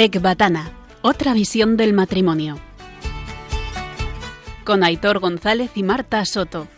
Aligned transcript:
Ecbatana, 0.00 0.70
otra 1.02 1.32
visión 1.32 1.76
del 1.76 1.92
matrimonio. 1.92 2.54
Con 4.64 4.84
Aitor 4.84 5.18
González 5.18 5.76
y 5.76 5.82
Marta 5.82 6.24
Soto. 6.24 6.68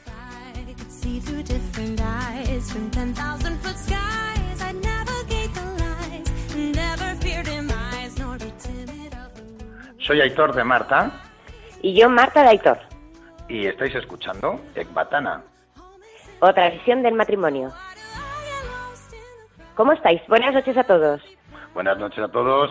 Soy 9.98 10.22
Aitor 10.22 10.54
de 10.54 10.64
Marta. 10.64 11.12
Y 11.82 12.00
yo, 12.00 12.08
Marta 12.08 12.42
de 12.42 12.48
Aitor. 12.48 12.78
Y 13.50 13.66
estáis 13.66 13.94
escuchando 13.96 14.62
Ecbatana. 14.74 15.42
Otra 16.40 16.70
visión 16.70 17.02
del 17.02 17.12
matrimonio. 17.12 17.70
¿Cómo 19.74 19.92
estáis? 19.92 20.22
Buenas 20.26 20.54
noches 20.54 20.74
a 20.78 20.84
todos. 20.84 21.20
Buenas 21.74 21.98
noches 21.98 22.24
a 22.24 22.28
todos. 22.28 22.70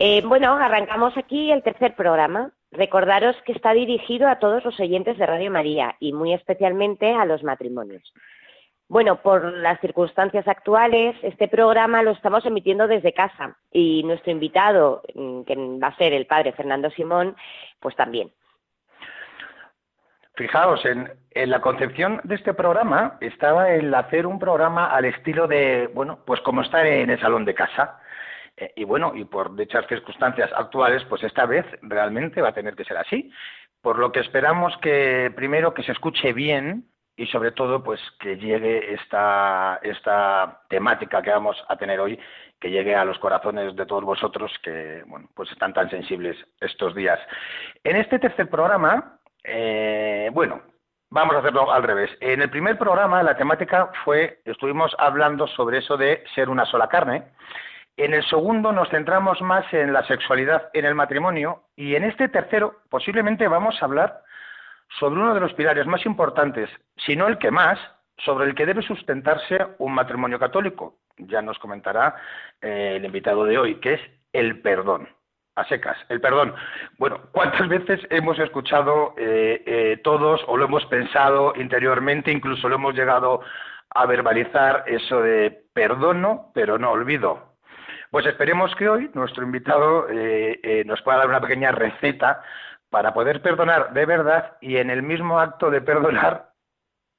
Eh, 0.00 0.22
bueno, 0.24 0.54
arrancamos 0.54 1.16
aquí 1.16 1.50
el 1.50 1.64
tercer 1.64 1.96
programa. 1.96 2.52
Recordaros 2.70 3.34
que 3.44 3.52
está 3.52 3.72
dirigido 3.72 4.28
a 4.28 4.38
todos 4.38 4.64
los 4.64 4.78
oyentes 4.78 5.18
de 5.18 5.26
Radio 5.26 5.50
María 5.50 5.96
y 5.98 6.12
muy 6.12 6.32
especialmente 6.32 7.14
a 7.14 7.24
los 7.24 7.42
matrimonios. 7.42 8.12
Bueno, 8.88 9.20
por 9.20 9.52
las 9.54 9.80
circunstancias 9.80 10.46
actuales, 10.46 11.16
este 11.22 11.48
programa 11.48 12.02
lo 12.02 12.12
estamos 12.12 12.46
emitiendo 12.46 12.86
desde 12.86 13.12
casa 13.12 13.56
y 13.72 14.02
nuestro 14.04 14.30
invitado, 14.30 15.02
mm, 15.14 15.42
que 15.42 15.56
va 15.56 15.88
a 15.88 15.96
ser 15.96 16.12
el 16.12 16.26
padre 16.26 16.52
Fernando 16.52 16.90
Simón, 16.90 17.34
pues 17.80 17.96
también. 17.96 18.30
Fijaos, 20.36 20.84
en, 20.84 21.10
en, 21.32 21.50
la 21.50 21.60
concepción 21.60 22.20
de 22.22 22.36
este 22.36 22.54
programa 22.54 23.18
estaba 23.20 23.72
el 23.72 23.92
hacer 23.92 24.26
un 24.26 24.38
programa 24.38 24.86
al 24.86 25.06
estilo 25.06 25.48
de, 25.48 25.90
bueno, 25.92 26.20
pues 26.24 26.40
como 26.42 26.62
estar 26.62 26.86
en 26.86 27.10
el 27.10 27.20
salón 27.20 27.44
de 27.44 27.54
casa. 27.54 27.98
Eh, 28.58 28.72
y 28.76 28.84
bueno, 28.84 29.12
y 29.14 29.24
por 29.24 29.54
dichas 29.54 29.86
circunstancias 29.86 30.50
actuales, 30.56 31.04
pues 31.08 31.22
esta 31.22 31.46
vez 31.46 31.64
realmente 31.82 32.42
va 32.42 32.48
a 32.48 32.54
tener 32.54 32.74
que 32.74 32.84
ser 32.84 32.96
así. 32.96 33.30
Por 33.80 33.98
lo 33.98 34.10
que 34.10 34.20
esperamos 34.20 34.76
que 34.78 35.32
primero 35.36 35.72
que 35.72 35.84
se 35.84 35.92
escuche 35.92 36.32
bien 36.32 36.88
y 37.16 37.26
sobre 37.26 37.52
todo 37.52 37.82
pues 37.82 38.00
que 38.20 38.36
llegue 38.36 38.94
esta, 38.94 39.78
esta 39.82 40.62
temática 40.68 41.22
que 41.22 41.30
vamos 41.30 41.56
a 41.68 41.76
tener 41.76 42.00
hoy, 42.00 42.18
que 42.60 42.70
llegue 42.70 42.94
a 42.94 43.04
los 43.04 43.18
corazones 43.18 43.76
de 43.76 43.86
todos 43.86 44.04
vosotros 44.04 44.52
que 44.62 45.02
bueno, 45.06 45.28
pues 45.34 45.50
están 45.52 45.72
tan 45.72 45.88
sensibles 45.90 46.36
estos 46.60 46.94
días. 46.94 47.20
En 47.84 47.96
este 47.96 48.18
tercer 48.18 48.48
programa, 48.48 49.18
eh, 49.44 50.30
bueno, 50.32 50.62
vamos 51.10 51.36
a 51.36 51.38
hacerlo 51.38 51.72
al 51.72 51.84
revés. 51.84 52.10
En 52.20 52.42
el 52.42 52.50
primer 52.50 52.76
programa 52.78 53.22
la 53.22 53.36
temática 53.36 53.90
fue, 54.04 54.40
estuvimos 54.44 54.94
hablando 54.98 55.46
sobre 55.46 55.78
eso 55.78 55.96
de 55.96 56.24
ser 56.34 56.48
una 56.48 56.66
sola 56.66 56.88
carne. 56.88 57.24
En 57.98 58.14
el 58.14 58.24
segundo 58.26 58.70
nos 58.70 58.88
centramos 58.90 59.42
más 59.42 59.66
en 59.74 59.92
la 59.92 60.04
sexualidad 60.04 60.70
en 60.72 60.84
el 60.84 60.94
matrimonio 60.94 61.64
y 61.74 61.96
en 61.96 62.04
este 62.04 62.28
tercero 62.28 62.76
posiblemente 62.88 63.48
vamos 63.48 63.74
a 63.82 63.86
hablar 63.86 64.22
sobre 65.00 65.20
uno 65.20 65.34
de 65.34 65.40
los 65.40 65.52
pilares 65.54 65.84
más 65.84 66.06
importantes, 66.06 66.70
si 66.96 67.16
no 67.16 67.26
el 67.26 67.38
que 67.38 67.50
más, 67.50 67.76
sobre 68.18 68.46
el 68.46 68.54
que 68.54 68.66
debe 68.66 68.82
sustentarse 68.82 69.58
un 69.78 69.94
matrimonio 69.94 70.38
católico. 70.38 70.98
Ya 71.16 71.42
nos 71.42 71.58
comentará 71.58 72.14
eh, 72.62 72.94
el 72.98 73.04
invitado 73.04 73.44
de 73.44 73.58
hoy, 73.58 73.80
que 73.80 73.94
es 73.94 74.00
el 74.32 74.60
perdón. 74.60 75.08
A 75.56 75.64
secas, 75.64 75.98
el 76.08 76.20
perdón. 76.20 76.54
Bueno, 76.98 77.22
¿cuántas 77.32 77.66
veces 77.68 78.00
hemos 78.10 78.38
escuchado 78.38 79.14
eh, 79.18 79.64
eh, 79.66 80.00
todos 80.04 80.40
o 80.46 80.56
lo 80.56 80.66
hemos 80.66 80.86
pensado 80.86 81.52
interiormente, 81.56 82.30
incluso 82.30 82.68
lo 82.68 82.76
hemos 82.76 82.94
llegado 82.94 83.40
a 83.90 84.06
verbalizar 84.06 84.84
eso 84.86 85.20
de 85.20 85.64
perdono, 85.74 86.52
pero 86.54 86.78
no 86.78 86.92
olvido? 86.92 87.47
Pues 88.10 88.26
esperemos 88.26 88.74
que 88.76 88.88
hoy 88.88 89.10
nuestro 89.14 89.44
invitado 89.44 90.08
eh, 90.08 90.58
eh, 90.62 90.84
nos 90.86 91.02
pueda 91.02 91.18
dar 91.18 91.28
una 91.28 91.40
pequeña 91.40 91.72
receta 91.72 92.42
para 92.90 93.12
poder 93.12 93.42
perdonar 93.42 93.92
de 93.92 94.06
verdad 94.06 94.56
y 94.60 94.78
en 94.78 94.88
el 94.88 95.02
mismo 95.02 95.38
acto 95.38 95.70
de 95.70 95.82
perdonar 95.82 96.48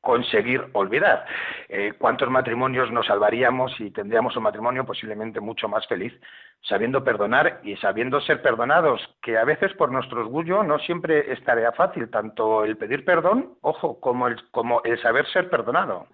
conseguir 0.02 0.66
olvidar. 0.74 1.26
Eh, 1.68 1.94
¿Cuántos 1.98 2.30
matrimonios 2.30 2.92
nos 2.92 3.08
salvaríamos 3.08 3.80
y 3.80 3.92
tendríamos 3.92 4.36
un 4.36 4.44
matrimonio 4.44 4.86
posiblemente 4.86 5.40
mucho 5.40 5.68
más 5.68 5.86
feliz 5.88 6.14
sabiendo 6.62 7.04
perdonar 7.04 7.60
y 7.64 7.76
sabiendo 7.78 8.22
ser 8.22 8.42
perdonados? 8.42 9.02
Que 9.22 9.38
a 9.38 9.44
veces 9.44 9.74
por 9.74 9.92
nuestro 9.92 10.22
orgullo 10.22 10.64
no 10.64 10.80
siempre 10.80 11.32
es 11.32 11.44
tarea 11.44 11.72
fácil, 11.74 12.10
tanto 12.10 12.64
el 12.64 12.78
pedir 12.78 13.04
perdón, 13.06 13.56
ojo, 13.62 14.00
como 14.00 14.28
el, 14.28 14.38
como 14.52 14.82
el 14.84 15.00
saber 15.02 15.28
ser 15.28 15.50
perdonado. 15.50 16.08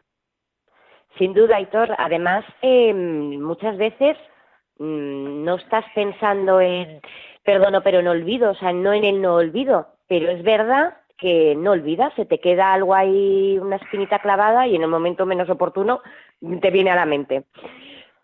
Sin 1.18 1.34
duda, 1.34 1.62
Hitor. 1.62 1.96
Además, 1.98 2.44
eh, 2.62 2.94
muchas 2.94 3.78
veces 3.78 4.18
no 4.80 5.56
estás 5.56 5.86
pensando 5.94 6.60
en 6.60 7.02
perdono 7.44 7.82
pero 7.82 8.02
no 8.02 8.12
olvido, 8.12 8.52
o 8.52 8.56
sea, 8.56 8.74
no 8.74 8.94
en 8.94 9.04
el 9.04 9.22
no 9.22 9.36
olvido, 9.36 9.88
pero 10.08 10.30
es 10.30 10.44
verdad 10.44 10.98
que 11.18 11.56
no 11.56 11.72
olvidas, 11.72 12.14
se 12.16 12.26
te 12.26 12.40
queda 12.40 12.74
algo 12.74 12.94
ahí, 12.94 13.58
una 13.60 13.78
espinita 13.78 14.20
clavada 14.20 14.68
y 14.68 14.76
en 14.76 14.82
el 14.82 14.90
momento 14.90 15.26
menos 15.26 15.50
oportuno 15.50 16.02
te 16.62 16.72
viene 16.72 16.92
a 16.92 16.96
la 16.96 17.06
mente. 17.06 17.46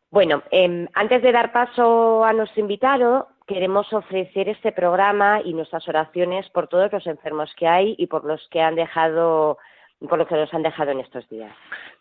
Bueno, 0.10 0.44
eh, 0.52 0.88
antes 0.94 1.22
de 1.22 1.32
dar 1.32 1.54
paso 1.54 2.26
a 2.26 2.34
nuestro 2.34 2.60
invitado, 2.60 3.30
queremos 3.48 3.92
ofrecer 3.94 4.50
este 4.50 4.74
programa 4.74 5.42
y 5.44 5.54
nuestras 5.54 5.88
oraciones 5.88 6.50
por 6.50 6.68
todos 6.68 6.92
los 6.92 7.08
enfermos 7.08 7.54
que 7.56 7.68
hay 7.68 7.96
y 7.98 8.08
por 8.08 8.26
los 8.26 8.46
que 8.50 8.62
han 8.62 8.76
dejado 8.76 9.58
por 10.08 10.18
lo 10.18 10.28
que 10.28 10.36
nos 10.36 10.54
han 10.54 10.64
dejado 10.64 10.92
en 10.92 11.00
estos 11.00 11.28
días. 11.30 11.56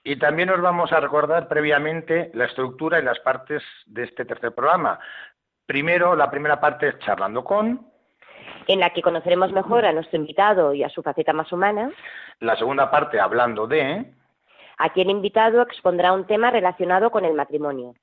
Y 0.05 0.16
también 0.16 0.50
os 0.50 0.61
vamos 0.61 0.93
a 0.93 1.00
recordar 1.00 1.49
previamente 1.49 2.31
la 2.34 2.47
estructura 2.47 2.99
y 2.99 3.03
las 3.03 3.19
partes 3.21 3.62
de 3.87 4.05
este 4.05 4.25
tercer 4.25 4.53
programa. 4.53 4.99
Primero, 5.66 6.16
la 6.16 6.31
primera 6.31 6.61
parte 6.61 6.88
es 6.88 6.99
charlando 7.00 7.44
con. 7.44 7.87
En 8.66 8.81
la 8.81 8.91
que 8.91 9.03
conoceremos 9.03 9.53
mejor 9.53 9.84
a 9.84 9.93
nuestro 9.93 10.19
invitado 10.19 10.75
y 10.75 10.83
a 10.83 10.88
su 10.88 11.03
faceta 11.03 11.33
más 11.33 11.53
humana. 11.53 11.91
La 12.41 12.56
segunda 12.56 12.91
parte, 12.91 13.21
hablando 13.21 13.66
de. 13.66 14.06
Aquí 14.78 15.03
el 15.03 15.11
invitado 15.11 15.61
expondrá 15.61 16.12
un 16.12 16.27
tema 16.27 16.50
relacionado 16.50 17.11
con 17.11 17.25
el 17.25 17.34
matrimonio. 17.34 17.94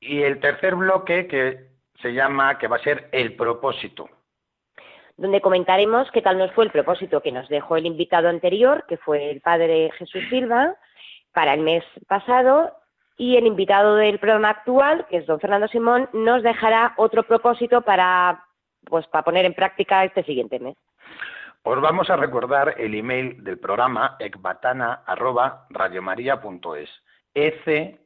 Y 0.00 0.22
el 0.22 0.40
tercer 0.40 0.74
bloque, 0.74 1.28
que 1.28 1.68
se 2.02 2.12
llama, 2.12 2.58
que 2.58 2.66
va 2.66 2.76
a 2.76 2.82
ser 2.82 3.08
el 3.12 3.36
propósito 3.36 4.08
donde 5.20 5.40
comentaremos 5.42 6.10
qué 6.12 6.22
tal 6.22 6.38
nos 6.38 6.50
fue 6.52 6.64
el 6.64 6.70
propósito 6.70 7.20
que 7.20 7.30
nos 7.30 7.46
dejó 7.50 7.76
el 7.76 7.84
invitado 7.84 8.30
anterior, 8.30 8.86
que 8.88 8.96
fue 8.96 9.30
el 9.30 9.42
padre 9.42 9.90
Jesús 9.98 10.22
Silva, 10.30 10.74
para 11.34 11.52
el 11.52 11.60
mes 11.60 11.84
pasado, 12.08 12.72
y 13.18 13.36
el 13.36 13.46
invitado 13.46 13.96
del 13.96 14.18
programa 14.18 14.48
actual, 14.48 15.04
que 15.10 15.18
es 15.18 15.26
don 15.26 15.38
Fernando 15.38 15.68
Simón, 15.68 16.08
nos 16.14 16.42
dejará 16.42 16.94
otro 16.96 17.24
propósito 17.24 17.82
para, 17.82 18.42
pues, 18.86 19.06
para 19.08 19.22
poner 19.22 19.44
en 19.44 19.52
práctica 19.52 20.04
este 20.04 20.24
siguiente 20.24 20.58
mes. 20.58 20.74
Os 21.64 21.78
vamos 21.82 22.08
a 22.08 22.16
recordar 22.16 22.76
el 22.78 22.94
email 22.94 23.44
del 23.44 23.58
programa 23.58 24.16
ecbatana@radiomaria.es. 24.18 26.88
E 27.34 27.60
C 27.66 28.00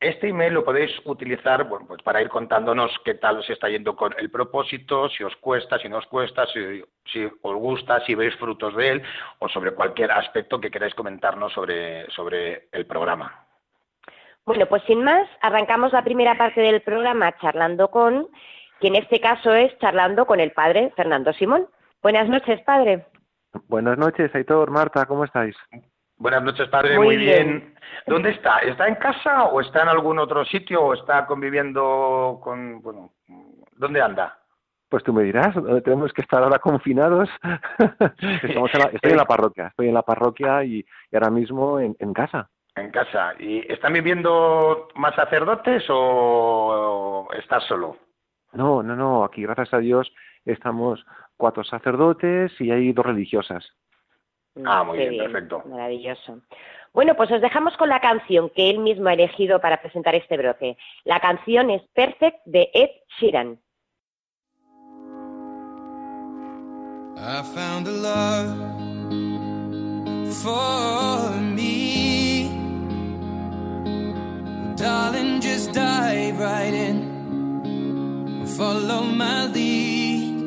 Este 0.00 0.28
email 0.28 0.52
lo 0.52 0.64
podéis 0.64 0.90
utilizar 1.06 1.64
bueno, 1.64 1.86
pues 1.86 2.02
para 2.02 2.20
ir 2.20 2.28
contándonos 2.28 2.90
qué 3.04 3.14
tal 3.14 3.38
os 3.38 3.48
está 3.48 3.70
yendo 3.70 3.96
con 3.96 4.14
el 4.18 4.30
propósito, 4.30 5.08
si 5.08 5.24
os 5.24 5.34
cuesta, 5.36 5.78
si 5.78 5.88
no 5.88 5.96
os 5.96 6.06
cuesta, 6.06 6.44
si, 6.46 7.24
os 7.40 7.54
gusta, 7.54 8.00
si 8.04 8.14
veis 8.14 8.34
frutos 8.36 8.76
de 8.76 8.90
él 8.90 9.02
o 9.38 9.48
sobre 9.48 9.72
cualquier 9.72 10.10
aspecto 10.10 10.60
que 10.60 10.70
queráis 10.70 10.94
comentarnos 10.94 11.52
sobre, 11.54 12.10
sobre 12.10 12.68
el 12.72 12.84
programa. 12.84 13.46
Bueno, 14.44 14.66
pues 14.66 14.82
sin 14.82 15.02
más, 15.02 15.26
arrancamos 15.40 15.92
la 15.94 16.04
primera 16.04 16.36
parte 16.36 16.60
del 16.60 16.82
programa 16.82 17.34
charlando 17.38 17.90
con, 17.90 18.28
que 18.80 18.88
en 18.88 18.96
este 18.96 19.20
caso 19.20 19.54
es 19.54 19.76
charlando 19.78 20.26
con 20.26 20.38
el 20.38 20.52
padre 20.52 20.92
Fernando 20.96 21.32
Simón. 21.32 21.66
Buenas 22.02 22.28
noches, 22.28 22.60
padre. 22.60 23.06
Buenas 23.68 23.96
noches, 23.96 24.34
Aitor, 24.34 24.70
Marta, 24.70 25.06
¿cómo 25.06 25.24
estáis? 25.24 25.56
Buenas 26.24 26.42
noches, 26.42 26.70
padre. 26.70 26.98
Muy, 26.98 27.18
bien. 27.18 27.74
¿Dónde 28.06 28.30
está? 28.30 28.60
¿Está 28.60 28.88
en 28.88 28.94
casa 28.94 29.44
o 29.44 29.60
está 29.60 29.82
en 29.82 29.88
algún 29.88 30.18
otro 30.18 30.42
sitio 30.46 30.82
o 30.82 30.94
está 30.94 31.26
conviviendo 31.26 32.40
con, 32.42 32.80
bueno, 32.80 33.12
¿dónde 33.76 34.00
anda? 34.00 34.38
Pues 34.88 35.04
tú 35.04 35.12
me 35.12 35.22
dirás, 35.22 35.54
tenemos 35.84 36.14
que 36.14 36.22
estar 36.22 36.42
ahora 36.42 36.58
confinados. 36.60 37.28
Estamos 38.42 38.70
estoy 38.94 39.10
en 39.10 39.18
la 39.18 39.26
parroquia, 39.26 39.66
estoy 39.66 39.88
en 39.88 39.94
la 39.94 40.00
parroquia 40.00 40.64
y, 40.64 40.82
ahora 41.12 41.28
mismo 41.28 41.78
en, 41.78 42.14
casa. 42.14 42.48
En 42.74 42.90
casa. 42.90 43.34
¿Y 43.38 43.70
están 43.70 43.92
viviendo 43.92 44.88
más 44.94 45.14
sacerdotes 45.16 45.84
o 45.90 47.28
estás 47.36 47.64
solo? 47.64 47.98
No, 48.54 48.82
no, 48.82 48.96
no. 48.96 49.24
Aquí, 49.24 49.42
gracias 49.42 49.74
a 49.74 49.78
Dios, 49.78 50.10
estamos 50.46 51.04
cuatro 51.36 51.64
sacerdotes 51.64 52.58
y 52.62 52.70
hay 52.70 52.94
dos 52.94 53.04
religiosas. 53.04 53.74
Ah, 54.64 54.84
muy 54.84 54.98
bien, 54.98 55.18
perfecto. 55.18 55.62
Maravilloso. 55.66 56.40
Bueno, 56.92 57.16
pues 57.16 57.30
os 57.32 57.40
dejamos 57.40 57.76
con 57.76 57.88
la 57.88 58.00
canción 58.00 58.50
que 58.50 58.70
él 58.70 58.78
mismo 58.78 59.08
ha 59.08 59.14
elegido 59.14 59.60
para 59.60 59.80
presentar 59.82 60.14
este 60.14 60.36
brote. 60.36 60.76
La 61.04 61.18
canción 61.18 61.70
es 61.70 61.82
Perfect 61.92 62.38
de 62.44 62.70
Ed 62.72 62.90
Sheeran. 63.18 63.58
I 67.16 67.42
found 67.54 67.88
a 67.88 67.90
love 67.90 68.54
for 70.42 71.30
me. 71.40 72.50
Darling, 74.76 75.40
just 75.40 75.72
dive 75.72 76.38
right 76.38 76.74
in. 76.74 78.44
Follow 78.56 79.02
my 79.04 79.46
lead. 79.46 80.42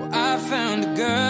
Well, 0.00 0.10
I 0.12 0.36
found 0.38 0.84
a 0.84 0.94
girl, 0.94 1.29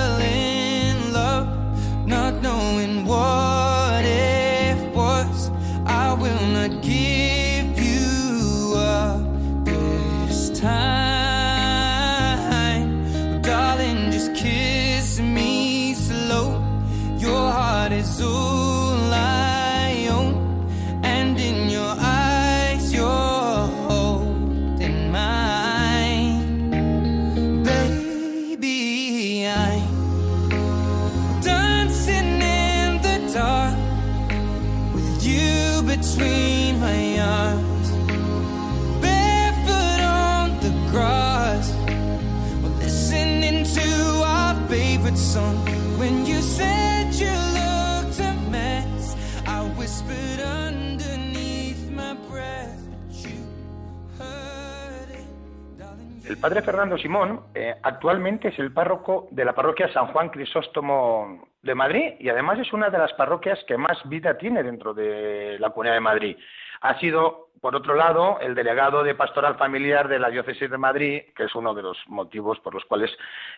padre 56.41 56.63
Fernando 56.63 56.97
Simón 56.97 57.41
eh, 57.53 57.75
actualmente 57.83 58.47
es 58.47 58.57
el 58.57 58.73
párroco 58.73 59.27
de 59.29 59.45
la 59.45 59.53
parroquia 59.53 59.93
San 59.93 60.07
Juan 60.07 60.29
Crisóstomo 60.29 61.47
de 61.61 61.75
Madrid 61.75 62.15
y 62.19 62.29
además 62.29 62.57
es 62.57 62.73
una 62.73 62.89
de 62.89 62.97
las 62.97 63.13
parroquias 63.13 63.63
que 63.67 63.77
más 63.77 63.97
vida 64.05 64.35
tiene 64.39 64.63
dentro 64.63 64.91
de 64.95 65.57
la 65.59 65.69
Comunidad 65.69 65.93
de 65.93 65.99
Madrid. 65.99 66.37
Ha 66.81 66.99
sido, 66.99 67.49
por 67.61 67.75
otro 67.75 67.93
lado, 67.93 68.39
el 68.39 68.55
delegado 68.55 69.03
de 69.03 69.13
Pastoral 69.13 69.55
Familiar 69.55 70.07
de 70.07 70.17
la 70.17 70.31
Diócesis 70.31 70.67
de 70.67 70.77
Madrid, 70.79 71.21
que 71.35 71.43
es 71.43 71.53
uno 71.53 71.75
de 71.75 71.83
los 71.83 71.97
motivos 72.07 72.59
por 72.61 72.73
los 72.73 72.85
cuales 72.85 73.11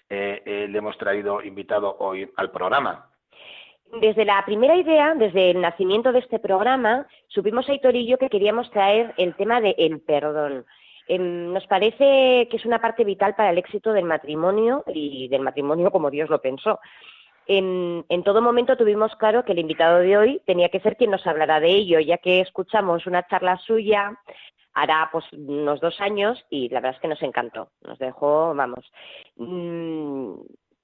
eh, 0.09 0.44
eh, 0.45 0.68
le 0.69 0.77
hemos 0.77 0.97
traído 0.97 1.41
invitado 1.41 1.95
hoy 2.00 2.30
al 2.35 2.51
programa. 2.51 3.07
Desde 4.01 4.25
la 4.25 4.44
primera 4.44 4.75
idea, 4.75 5.13
desde 5.15 5.51
el 5.51 5.62
nacimiento 5.62 6.12
de 6.12 6.19
este 6.19 6.39
programa, 6.39 7.07
supimos 7.27 7.69
Aitor 7.69 7.95
y 7.95 8.13
que 8.18 8.30
queríamos 8.30 8.69
traer 8.71 9.13
el 9.18 9.35
tema 9.35 9.62
del 9.62 10.01
perdón. 10.01 10.65
Em, 11.07 11.51
nos 11.51 11.65
parece 11.67 12.47
que 12.50 12.57
es 12.57 12.65
una 12.65 12.79
parte 12.79 13.03
vital 13.03 13.35
para 13.35 13.50
el 13.50 13.57
éxito 13.57 13.94
del 13.94 14.05
matrimonio 14.05 14.83
y 14.88 15.27
del 15.27 15.41
matrimonio 15.41 15.91
como 15.91 16.09
Dios 16.09 16.29
lo 16.29 16.41
pensó. 16.41 16.79
En, 17.45 18.05
en 18.07 18.23
todo 18.23 18.41
momento 18.41 18.77
tuvimos 18.77 19.13
claro 19.17 19.44
que 19.44 19.51
el 19.51 19.59
invitado 19.59 20.00
de 20.00 20.17
hoy 20.17 20.41
tenía 20.45 20.69
que 20.69 20.79
ser 20.79 20.95
quien 20.95 21.11
nos 21.11 21.27
hablara 21.27 21.59
de 21.59 21.69
ello, 21.69 22.00
ya 22.00 22.17
que 22.17 22.39
escuchamos 22.39 23.05
una 23.05 23.27
charla 23.27 23.57
suya 23.57 24.17
hará 24.73 25.09
pues 25.11 25.25
unos 25.33 25.79
dos 25.79 26.00
años 26.01 26.44
y 26.50 26.69
la 26.69 26.79
verdad 26.79 26.95
es 26.95 27.01
que 27.01 27.07
nos 27.07 27.21
encantó, 27.21 27.69
nos 27.83 27.99
dejó, 27.99 28.53
vamos. 28.56 28.91
Mm, 29.35 30.33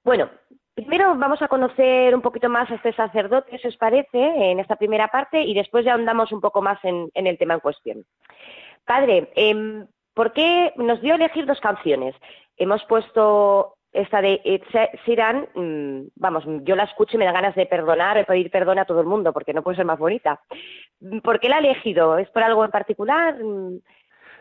bueno, 0.04 0.30
primero 0.74 1.14
vamos 1.16 1.42
a 1.42 1.48
conocer 1.48 2.14
un 2.14 2.22
poquito 2.22 2.48
más 2.48 2.70
a 2.70 2.76
este 2.76 2.92
sacerdote, 2.92 3.58
si 3.58 3.68
os 3.68 3.76
parece, 3.76 4.18
en 4.18 4.60
esta 4.60 4.76
primera 4.76 5.08
parte 5.08 5.42
y 5.42 5.54
después 5.54 5.84
ya 5.84 5.92
ahondamos 5.92 6.32
un 6.32 6.40
poco 6.40 6.62
más 6.62 6.78
en, 6.84 7.10
en 7.14 7.26
el 7.26 7.36
tema 7.36 7.54
en 7.54 7.60
cuestión. 7.60 8.04
Padre, 8.84 9.30
em, 9.34 9.86
¿por 10.14 10.32
qué 10.32 10.72
nos 10.76 11.00
dio 11.00 11.12
a 11.12 11.16
elegir 11.16 11.46
dos 11.46 11.60
canciones? 11.60 12.14
Hemos 12.56 12.84
puesto 12.84 13.74
esta 13.92 14.20
de 14.22 14.40
Ed 14.44 14.62
Sheeran, 15.04 15.48
mm, 15.54 16.08
vamos, 16.16 16.44
yo 16.62 16.76
la 16.76 16.84
escucho 16.84 17.16
y 17.16 17.18
me 17.18 17.24
da 17.24 17.32
ganas 17.32 17.56
de 17.56 17.66
perdonar, 17.66 18.16
de 18.16 18.24
pedir 18.24 18.50
perdón 18.50 18.78
a 18.78 18.84
todo 18.84 19.00
el 19.00 19.06
mundo, 19.06 19.32
porque 19.32 19.52
no 19.52 19.62
puede 19.62 19.76
ser 19.76 19.84
más 19.86 19.98
bonita. 19.98 20.40
¿Por 21.24 21.40
qué 21.40 21.48
la 21.48 21.56
ha 21.56 21.60
elegido? 21.60 22.16
¿Es 22.18 22.28
por 22.30 22.42
algo 22.42 22.64
en 22.64 22.70
particular? 22.70 23.42
Mm, 23.42 23.78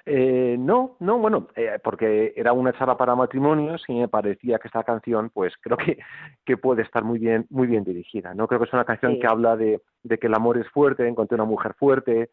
Eh, 0.06 0.56
no, 0.58 0.96
no, 1.02 1.20
bueno, 1.20 1.50
eh, 1.56 1.78
porque 1.84 2.34
era 2.36 2.52
una 2.54 2.74
charla 2.74 2.98
para 2.98 3.16
matrimonios 3.16 3.84
y 3.88 3.94
me 3.94 4.08
parecía 4.08 4.58
que 4.58 4.68
esta 4.68 4.84
canción, 4.84 5.30
pues 5.30 5.54
creo 5.62 5.78
que, 5.78 6.00
que 6.46 6.58
puede 6.58 6.82
estar 6.84 7.04
muy 7.04 7.20
bien, 7.20 7.46
muy 7.50 7.68
bien 7.68 7.84
dirigida. 7.84 8.34
No 8.34 8.48
creo 8.48 8.60
que 8.60 8.66
es 8.68 8.74
una 8.74 8.86
canción 8.86 9.14
Sí. 9.14 9.20
que 9.20 9.28
habla 9.28 9.56
de, 9.56 9.82
de 10.04 10.18
que 10.18 10.28
el 10.28 10.34
amor 10.34 10.58
es 10.58 10.68
fuerte, 10.70 11.08
encontré 11.08 11.36
una 11.36 11.46
mujer 11.46 11.74
fuerte, 11.76 12.30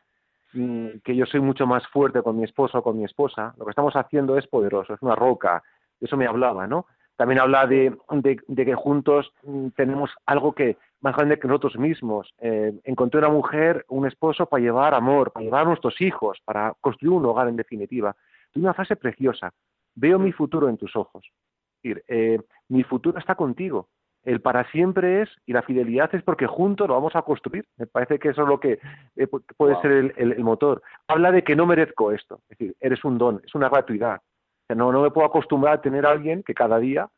que 0.53 1.17
yo 1.17 1.27
soy 1.27 1.41
mucho 1.41 1.67
más 1.67 1.87
fuerte 1.89 2.23
con 2.23 2.37
mi 2.37 2.45
esposo 2.45 2.79
o 2.79 2.83
con 2.83 2.97
mi 2.99 3.05
esposa. 3.05 3.55
Lo 3.59 3.65
que 3.65 3.71
estamos 3.71 3.95
haciendo 3.95 4.39
es 4.39 4.47
poderoso, 4.47 4.95
es 4.95 5.03
una 5.03 5.15
roca. 5.15 5.63
De 6.01 6.07
eso 6.07 6.17
me 6.17 6.27
hablaba, 6.27 6.67
¿no? 6.67 6.87
También 7.17 7.41
habla 7.41 7.67
de, 7.67 7.97
de, 8.11 8.39
de 8.47 8.65
que 8.65 8.75
juntos 8.75 9.33
mm, 9.43 9.69
tenemos 9.69 10.11
algo 10.27 10.53
que 10.53 10.77
más 11.01 11.17
grande 11.17 11.39
que 11.39 11.49
nosotros 11.49 11.79
mismos. 11.79 12.35
Eh, 12.39 12.73
encontré 12.85 13.19
una 13.19 13.29
mujer, 13.29 13.85
un 13.89 14.07
esposo 14.07 14.47
para 14.47 14.63
llevar 14.63 14.95
amor, 14.95 15.33
para 15.33 15.45
llevar 15.45 15.63
a 15.63 15.69
nuestros 15.69 16.01
hijos, 16.01 16.39
para 16.45 16.75
construir 16.81 17.13
un 17.13 17.25
hogar 17.25 17.49
en 17.49 17.57
definitiva. 17.57 18.15
Tiene 18.53 18.67
una 18.67 18.75
frase 18.75 18.97
preciosa. 18.97 19.53
Veo 19.95 20.19
mi 20.19 20.33
futuro 20.33 20.69
en 20.69 20.77
tus 20.77 20.95
ojos. 20.97 21.25
Es 21.25 21.83
decir, 21.83 22.05
eh, 22.09 22.41
mi 22.69 22.83
futuro 22.83 23.19
está 23.19 23.35
contigo. 23.35 23.89
El 24.27 24.41
para 24.43 24.65
siempre 24.71 25.23
es, 25.23 25.31
y 25.47 25.53
la 25.55 25.63
fidelidad 25.63 26.15
es 26.15 26.23
porque 26.23 26.47
juntos 26.47 26.87
lo 26.89 26.95
vamos 26.95 27.15
a 27.17 27.23
construir. 27.23 27.65
Me 27.79 27.87
parece 27.87 28.19
que 28.19 28.29
eso 28.31 28.43
es 28.43 28.49
lo 28.49 28.61
que 28.61 28.73
eh, 29.17 29.27
pu- 29.29 29.43
puede 29.57 29.73
Wow. 29.75 29.83
ser 29.83 29.93
el, 29.93 30.13
el- 30.17 30.33
el 30.33 30.45
motor. 30.45 30.83
Habla 31.09 31.31
de 31.33 31.43
que 31.45 31.57
no 31.57 31.65
merezco 31.65 32.13
esto. 32.13 32.41
Es 32.49 32.59
decir, 32.59 32.77
eres 32.81 33.03
un 33.05 33.17
don, 33.19 33.41
es 33.47 33.55
una 33.55 33.69
gratuidad. 33.69 34.17
O 34.17 34.67
sea, 34.67 34.77
no, 34.77 34.91
no 34.93 35.01
me 35.03 35.11
puedo 35.13 35.27
acostumbrar 35.27 35.75
a 35.75 35.81
tener 35.81 36.05
a 36.05 36.11
alguien 36.11 36.43
que 36.43 36.55
cada 36.55 36.79
día 36.79 37.09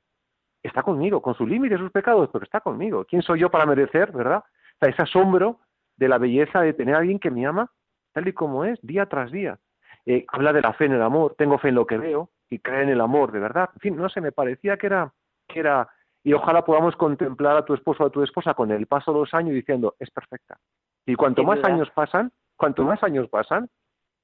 está 0.62 0.83
conmigo, 0.83 1.23
con 1.23 1.35
sus 1.35 1.49
límites, 1.49 1.79
sus 1.79 1.91
pecados, 1.93 2.29
pero 2.33 2.45
está 2.45 2.61
conmigo. 2.61 3.05
¿Quién 3.07 3.23
soy 3.23 3.41
yo 3.41 3.50
para 3.50 3.65
merecer, 3.67 4.12
verdad? 4.12 4.38
O 4.45 4.79
sea, 4.81 4.91
ese 4.91 5.03
asombro 5.03 5.61
de 5.97 6.09
la 6.09 6.19
belleza 6.19 6.61
de 6.61 6.75
tener 6.75 6.95
a 6.95 6.99
alguien 6.99 7.19
que 7.19 7.31
me 7.31 7.47
ama 7.47 7.71
tal 8.12 8.29
y 8.29 8.33
como 8.33 8.65
es, 8.65 8.79
día 8.83 9.07
tras 9.07 9.31
día. 9.33 9.59
Eh, 10.07 10.25
habla 10.29 10.53
de 10.53 10.61
la 10.62 10.73
fe 10.75 10.85
en 10.87 10.93
el 10.93 11.03
amor, 11.03 11.35
tengo 11.38 11.59
fe 11.59 11.69
en 11.69 11.75
lo 11.77 11.87
que 11.87 11.99
veo 11.99 12.31
y 12.50 12.59
cree 12.59 12.83
en 12.83 12.88
el 12.91 13.00
amor, 13.00 13.33
de 13.33 13.38
verdad. 13.41 13.71
En 13.75 13.81
fin, 13.81 13.97
no 13.97 14.09
sé, 14.09 14.21
me 14.21 14.33
parecía 14.33 14.77
que 14.77 14.87
era, 14.87 15.12
que 15.47 15.61
era, 15.61 15.88
y 16.25 16.33
ojalá 16.33 16.65
podamos 16.65 16.97
contemplar 16.97 17.57
a 17.57 17.65
tu 17.65 17.75
esposo 17.75 18.05
o 18.05 18.07
a 18.07 18.11
tu 18.11 18.23
esposa 18.23 18.55
con 18.55 18.71
el 18.71 18.87
paso 18.87 19.13
de 19.13 19.21
los 19.21 19.35
años 19.35 19.55
diciendo, 19.55 19.95
es 19.99 20.11
perfecta. 20.11 20.59
Y 21.07 21.15
cuanto 21.15 21.43
más 21.45 21.59
años 21.65 21.91
pasan, 21.95 22.33
cuanto 22.57 22.83
más 22.85 23.03
años 23.03 23.29
pasan, 23.29 23.69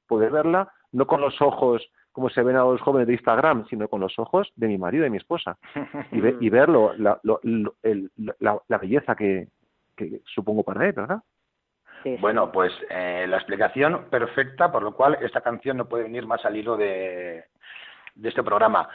poder 0.07 0.31
verla 0.33 0.71
no 0.93 1.07
con 1.07 1.21
los 1.21 1.41
ojos 1.41 1.87
como 2.13 2.29
se 2.29 2.43
ven 2.43 2.55
a 2.57 2.61
los 2.65 2.81
jóvenes 2.81 3.09
de 3.09 3.15
Instagram, 3.15 3.67
sino 3.67 3.89
con 3.89 4.01
los 4.01 4.17
ojos 4.21 4.53
de 4.55 4.69
mi 4.69 4.79
marido 4.79 5.03
y 5.03 5.07
de 5.07 5.11
mi 5.11 5.17
esposa. 5.17 5.59
Y, 6.13 6.21
ve- 6.21 6.37
y 6.41 6.49
verlo, 6.51 6.93
la, 6.97 7.19
lo- 7.25 7.41
lo- 7.43 7.75
el- 7.83 8.11
la, 8.39 8.57
la 8.69 8.79
belleza 8.79 9.17
que, 9.17 9.49
que 9.97 10.21
supongo 10.25 10.63
para 10.63 10.87
él, 10.87 10.93
¿verdad? 10.93 11.19
sí, 12.05 12.15
sí. 12.15 12.21
Bueno, 12.21 12.53
pues 12.53 12.73
eh, 12.91 13.27
la 13.29 13.37
explicación 13.39 14.05
perfecta, 14.11 14.71
por 14.71 14.83
lo 14.85 14.95
cual 14.95 15.19
esta 15.23 15.41
canción 15.41 15.77
no 15.79 15.89
puede 15.89 16.05
venir 16.05 16.25
más 16.27 16.45
al 16.45 16.55
hilo 16.57 16.77
de, 16.77 17.47
de 18.15 18.29
este 18.29 18.43
programa. 18.45 18.89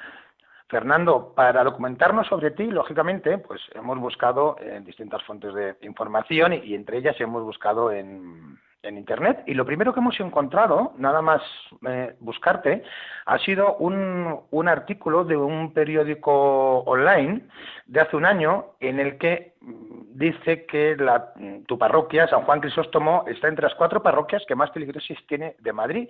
Fernando, 0.70 1.34
para 1.36 1.64
documentarnos 1.64 2.28
sobre 2.28 2.52
ti, 2.52 2.66
lógicamente, 2.66 3.40
pues 3.40 3.60
hemos 3.74 3.98
buscado 3.98 4.56
en 4.62 4.86
distintas 4.86 5.24
fuentes 5.24 5.54
de 5.54 5.76
información 5.82 6.54
y, 6.54 6.76
entre 6.76 6.98
ellas 7.00 7.20
hemos 7.20 7.44
buscado 7.44 7.92
en, 7.92 8.56
en 8.84 8.98
Internet. 8.98 9.44
Y 9.48 9.56
lo 9.56 9.66
primero 9.66 9.94
que 9.94 10.00
hemos 10.00 10.20
encontrado, 10.20 10.94
nada 10.98 11.24
más 11.24 11.42
eh, 11.88 12.16
buscarte, 12.20 12.84
ha 13.26 13.40
sido 13.40 13.78
un, 13.78 14.42
un 14.52 14.68
artículo 14.68 15.24
de 15.26 15.36
un 15.38 15.74
periódico 15.74 16.80
online 16.82 17.42
de 17.88 18.02
hace 18.02 18.16
un 18.16 18.26
año 18.26 18.66
en 18.80 19.00
el 19.00 19.18
que 19.18 19.56
mm, 19.62 20.18
dice 20.20 20.66
que 20.68 20.96
la- 20.98 21.34
tu 21.66 21.80
parroquia, 21.80 22.28
San 22.28 22.44
Juan 22.44 22.62
Crisóstomo, 22.62 23.24
está 23.28 23.48
entre 23.48 23.66
las 23.66 23.76
cuatro 23.76 24.04
parroquias 24.04 24.44
que 24.48 24.54
más 24.56 24.72
feligreses 24.72 25.18
tiene 25.28 25.56
de 25.60 25.74
Madrid. 25.74 26.10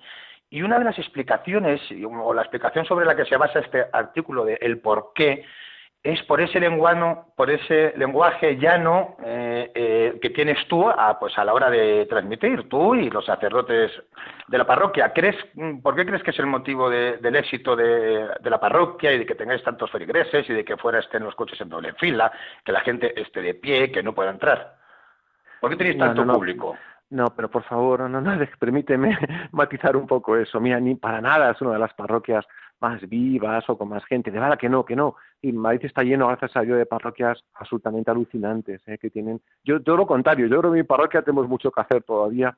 Y 0.50 0.62
una 0.62 0.80
de 0.80 0.86
las 0.86 0.98
explicaciones, 0.98 1.82
o 2.04 2.34
la 2.34 2.42
explicación 2.42 2.86
sobre 2.86 3.06
la 3.06 3.16
que 3.16 3.26
se 3.26 3.38
basa 3.38 3.60
este 3.60 3.86
artículo 3.92 4.46
de 4.46 4.58
el 4.62 4.80
por 4.80 5.12
qué, 5.14 5.46
es 6.02 6.24
por 6.24 6.40
ese 6.40 6.60
lenguano, 6.62 7.34
por 7.36 7.50
ese 7.50 7.94
lenguaje 7.98 8.56
llano 8.58 9.18
eh, 9.24 9.70
eh, 9.76 10.20
que 10.22 10.30
tienes 10.30 10.66
tú 10.70 10.88
a, 10.88 11.20
pues 11.20 11.38
a 11.38 11.44
la 11.44 11.54
hora 11.54 11.70
de 11.70 12.06
transmitir, 12.06 12.70
tú 12.70 12.96
y 12.96 13.10
los 13.10 13.26
sacerdotes 13.26 13.92
de 14.48 14.58
la 14.58 14.66
parroquia. 14.66 15.12
¿Crees, 15.12 15.36
¿Por 15.84 15.96
qué 15.96 16.06
crees 16.06 16.24
que 16.24 16.32
es 16.32 16.40
el 16.40 16.46
motivo 16.46 16.90
del 16.90 17.36
éxito 17.36 17.76
de, 17.76 18.30
la 18.42 18.60
parroquia 18.60 19.12
y 19.12 19.20
de 19.20 19.26
que 19.26 19.36
tengáis 19.36 19.62
tantos 19.62 19.92
feligreses 19.92 20.50
y 20.50 20.54
de 20.54 20.64
que 20.64 20.78
fuera 20.78 21.00
estén 21.00 21.24
los 21.24 21.36
coches 21.36 21.60
en 21.60 21.70
doble 21.70 21.94
fila, 21.94 22.32
que 22.64 22.72
la 22.72 22.80
gente 22.82 23.20
esté 23.20 23.42
de 23.42 23.56
pie, 23.56 23.92
que 23.92 24.02
no 24.02 24.16
pueda 24.16 24.32
entrar? 24.32 24.76
¿Por 25.60 25.70
qué 25.70 25.76
tenéis 25.76 25.98
tanto 25.98 26.26
público? 26.26 26.78
No, 27.12 27.26
pero 27.36 27.50
por 27.50 27.64
favor, 27.64 28.08
no, 28.10 28.22
no, 28.22 28.32
permíteme 28.60 29.18
matizar 29.52 29.98
un 29.98 30.06
poco 30.06 30.38
eso. 30.38 30.60
Mira, 30.60 30.80
ni 30.80 30.96
para 30.96 31.22
nada 31.22 31.52
es 31.52 31.62
una 31.62 31.74
de 31.74 31.80
las 31.80 31.94
parroquias 31.94 32.46
más 32.82 33.02
vivas 33.10 33.68
o 33.70 33.78
con 33.78 33.90
más 33.90 34.06
gente. 34.06 34.32
De 34.32 34.40
verdad 34.40 34.58
que 34.58 34.70
no, 34.70 34.86
que 34.86 34.96
no. 34.96 35.16
Y 35.42 35.52
Madrid 35.52 35.86
está 35.86 36.04
lleno, 36.04 36.28
gracias 36.28 36.56
a 36.56 36.62
Dios, 36.62 36.78
de 36.78 36.86
parroquias 36.86 37.44
absolutamente 37.56 38.12
alucinantes, 38.12 38.82
¿eh? 38.88 38.98
que 38.98 39.10
tienen... 39.10 39.42
Yo, 39.64 39.82
todo 39.82 39.98
lo 39.98 40.08
contrario, 40.08 40.48
yo 40.48 40.60
creo 40.60 40.72
que 40.72 40.78
en 40.78 40.84
mi 40.84 40.88
parroquia 40.88 41.22
tenemos 41.22 41.48
mucho 41.48 41.72
que 41.72 41.82
hacer 41.82 42.04
todavía. 42.04 42.56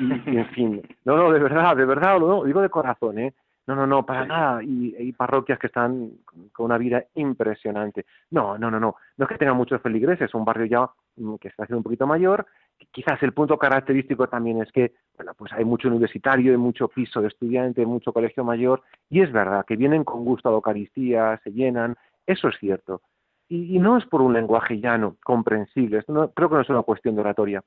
Y, 0.00 0.36
en 0.36 0.46
fin, 0.48 0.82
no, 1.04 1.16
no, 1.16 1.30
de 1.30 1.38
verdad, 1.38 1.76
de 1.76 1.84
verdad, 1.84 2.18
lo 2.18 2.44
digo 2.44 2.60
de 2.60 2.68
corazón, 2.68 3.18
¿eh? 3.18 3.34
No, 3.66 3.74
no, 3.74 3.86
no, 3.86 4.04
para 4.04 4.26
nada. 4.26 4.62
Y 4.62 4.94
hay 4.94 5.12
parroquias 5.12 5.58
que 5.58 5.68
están 5.68 6.10
con 6.52 6.66
una 6.66 6.76
vida 6.76 7.04
impresionante. 7.14 8.04
No, 8.30 8.58
no, 8.58 8.70
no, 8.70 8.78
no. 8.78 8.96
No 9.16 9.24
es 9.24 9.28
que 9.28 9.38
tenga 9.38 9.54
muchos 9.54 9.80
feligreses, 9.80 10.28
es 10.28 10.34
un 10.34 10.44
barrio 10.44 10.66
ya 10.66 10.90
mm, 11.16 11.36
que 11.36 11.48
está 11.48 11.62
haciendo 11.62 11.78
un 11.78 11.84
poquito 11.84 12.06
mayor. 12.06 12.46
Quizás 12.90 13.22
el 13.22 13.32
punto 13.32 13.56
característico 13.58 14.28
también 14.28 14.60
es 14.60 14.70
que, 14.70 14.92
bueno, 15.16 15.32
pues 15.34 15.52
hay 15.52 15.64
mucho 15.64 15.88
universitario, 15.88 16.52
hay 16.52 16.58
mucho 16.58 16.88
piso 16.88 17.22
de 17.22 17.28
estudiante, 17.28 17.86
mucho 17.86 18.12
colegio 18.12 18.44
mayor, 18.44 18.82
y 19.08 19.22
es 19.22 19.32
verdad 19.32 19.64
que 19.64 19.76
vienen 19.76 20.04
con 20.04 20.24
gusto 20.24 20.48
a 20.48 20.52
la 20.52 20.56
Eucaristía, 20.56 21.40
se 21.42 21.52
llenan, 21.52 21.96
eso 22.26 22.48
es 22.48 22.56
cierto. 22.58 23.00
Y, 23.48 23.78
no 23.78 23.96
es 23.96 24.04
por 24.06 24.20
un 24.22 24.32
lenguaje 24.32 24.80
llano, 24.80 25.16
comprensible, 25.22 26.02
no, 26.08 26.30
creo 26.32 26.48
que 26.48 26.54
no 26.56 26.60
es 26.62 26.68
una 26.68 26.82
cuestión 26.82 27.14
de 27.14 27.20
oratoria. 27.20 27.62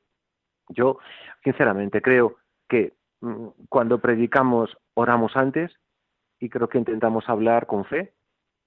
Yo, 0.69 0.99
sinceramente, 1.43 2.01
creo 2.01 2.35
que 2.67 2.93
mm, 3.21 3.47
cuando 3.69 3.99
predicamos 3.99 4.77
oramos 4.93 5.35
antes, 5.37 5.71
y 6.39 6.49
creo 6.49 6.67
que 6.69 6.77
intentamos 6.77 7.27
hablar 7.29 7.67
con 7.67 7.85
fe, 7.85 8.13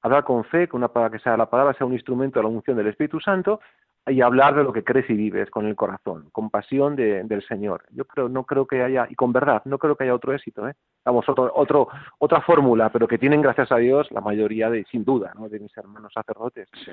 hablar 0.03 0.25
con 0.25 0.45
fe, 0.45 0.69
que, 0.69 0.77
una, 0.77 0.91
que 1.11 1.19
sea 1.19 1.37
la 1.37 1.51
palabra 1.51 1.75
sea 1.75 1.87
un 1.87 1.93
instrumento 1.93 2.39
de 2.39 2.45
la 2.45 2.49
unción 2.51 2.77
del 2.77 2.89
Espíritu 2.89 3.21
Santo 3.21 3.61
y 4.07 4.23
hablar 4.23 4.55
de 4.55 4.65
lo 4.65 4.73
que 4.73 4.83
crees 4.83 5.09
y 5.11 5.15
vives 5.15 5.51
con 5.51 5.67
el 5.67 5.77
corazón, 5.77 6.31
con 6.33 6.51
pasión 6.51 6.97
del 6.97 7.47
Señor. 7.47 7.85
Yo 7.91 8.07
creo, 8.07 8.29
no 8.29 8.45
creo 8.45 8.67
que 8.67 8.83
haya, 8.83 9.07
y 9.09 9.15
con 9.15 9.33
verdad, 9.33 9.63
no 9.67 9.79
creo 9.79 9.95
que 9.95 10.05
haya 10.05 10.15
otro 10.15 10.35
éxito, 10.35 10.67
¿eh? 10.67 10.75
Vamos, 11.05 11.29
otro, 11.29 11.53
otro, 11.55 11.89
otra 12.19 12.41
fórmula, 12.41 12.91
pero 12.91 13.07
que 13.07 13.19
tienen, 13.19 13.43
gracias 13.43 13.71
a 13.71 13.77
Dios, 13.77 14.11
la 14.11 14.21
mayoría 14.21 14.69
de, 14.71 14.85
sin 14.91 15.05
duda, 15.05 15.33
¿no? 15.35 15.49
de 15.49 15.61
mis 15.61 15.77
hermanos 15.77 16.13
sacerdotes. 16.13 16.69
Sí, 16.85 16.93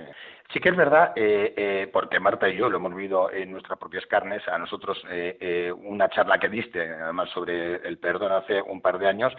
sí 0.51 0.59
que 0.59 0.69
es 0.69 0.75
verdad, 0.75 1.13
eh, 1.15 1.53
eh, 1.57 1.89
porque 1.91 2.19
Marta 2.19 2.49
y 2.49 2.57
yo 2.57 2.69
lo 2.69 2.77
hemos 2.77 2.93
vivido 2.93 3.31
en 3.31 3.51
nuestras 3.51 3.79
propias 3.79 4.05
carnes, 4.05 4.47
a 4.47 4.57
nosotros 4.57 5.01
eh, 5.09 5.71
una 5.71 6.09
charla 6.09 6.39
que 6.39 6.49
diste, 6.49 6.89
además 6.89 7.29
sobre 7.29 7.75
el 7.87 7.97
perdón 7.97 8.33
hace 8.33 8.61
un 8.61 8.81
par 8.81 8.99
de 8.99 9.07
años, 9.07 9.33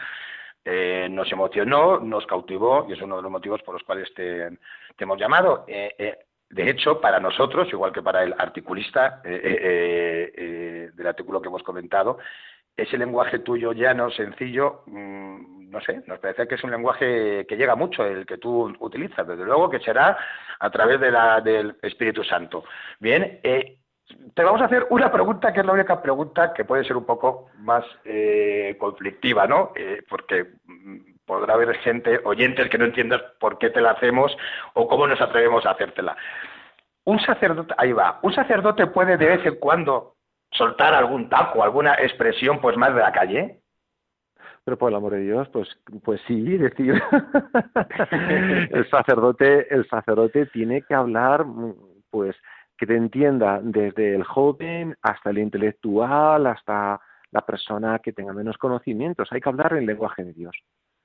eh, 0.71 1.09
nos 1.11 1.33
emocionó, 1.33 1.99
nos 1.99 2.27
cautivó 2.27 2.85
y 2.87 2.93
es 2.93 3.01
uno 3.01 3.17
de 3.17 3.23
los 3.23 3.33
motivos 3.33 3.63
por 3.63 3.73
los 3.73 3.83
cuales 3.85 4.13
te, 4.13 4.51
hemos 4.99 5.19
llamado. 5.19 5.65
Eh, 5.67 5.95
eh, 5.97 6.19
de 6.51 6.69
hecho, 6.69 7.01
para 7.01 7.19
nosotros, 7.19 7.69
igual 7.73 7.91
que 7.91 8.03
para 8.03 8.23
el 8.23 8.35
articulista 8.37 9.23
del 9.25 11.07
artículo 11.07 11.41
que 11.41 11.49
hemos 11.49 11.63
comentado, 11.63 12.19
ese 12.77 12.99
lenguaje 12.99 13.39
tuyo 13.39 13.73
llano, 13.73 14.11
sencillo, 14.11 14.83
mm, 14.85 15.71
no 15.71 15.81
sé, 15.81 16.03
nos 16.07 16.19
parece 16.19 16.47
que 16.47 16.57
es 16.57 16.65
un 16.65 16.71
lenguaje 16.71 17.47
que 17.47 17.57
llega 17.57 17.75
mucho, 17.75 18.05
el 18.05 18.27
que 18.27 18.37
tú 18.37 18.71
utilizas, 18.81 19.27
desde 19.27 19.47
luego 19.47 19.71
que 19.71 19.81
será 19.81 20.19
a 20.61 20.71
través 20.71 21.01
de 21.01 21.11
la, 21.11 21.41
del 21.41 21.77
Espíritu 21.81 22.23
Santo. 22.25 22.65
Bien, 23.01 23.41
te 24.35 24.43
vamos 24.43 24.61
a 24.61 24.67
hacer 24.67 24.87
una 24.91 25.11
pregunta 25.11 25.53
que 25.53 25.61
es 25.61 25.67
la 25.67 25.73
única 25.73 26.00
pregunta 26.00 26.53
que 26.53 26.65
puede 26.65 26.85
ser 26.85 26.97
un 26.97 27.05
poco 27.05 27.50
más 27.59 27.85
eh, 28.05 28.77
conflictiva, 28.79 29.47
¿no? 29.47 29.73
Eh, 29.75 30.03
porque 30.09 30.47
mm, 30.65 30.97
podrá 31.27 31.55
haber 31.55 31.77
gente, 31.79 32.21
oyentes 32.25 32.69
que 32.71 32.79
no 32.79 32.87
entiendas 32.87 33.23
por 33.38 33.59
qué 33.59 33.71
te 33.71 33.81
la 33.81 33.93
hacemos 33.93 34.37
o 34.75 34.88
cómo 34.88 35.07
nos 35.07 35.21
atrevemos 35.21 35.67
a 35.67 35.73
hacértela. 35.73 36.17
Un 37.05 37.21
sacerdote, 37.21 37.75
ahí 37.77 37.93
va, 37.93 38.19
un 38.23 38.33
sacerdote 38.33 38.87
puede 38.87 39.17
de 39.17 39.27
vez 39.27 39.47
en 39.47 39.57
cuando 39.57 40.15
soltar 40.53 40.95
algún 40.95 41.29
taco, 41.29 41.62
alguna 41.62 41.95
expresión 41.95 42.61
pues 42.61 42.77
más 42.77 42.95
de 42.95 43.00
la 43.00 43.12
calle. 43.12 43.61
Pero 44.65 44.77
por 44.77 44.91
el 44.91 44.97
amor 44.97 45.12
de 45.12 45.21
Dios, 45.21 45.49
pues, 45.49 45.69
pues 46.05 46.21
sí, 46.27 46.59
decir, 46.59 47.03
el 48.71 48.88
sacerdote, 48.91 49.75
el 49.75 49.88
sacerdote 49.88 50.47
tiene 50.47 50.83
que 50.83 50.95
hablar, 50.95 51.45
mm, 51.45 51.75
pues, 52.11 52.37
que 52.78 52.87
te 52.87 52.97
entienda 52.97 53.61
desde 53.62 54.14
el 54.14 54.23
joven 54.23 54.97
hasta 55.02 55.30
el 55.30 55.38
intelectual, 55.38 56.47
hasta 56.47 57.00
la 57.30 57.44
persona 57.44 57.99
que 57.99 58.12
tenga 58.12 58.32
menos 58.32 58.56
conocimientos. 58.56 59.28
Hay 59.32 59.40
que 59.40 59.49
hablar 59.49 59.75
en 59.75 59.85
lenguaje 59.85 60.25
de 60.25 60.32
Dios. 60.32 60.56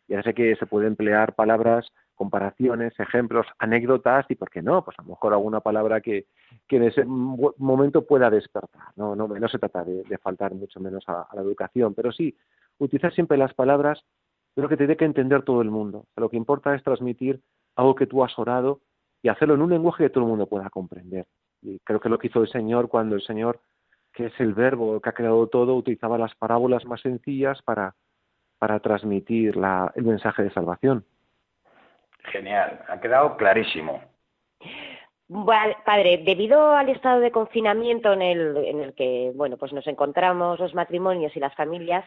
Ya 0.08 0.22
sé 0.22 0.34
que 0.34 0.56
se 0.56 0.68
puede 0.68 0.88
emplear 0.88 1.34
palabras, 1.34 1.88
comparaciones, 2.14 2.94
ejemplos, 3.00 3.48
anécdotas 3.58 4.26
y, 4.30 4.36
¿por 4.36 4.50
qué 4.50 4.62
no? 4.62 4.84
Pues 4.84 4.98
a 5.00 5.02
lo 5.02 5.10
mejor 5.10 5.34
alguna 5.34 5.62
palabra 5.62 6.02
que, 6.02 6.28
que 6.68 6.76
en 6.76 6.84
ese 6.84 7.04
momento 7.06 8.06
pueda 8.06 8.30
despertar. 8.30 8.90
No, 8.96 9.16
no, 9.16 9.28
se 9.48 9.60
trata 9.60 9.84
de, 9.84 10.18
faltar 10.20 10.54
mucho 10.54 10.80
menos 10.80 11.04
a, 11.08 11.28
la 11.34 11.42
educación, 11.42 11.94
pero 11.94 12.12
sí, 12.12 12.38
utilizar 12.78 13.14
siempre 13.14 13.38
las 13.38 13.54
palabras, 13.54 14.04
pero 14.54 14.70
que 14.70 14.78
te 14.78 14.88
dé 14.88 14.98
que 14.98 15.06
entender 15.06 15.44
todo 15.44 15.62
el 15.62 15.72
mundo. 15.72 16.06
Lo 16.16 16.30
que 16.30 16.38
importa 16.38 16.76
es 16.76 16.84
transmitir 16.84 17.42
algo 17.76 17.96
que 17.96 18.06
tú 18.06 18.24
has 18.24 18.38
orado 18.38 18.82
y 19.24 19.30
hacerlo 19.30 19.56
en 19.56 19.62
un 19.64 19.72
lenguaje 19.72 20.04
que 20.04 20.10
todo 20.10 20.26
el 20.26 20.30
mundo 20.30 20.48
pueda 20.48 20.70
comprender. 20.70 21.26
Y 21.64 21.80
creo 21.80 22.00
que 22.00 22.10
lo 22.10 22.20
que 22.20 22.28
hizo 22.28 22.42
el 22.42 22.50
Señor 22.50 22.90
cuando 22.90 23.16
el 23.16 23.22
Señor, 23.22 23.60
que 24.14 24.28
es 24.28 24.40
el 24.40 24.54
verbo 24.54 25.00
que 25.00 25.10
ha 25.10 25.14
creado 25.14 25.48
todo, 25.48 25.76
utilizaba 25.76 26.18
las 26.18 26.36
parábolas 26.36 26.86
más 26.86 27.02
sencillas 27.02 27.62
para, 27.64 27.96
para 28.60 28.80
transmitir 28.80 29.56
la, 29.56 29.92
el 29.96 30.04
mensaje 30.04 30.44
de 30.44 30.52
salvación. 30.52 31.06
Genial, 32.26 32.84
ha 32.88 33.00
quedado 33.00 33.36
clarísimo. 33.38 34.02
padre, 35.86 36.22
debido 36.26 36.72
al 36.72 36.90
estado 36.90 37.20
de 37.20 37.32
confinamiento 37.32 38.14
en 38.14 38.22
el, 38.22 38.58
en 38.58 38.80
el 38.82 38.94
que 38.94 39.32
bueno, 39.36 39.58
pues 39.58 39.74
nos 39.74 39.88
encontramos 39.88 40.60
los 40.60 40.74
matrimonios 40.74 41.36
y 41.36 41.40
las 41.40 41.56
familias, 41.56 42.06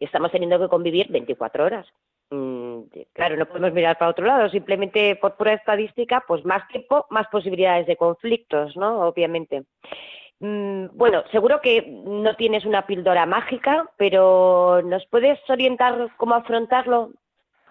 estamos 0.00 0.30
teniendo 0.30 0.58
que 0.58 0.68
convivir 0.68 1.10
24 1.10 1.64
horas. 1.64 1.86
Mm, 2.30 2.82
claro, 3.14 3.36
no 3.36 3.46
podemos 3.46 3.72
mirar 3.72 3.96
para 3.96 4.10
otro 4.10 4.26
lado, 4.26 4.48
simplemente 4.50 5.16
por 5.16 5.36
pura 5.36 5.54
estadística, 5.54 6.22
pues 6.26 6.44
más 6.44 6.66
tiempo, 6.68 7.06
más 7.10 7.26
posibilidades 7.28 7.86
de 7.86 7.96
conflictos, 7.96 8.76
¿no? 8.76 9.00
Obviamente. 9.00 9.64
Mm, 10.40 10.86
bueno, 10.92 11.24
seguro 11.32 11.60
que 11.60 11.82
no 11.82 12.36
tienes 12.36 12.64
una 12.64 12.86
píldora 12.86 13.26
mágica, 13.26 13.90
pero 13.96 14.82
¿nos 14.82 15.06
puedes 15.06 15.38
orientar 15.48 16.10
cómo 16.16 16.34
afrontarlo? 16.34 17.10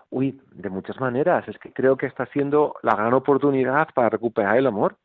Uy, 0.09 0.39
de 0.51 0.69
muchas 0.69 0.99
maneras. 0.99 1.47
Es 1.47 1.57
que 1.59 1.71
creo 1.71 1.97
que 1.97 2.05
está 2.07 2.25
siendo 2.27 2.75
la 2.81 2.95
gran 2.95 3.13
oportunidad 3.13 3.89
para 3.93 4.09
recuperar 4.09 4.57
el 4.57 4.67
amor 4.67 4.97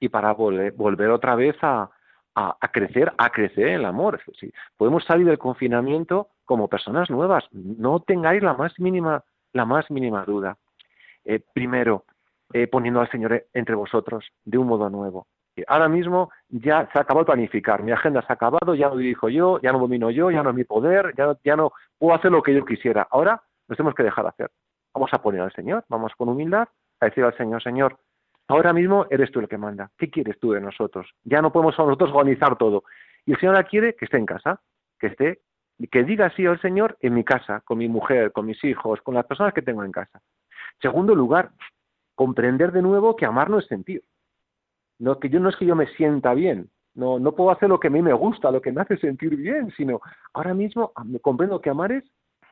y 0.00 0.08
para 0.08 0.32
volver, 0.32 1.10
otra 1.10 1.34
vez 1.34 1.56
a, 1.62 1.90
crecer, 2.72 3.12
a 3.16 3.30
crecer 3.30 3.68
el 3.68 3.84
amor. 3.84 4.20
Sí, 4.38 4.52
podemos 4.76 5.04
salir 5.04 5.26
del 5.26 5.38
confinamiento 5.38 6.28
como 6.46 6.68
personas 6.68 7.10
nuevas. 7.10 7.44
No 7.52 8.00
tengáis 8.00 8.42
la 8.42 8.54
más 8.54 8.78
mínima, 8.80 9.22
la 9.52 9.66
más 9.66 9.90
mínima 9.90 10.24
duda. 10.24 10.56
Eh, 11.24 11.40
primero, 11.52 12.04
eh, 12.52 12.68
poniendo 12.68 13.00
al 13.00 13.10
Señor 13.10 13.44
entre 13.52 13.74
vosotros 13.74 14.24
de 14.44 14.56
un 14.56 14.68
modo 14.68 14.88
nuevo. 14.88 15.26
Eh, 15.56 15.64
ahora 15.66 15.88
mismo 15.88 16.30
ya 16.48 16.88
se 16.92 16.98
acabó 16.98 17.20
de 17.20 17.26
planificar, 17.26 17.82
mi 17.82 17.92
agenda 17.92 18.22
se 18.22 18.32
ha 18.32 18.34
acabado, 18.34 18.74
ya 18.74 18.88
no 18.88 18.96
dirijo 18.96 19.28
yo, 19.28 19.60
ya 19.60 19.72
no 19.72 19.78
domino 19.80 20.10
yo, 20.10 20.30
ya 20.30 20.42
no 20.42 20.50
es 20.50 20.56
mi 20.56 20.64
poder, 20.64 21.12
ya 21.16 21.26
no, 21.26 21.38
ya 21.44 21.56
no 21.56 21.72
puedo 21.98 22.14
hacer 22.14 22.30
lo 22.30 22.42
que 22.42 22.54
yo 22.54 22.64
quisiera. 22.64 23.06
Ahora 23.10 23.42
nos 23.68 23.76
tenemos 23.76 23.94
que 23.94 24.04
dejar 24.04 24.26
hacer. 24.26 24.50
Vamos 24.94 25.12
a 25.12 25.20
poner 25.20 25.40
al 25.40 25.52
Señor, 25.52 25.84
vamos 25.88 26.14
con 26.16 26.28
humildad 26.28 26.68
a 27.00 27.06
decir 27.06 27.24
al 27.24 27.36
Señor, 27.36 27.62
Señor, 27.62 27.98
ahora 28.48 28.72
mismo 28.72 29.06
eres 29.10 29.30
tú 29.30 29.40
el 29.40 29.48
que 29.48 29.58
manda. 29.58 29.90
¿Qué 29.98 30.08
quieres 30.08 30.38
tú 30.38 30.52
de 30.52 30.60
nosotros? 30.60 31.10
Ya 31.24 31.42
no 31.42 31.52
podemos 31.52 31.76
nosotros 31.76 32.10
organizar 32.10 32.56
todo. 32.56 32.84
Y 33.26 33.32
el 33.32 33.40
Señor 33.40 33.62
quiere 33.66 33.94
que 33.94 34.04
esté 34.04 34.18
en 34.18 34.26
casa, 34.26 34.60
que 34.98 35.08
esté 35.08 35.40
que 35.90 36.04
diga 36.04 36.26
así 36.26 36.46
al 36.46 36.60
Señor 36.60 36.96
en 37.00 37.14
mi 37.14 37.24
casa, 37.24 37.60
con 37.60 37.78
mi 37.78 37.88
mujer, 37.88 38.32
con 38.32 38.46
mis 38.46 38.62
hijos, 38.64 39.00
con 39.02 39.14
las 39.14 39.26
personas 39.26 39.52
que 39.52 39.62
tengo 39.62 39.84
en 39.84 39.92
casa. 39.92 40.20
Segundo 40.80 41.14
lugar, 41.14 41.50
comprender 42.14 42.72
de 42.72 42.82
nuevo 42.82 43.16
que 43.16 43.26
amar 43.26 43.50
no 43.50 43.58
es 43.58 43.66
sentir. 43.66 44.02
No, 44.98 45.18
que 45.18 45.28
yo 45.28 45.40
no 45.40 45.50
es 45.50 45.56
que 45.56 45.66
yo 45.66 45.76
me 45.76 45.86
sienta 45.88 46.32
bien, 46.32 46.70
no, 46.94 47.18
no 47.18 47.32
puedo 47.32 47.50
hacer 47.50 47.68
lo 47.68 47.78
que 47.78 47.88
a 47.88 47.90
mí 47.90 48.00
me 48.00 48.14
gusta, 48.14 48.50
lo 48.50 48.62
que 48.62 48.72
me 48.72 48.80
hace 48.80 48.96
sentir 48.96 49.36
bien, 49.36 49.70
sino 49.76 50.00
ahora 50.32 50.54
mismo 50.54 50.92
me 51.04 51.20
comprendo 51.20 51.60
que 51.60 51.68
amar 51.68 51.92
es 51.92 52.04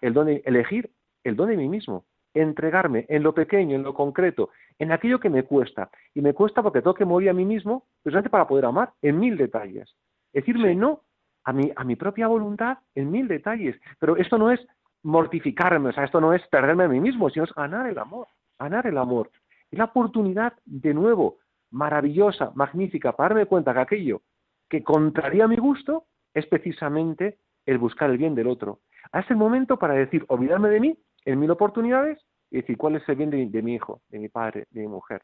el 0.03 0.13
don 0.13 0.27
de 0.27 0.43
elegir 0.45 0.91
el 1.25 1.35
don 1.35 1.49
de 1.49 1.57
mí 1.57 1.67
mismo, 1.67 2.05
entregarme 2.35 3.07
en 3.09 3.23
lo 3.23 3.33
pequeño, 3.33 3.75
en 3.75 3.83
lo 3.83 3.95
concreto, 3.95 4.51
en 4.79 4.93
aquello 4.93 5.19
que 5.19 5.31
me 5.31 5.45
cuesta. 5.45 5.91
Y 6.13 6.21
me 6.21 6.35
cuesta 6.35 6.63
porque 6.63 6.83
tengo 6.83 6.93
que 6.93 7.07
morir 7.07 7.31
a 7.31 7.33
mí 7.33 7.47
mismo 7.47 7.87
precisamente 8.03 8.29
para 8.29 8.47
poder 8.47 8.67
amar 8.67 8.93
en 9.01 9.19
mil 9.19 9.39
detalles. 9.39 9.97
Decirme 10.35 10.75
no 10.75 11.01
a 11.45 11.53
mi, 11.53 11.71
a 11.75 11.85
mi 11.85 11.97
propia 11.97 12.27
voluntad 12.27 12.79
en 12.95 13.11
mil 13.11 13.29
detalles. 13.29 13.77
Pero 13.99 14.17
esto 14.17 14.39
no 14.39 14.51
es 14.51 14.61
mortificarme, 15.03 15.91
o 15.91 15.93
sea, 15.93 16.05
esto 16.05 16.21
no 16.21 16.33
es 16.33 16.47
perderme 16.49 16.85
a 16.85 16.89
mí 16.89 17.01
mismo, 17.01 17.29
sino 17.31 17.45
es 17.45 17.53
ganar 17.55 17.87
el 17.87 17.99
amor, 17.99 18.27
ganar 18.59 18.87
el 18.87 18.99
amor. 18.99 19.31
Es 19.71 19.79
la 19.79 19.85
oportunidad, 19.85 20.55
de 20.65 20.95
nuevo, 20.95 21.39
maravillosa, 21.71 22.53
magnífica, 22.55 23.13
para 23.13 23.35
darme 23.35 23.47
cuenta 23.47 23.75
que 23.75 23.81
aquello 23.81 24.23
que 24.69 24.83
contraría 24.83 25.47
mi 25.47 25.57
gusto 25.57 26.07
es 26.33 26.47
precisamente 26.47 27.39
el 27.67 27.79
buscar 27.79 28.11
el 28.11 28.19
bien 28.19 28.35
del 28.35 28.49
otro. 28.49 28.81
Ahora 29.13 29.25
es 29.25 29.31
el 29.31 29.37
momento 29.37 29.79
para 29.79 29.95
decir, 29.95 30.25
olvidarme 30.29 30.69
de 30.71 30.81
mí 30.81 30.99
en 31.25 31.39
mil 31.39 31.51
oportunidades 31.51 32.19
y 32.51 32.57
decir 32.57 32.77
cuál 32.77 32.97
es 32.97 33.09
el 33.09 33.17
bien 33.17 33.31
de, 33.31 33.47
de 33.47 33.63
mi 33.63 33.75
hijo, 33.75 34.01
de 34.09 34.19
mi 34.19 34.29
padre, 34.29 34.67
de 34.71 34.81
mi 34.81 34.89
mujer. 34.89 35.23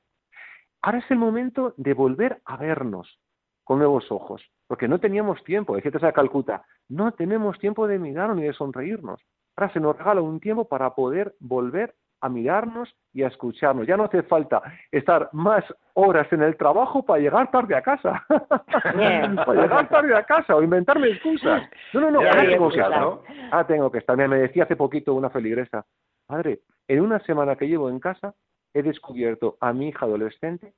Ahora 0.82 0.98
es 0.98 1.10
el 1.10 1.18
momento 1.18 1.74
de 1.76 1.94
volver 1.94 2.40
a 2.44 2.56
vernos 2.56 3.18
con 3.64 3.78
nuevos 3.78 4.10
ojos, 4.10 4.42
porque 4.70 4.86
no 4.86 5.00
teníamos 5.00 5.42
tiempo, 5.42 5.74
decía 5.74 5.90
Teresa 5.90 6.12
Calcuta, 6.12 6.62
no 6.88 7.10
tenemos 7.10 7.58
tiempo 7.58 7.88
de 7.88 7.98
mirarnos 7.98 8.36
ni 8.36 8.44
de 8.44 8.52
sonreírnos. 8.52 9.20
Ahora 9.56 9.72
se 9.72 9.80
nos 9.80 9.98
regala 9.98 10.20
un 10.20 10.38
tiempo 10.38 10.68
para 10.68 10.94
poder 10.94 11.34
volver 11.40 11.92
a 12.20 12.28
mirarnos 12.28 12.88
y 13.12 13.24
a 13.24 13.26
escucharnos. 13.26 13.88
Ya 13.88 13.96
no 13.96 14.04
hace 14.04 14.22
falta 14.22 14.62
estar 14.92 15.28
más 15.32 15.64
horas 15.94 16.32
en 16.32 16.42
el 16.42 16.56
trabajo 16.56 17.04
para 17.04 17.20
llegar 17.20 17.50
tarde 17.50 17.74
a 17.74 17.82
casa. 17.82 18.24
para 18.28 19.60
llegar 19.60 19.88
tarde 19.88 20.14
a 20.14 20.22
casa 20.22 20.54
o 20.54 20.62
inventarme 20.62 21.08
excusas. 21.08 21.68
No, 21.92 22.02
no, 22.02 22.12
no, 22.12 22.20
ahora 22.20 22.46
tengo 22.46 22.68
que 22.70 22.78
estar. 22.78 23.18
Ah, 23.50 23.66
tengo 23.66 23.90
que 23.90 23.98
estar. 23.98 24.16
Me 24.16 24.38
decía 24.38 24.62
hace 24.62 24.76
poquito 24.76 25.14
una 25.14 25.30
feligresa, 25.30 25.84
padre, 26.28 26.60
en 26.86 27.00
una 27.00 27.18
semana 27.24 27.56
que 27.56 27.66
llevo 27.66 27.90
en 27.90 27.98
casa 27.98 28.36
he 28.72 28.84
descubierto 28.84 29.56
a 29.60 29.72
mi 29.72 29.88
hija 29.88 30.06
adolescente 30.06 30.74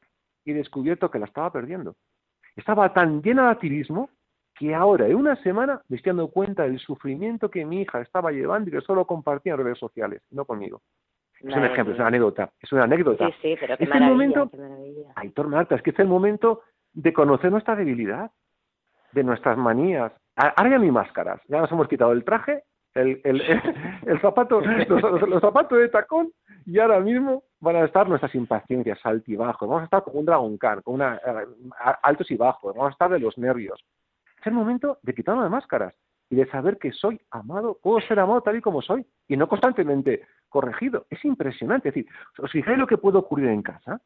y 0.46 0.52
he 0.52 0.54
descubierto 0.54 1.11
que 1.11 1.18
la 1.18 1.26
estaba 1.26 1.52
perdiendo. 1.52 1.94
Estaba 2.56 2.92
tan 2.92 3.23
llena 3.23 3.47
de 3.47 3.50
activismo 3.52 4.11
que 4.54 4.75
ahora, 4.75 5.06
en 5.06 5.16
una 5.16 5.37
semana, 5.37 5.80
me 5.88 5.97
estoy 5.97 6.11
dando 6.11 6.28
cuenta 6.28 6.64
del 6.64 6.78
sufrimiento 6.78 7.50
que 7.50 7.64
mi 7.64 7.82
hija 7.82 8.00
estaba 8.00 8.30
llevando 8.30 8.68
y 8.68 8.73
que 8.73 8.80
solo 8.82 9.06
compartía 9.06 9.54
en 9.54 9.59
redes 9.59 9.78
sociales, 9.78 10.23
no 10.30 10.44
conmigo. 10.44 10.82
Es 11.40 11.56
un 11.56 11.64
ejemplo, 11.64 11.94
es 11.94 11.99
una 11.99 12.09
anécdota. 12.09 12.50
Es 12.61 12.73
una 12.73 12.85
anécdota. 12.85 13.26
Sí, 13.26 13.35
sí, 13.42 13.56
pero 13.59 13.76
qué 13.76 13.85
es 13.85 13.90
el 13.90 14.00
maravilla, 14.00 14.12
momento, 14.12 14.50
qué 14.50 14.56
maravilla. 14.59 15.12
Aitor 15.16 15.49
Marta, 15.49 15.75
es 15.75 15.82
que 15.82 15.90
es 15.90 15.99
el 15.99 16.06
momento 16.06 16.62
de 16.92 17.12
conocer 17.12 17.50
nuestra 17.50 17.75
debilidad, 17.75 18.30
de 19.12 19.25
nuestras 19.25 19.59
manías. 19.59 20.12
Ahora 20.37 20.71
ya 20.71 20.78
no 20.78 20.85
hay 20.85 20.90
máscaras, 20.90 21.40
ya 21.49 21.61
nos 21.61 21.73
hemos 21.73 21.88
quitado 21.88 22.12
el 22.12 22.25
traje, 22.25 22.62
el, 22.94 23.21
el, 23.25 23.42
el 24.06 24.21
zapato, 24.21 24.61
los 24.61 25.40
zapatos 25.40 25.78
de 25.78 25.88
tacón, 25.88 26.30
y 26.64 26.78
ahora 26.78 27.00
mismo 27.00 27.42
van 27.62 27.76
a 27.76 27.85
estar 27.85 28.09
nuestras 28.09 28.35
impaciencias, 28.35 28.99
altibajos. 29.04 29.69
Vamos 29.69 29.83
a 29.83 29.85
estar 29.85 30.02
como 30.02 30.19
un 30.21 30.26
Dragon 30.26 30.59
Khan, 30.59 30.83
con 30.83 30.95
una, 30.97 31.16
eh, 31.16 31.47
altos 32.02 32.31
y 32.31 32.37
bajos, 32.37 32.75
vamos 32.75 32.90
a 32.90 32.92
estar 32.92 33.09
de 33.11 33.21
los 33.21 33.38
nervios. 33.38 33.83
Es 34.40 34.47
el 34.49 34.52
momento 34.52 34.99
de 35.02 35.14
quitarnos 35.14 35.45
las 35.45 35.50
máscaras 35.52 35.95
y 36.28 36.35
de 36.37 36.47
saber 36.50 36.78
que 36.78 36.92
soy 36.92 37.21
amado, 37.31 37.78
puedo 37.83 38.00
ser 38.00 38.19
amado 38.19 38.40
tal 38.40 38.57
y 38.57 38.61
como 38.61 38.83
soy, 38.83 39.07
y 39.28 39.37
no 39.37 39.49
constantemente 39.49 40.23
corregido. 40.49 41.07
Es 41.09 41.25
impresionante. 41.25 41.88
Es 41.90 41.95
decir, 41.95 42.11
¿os 42.38 42.50
fijáis 42.50 42.78
lo 42.78 42.87
que 42.87 42.99
puede 42.99 43.19
ocurrir 43.19 43.49
en 43.49 43.62
casa? 43.62 44.00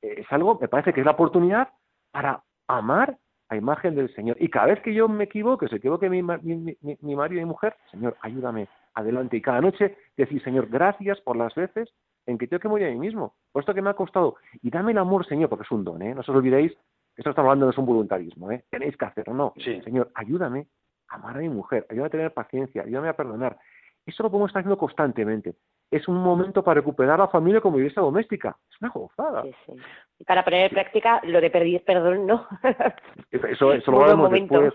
Eh, 0.00 0.20
Es 0.20 0.26
algo, 0.32 0.58
me 0.60 0.68
parece 0.68 0.92
que 0.92 1.00
es 1.00 1.06
la 1.06 1.12
oportunidad 1.12 1.68
para 2.12 2.42
amar 2.68 3.16
a 3.48 3.56
imagen 3.56 3.94
del 3.94 4.14
Señor. 4.14 4.36
Y 4.40 4.48
cada 4.48 4.66
vez 4.66 4.80
que 4.80 4.94
yo 4.94 5.08
me 5.08 5.24
equivoque, 5.24 5.66
se 5.68 5.76
equivoque 5.76 6.08
mi, 6.08 6.22
mi- 6.22 6.76
mi 7.00 7.16
marido 7.16 7.40
y 7.40 7.44
mi 7.44 7.50
mujer, 7.50 7.74
Señor, 7.90 8.16
ayúdame, 8.20 8.68
adelante. 8.94 9.36
Y 9.36 9.42
cada 9.42 9.60
noche 9.60 9.96
decir, 10.16 10.42
Señor, 10.44 10.68
gracias 10.68 11.20
por 11.22 11.36
las 11.36 11.54
veces 11.54 11.92
en 12.26 12.38
que 12.38 12.46
tengo 12.46 12.60
que 12.60 12.68
morir 12.68 12.86
a 12.88 12.90
mí 12.90 12.98
mismo, 12.98 13.34
por 13.52 13.60
esto 13.62 13.74
que 13.74 13.82
me 13.82 13.90
ha 13.90 13.94
costado. 13.94 14.36
Y 14.62 14.70
dame 14.70 14.92
el 14.92 14.98
amor, 14.98 15.26
Señor, 15.26 15.48
porque 15.48 15.64
es 15.64 15.70
un 15.70 15.84
don, 15.84 16.00
¿eh? 16.02 16.14
No 16.14 16.20
os 16.20 16.28
olvidéis, 16.28 16.72
esto 17.16 17.30
estamos 17.30 17.48
hablando 17.48 17.66
no 17.66 17.72
es 17.72 17.78
un 17.78 17.86
voluntarismo, 17.86 18.50
¿eh? 18.50 18.64
Tenéis 18.70 18.96
que 18.96 19.04
hacerlo, 19.04 19.34
no. 19.34 19.52
Sí. 19.56 19.80
Señor, 19.82 20.10
ayúdame 20.14 20.66
a 21.08 21.16
amar 21.16 21.36
a 21.36 21.40
mi 21.40 21.48
mujer, 21.48 21.86
ayúdame 21.90 22.06
a 22.06 22.10
tener 22.10 22.32
paciencia, 22.32 22.82
ayúdame 22.82 23.08
a 23.08 23.16
perdonar. 23.16 23.58
Eso 24.06 24.22
lo 24.22 24.30
podemos 24.30 24.48
estar 24.50 24.60
haciendo 24.60 24.78
constantemente. 24.78 25.54
Es 25.90 26.08
un 26.08 26.16
momento 26.16 26.64
para 26.64 26.80
recuperar 26.80 27.18
la 27.18 27.28
familia 27.28 27.60
como 27.60 27.78
iglesia 27.78 28.00
doméstica. 28.02 28.56
Es 28.70 28.80
una 28.80 28.90
gozada. 28.90 29.42
Sí, 29.42 29.54
sí. 29.66 29.72
Y 30.20 30.24
para 30.24 30.42
poner 30.42 30.64
en 30.66 30.70
práctica 30.72 31.20
lo 31.24 31.40
de 31.40 31.50
pedir 31.50 31.84
perdón, 31.84 32.26
no. 32.26 32.46
Eso, 33.30 33.72
eso 33.72 33.90
lo 33.90 34.04
haremos 34.04 34.30
después. 34.30 34.72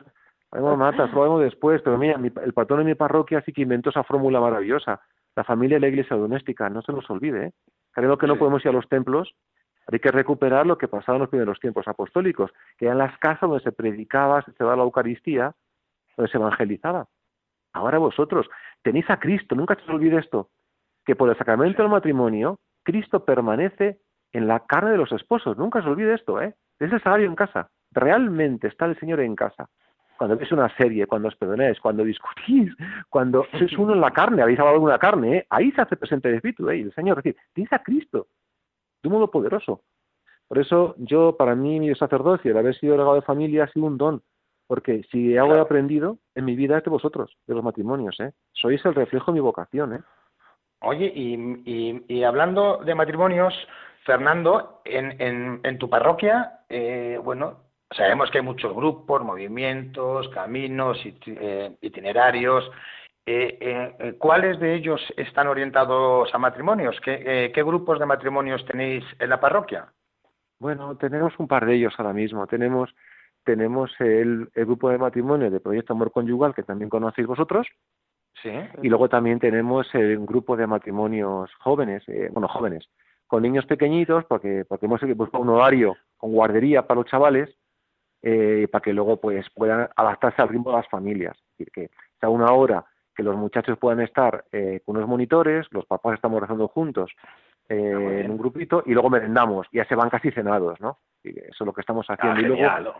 Haremos 0.51 0.77
Marta, 0.77 1.05
eso 1.05 1.15
lo 1.15 1.21
haremos 1.23 1.41
después. 1.41 1.81
Pero 1.81 1.97
mira, 1.97 2.17
mi- 2.17 2.31
el 2.43 2.53
patrón 2.53 2.79
de 2.79 2.85
mi 2.85 2.95
parroquia 2.95 3.41
sí 3.41 3.51
que 3.51 3.63
inventó 3.63 3.89
esa 3.89 4.03
fórmula 4.03 4.39
maravillosa. 4.39 5.01
La 5.37 5.43
familia 5.43 5.77
y 5.77 5.81
la 5.81 5.87
iglesia 5.87 6.17
doméstica. 6.17 6.67
No 6.67 6.81
se 6.81 6.91
nos 6.91 7.07
olvide. 7.11 7.45
¿eh? 7.45 7.51
Creo 7.91 8.17
que 8.17 8.25
no 8.25 8.39
podemos 8.39 8.65
ir 8.65 8.69
a 8.69 8.73
los 8.73 8.89
templos. 8.89 9.35
Hay 9.85 9.99
que 9.99 10.09
recuperar 10.09 10.65
lo 10.65 10.79
que 10.79 10.87
pasaba 10.87 11.17
en 11.17 11.21
los 11.21 11.29
primeros 11.29 11.59
tiempos 11.59 11.87
apostólicos, 11.87 12.51
que 12.75 12.85
eran 12.85 12.97
las 12.97 13.15
casas 13.19 13.47
donde 13.47 13.63
se 13.63 13.71
predicaba, 13.71 14.41
se 14.41 14.51
celebraba 14.53 14.77
la 14.77 14.83
Eucaristía, 14.85 15.53
donde 16.17 16.31
se 16.31 16.37
evangelizaba. 16.37 17.07
Ahora 17.71 17.99
vosotros 17.99 18.49
tenéis 18.81 19.07
a 19.11 19.19
Cristo, 19.19 19.53
nunca 19.53 19.75
se 19.75 19.83
os 19.83 19.89
olvide 19.89 20.17
esto, 20.17 20.49
que 21.05 21.15
por 21.15 21.29
el 21.29 21.37
sacramento 21.37 21.83
del 21.83 21.91
matrimonio, 21.91 22.59
Cristo 22.83 23.23
permanece 23.23 23.99
en 24.33 24.47
la 24.47 24.61
carne 24.61 24.89
de 24.91 24.97
los 24.97 25.11
esposos. 25.11 25.55
Nunca 25.55 25.83
se 25.83 25.87
olvide 25.87 26.15
esto, 26.15 26.41
¿eh? 26.41 26.55
Es 26.79 26.91
el 26.91 27.01
salario 27.03 27.27
en 27.27 27.35
casa. 27.35 27.69
Realmente 27.91 28.67
está 28.67 28.85
el 28.85 28.99
Señor 28.99 29.19
en 29.19 29.35
casa. 29.35 29.69
Cuando 30.17 30.35
veis 30.37 30.51
una 30.51 30.69
serie, 30.75 31.05
cuando 31.07 31.27
os 31.27 31.35
perdonáis, 31.35 31.79
cuando 31.79 32.03
discutís, 32.03 32.73
cuando 33.09 33.45
sois 33.57 33.71
uno 33.77 33.93
en 33.93 34.01
la 34.01 34.11
carne, 34.11 34.41
habéis 34.41 34.59
hablado 34.59 34.79
de 34.79 34.85
una 34.85 34.97
carne, 34.99 35.37
¿eh? 35.37 35.47
ahí 35.49 35.71
se 35.71 35.81
hace 35.81 35.95
presente 35.95 36.29
el 36.29 36.35
Espíritu, 36.35 36.69
¿eh? 36.69 36.79
El 36.81 36.93
Señor. 36.93 37.19
Es 37.19 37.23
decir, 37.23 37.41
tenéis 37.53 37.71
a 37.73 37.83
Cristo 37.83 38.27
de 39.03 39.09
un 39.09 39.13
modo 39.13 39.29
poderoso. 39.29 39.81
Por 40.47 40.59
eso 40.59 40.95
yo, 40.97 41.35
para 41.37 41.55
mí, 41.55 41.79
mi 41.79 41.93
sacerdocio, 41.95 42.51
el 42.51 42.57
haber 42.57 42.73
sido 42.75 42.93
delegado 42.93 43.15
de 43.15 43.21
familia 43.21 43.65
ha 43.65 43.67
sido 43.67 43.85
un 43.85 43.97
don. 43.97 44.21
Porque 44.65 45.03
si 45.11 45.37
algo 45.37 45.55
he 45.55 45.59
aprendido 45.59 46.17
en 46.35 46.43
mi 46.45 46.55
vida 46.55 46.77
es 46.77 46.83
de 46.83 46.89
vosotros, 46.89 47.37
de 47.47 47.53
los 47.55 47.63
matrimonios, 47.63 48.19
¿eh? 48.19 48.33
Sois 48.53 48.83
el 48.85 48.95
reflejo 48.95 49.31
de 49.31 49.35
mi 49.35 49.39
vocación, 49.41 49.93
¿eh? 49.93 49.99
Oye, 50.81 51.11
y, 51.15 51.33
y- 51.65 52.05
y 52.07 52.23
hablando 52.23 52.77
de 52.85 52.93
matrimonios, 52.93 53.53
Fernando, 54.05 54.81
en, 54.85 55.19
en, 55.21 55.59
en 55.63 55.77
tu 55.77 55.89
parroquia, 55.89 56.59
eh, 56.69 57.19
bueno, 57.23 57.59
sabemos 57.91 58.29
que 58.31 58.39
hay 58.39 58.43
muchos 58.43 58.73
grupos, 58.75 59.23
movimientos, 59.23 60.29
caminos, 60.29 60.97
eh, 61.05 61.75
itinerarios. 61.81 62.69
Eh, 63.25 63.57
eh, 63.99 64.15
¿Cuáles 64.17 64.59
de 64.59 64.75
ellos 64.75 65.01
están 65.17 65.47
orientados 65.47 66.33
a 66.33 66.37
matrimonios? 66.37 66.99
¿Qué, 67.01 67.51
qué 67.53 67.63
grupos 67.63 67.99
de 67.99 68.05
matrimonios 68.05 68.65
tenéis 68.65 69.03
en 69.19 69.29
la 69.29 69.39
parroquia? 69.39 69.87
Bueno, 70.59 70.95
tenemos 70.97 71.37
un 71.37 71.47
par 71.47 71.65
de 71.65 71.75
ellos 71.75 71.93
ahora 71.97 72.13
mismo. 72.13 72.47
Tenemos 72.47 72.93
tenemos 73.47 73.89
el, 73.99 74.49
el 74.53 74.65
grupo 74.65 74.89
de 74.89 74.97
matrimonio 74.97 75.49
de 75.49 75.61
Proyecto 75.61 75.93
Amor 75.93 76.11
Conyugal, 76.11 76.53
que 76.53 76.63
también 76.63 76.89
conocéis 76.89 77.27
vosotros, 77.27 77.65
Sí. 78.43 78.51
y 78.83 78.89
luego 78.89 79.07
también 79.07 79.39
tenemos 79.39 79.87
el 79.95 80.19
grupo 80.19 80.57
de 80.57 80.67
matrimonios 80.67 81.49
jóvenes, 81.55 82.03
eh, 82.07 82.29
bueno, 82.31 82.49
jóvenes, 82.49 82.87
con 83.25 83.41
niños 83.41 83.65
pequeñitos, 83.65 84.25
porque, 84.25 84.63
porque 84.67 84.85
hemos 84.85 85.01
buscado 85.15 85.41
un 85.43 85.49
horario 85.49 85.95
con 86.17 86.33
guardería 86.33 86.85
para 86.85 86.99
los 86.99 87.09
chavales, 87.09 87.49
eh, 88.29 88.67
para 88.69 88.81
que 88.81 88.91
luego 88.91 89.15
pues 89.21 89.49
puedan 89.51 89.87
adaptarse 89.95 90.41
al 90.41 90.49
ritmo 90.49 90.71
de 90.71 90.77
las 90.77 90.89
familias. 90.89 91.37
Es 91.37 91.57
decir, 91.59 91.71
que 91.71 91.89
sea 92.19 92.27
una 92.27 92.51
hora 92.51 92.83
que 93.15 93.23
los 93.23 93.37
muchachos 93.37 93.77
puedan 93.77 94.01
estar 94.01 94.43
eh, 94.51 94.81
con 94.85 94.97
unos 94.97 95.07
monitores, 95.07 95.65
los 95.71 95.85
papás 95.85 96.15
estamos 96.15 96.41
rezando 96.41 96.67
juntos 96.67 97.09
eh, 97.69 97.93
Ah, 97.95 98.19
en 98.19 98.31
un 98.31 98.37
grupito, 98.37 98.83
y 98.85 98.91
luego 98.91 99.09
merendamos, 99.09 99.67
y 99.71 99.77
ya 99.77 99.85
se 99.85 99.95
van 99.95 100.09
casi 100.09 100.31
cenados, 100.31 100.77
¿no? 100.81 100.99
Y 101.23 101.29
eso 101.39 101.63
es 101.63 101.65
lo 101.65 101.71
que 101.71 101.79
estamos 101.79 102.05
haciendo. 102.09 102.37
Ah, 102.37 102.41
y 102.41 102.45
luego. 102.45 102.95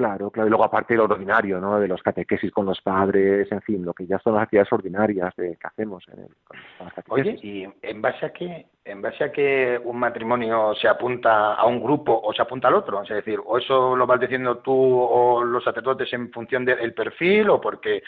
Claro, 0.00 0.30
claro, 0.30 0.46
y 0.46 0.48
luego 0.48 0.64
aparte 0.64 0.94
lo 0.94 1.04
ordinario, 1.04 1.60
¿no? 1.60 1.78
De 1.78 1.86
los 1.86 2.02
catequesis 2.02 2.50
con 2.52 2.64
los 2.64 2.80
padres, 2.80 3.52
en 3.52 3.60
fin, 3.60 3.84
lo 3.84 3.92
que 3.92 4.06
ya 4.06 4.18
son 4.20 4.32
las 4.32 4.44
actividades 4.44 4.72
ordinarias 4.72 5.36
de, 5.36 5.58
que 5.58 5.66
hacemos 5.66 6.08
en 6.08 6.20
el- 6.20 6.34
con 6.46 6.56
las 6.86 6.94
Oye. 7.10 7.38
¿y 7.42 7.68
en 7.82 8.00
base 8.00 8.24
a 8.24 8.32
qué, 8.32 8.64
en 8.82 9.02
base 9.02 9.24
a 9.24 9.30
que 9.30 9.78
un 9.84 9.98
matrimonio 9.98 10.74
se 10.74 10.88
apunta 10.88 11.52
a 11.52 11.66
un 11.66 11.82
grupo 11.82 12.18
o 12.18 12.32
se 12.32 12.40
apunta 12.40 12.68
al 12.68 12.76
otro? 12.76 13.02
Es 13.02 13.10
decir, 13.10 13.38
o 13.44 13.58
eso 13.58 13.94
lo 13.94 14.06
vas 14.06 14.18
diciendo 14.18 14.56
tú 14.60 14.72
o 14.72 15.44
los 15.44 15.62
sacerdotes 15.62 16.10
en 16.14 16.30
función 16.32 16.64
del 16.64 16.94
perfil 16.94 17.50
o 17.50 17.60
porque 17.60 18.02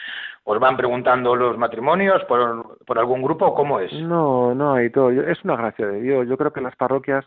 os 0.44 0.58
van 0.58 0.78
preguntando 0.78 1.36
los 1.36 1.58
matrimonios 1.58 2.24
por, 2.24 2.78
por 2.86 2.98
algún 2.98 3.20
grupo 3.20 3.48
o 3.48 3.54
cómo 3.54 3.80
es? 3.80 3.92
No, 3.92 4.54
no, 4.54 4.72
hay 4.72 4.88
todo. 4.88 5.10
Es 5.10 5.44
una 5.44 5.56
gracia 5.56 5.86
de 5.88 6.00
Dios. 6.00 6.26
Yo 6.26 6.38
creo 6.38 6.54
que 6.54 6.62
las 6.62 6.74
parroquias, 6.74 7.26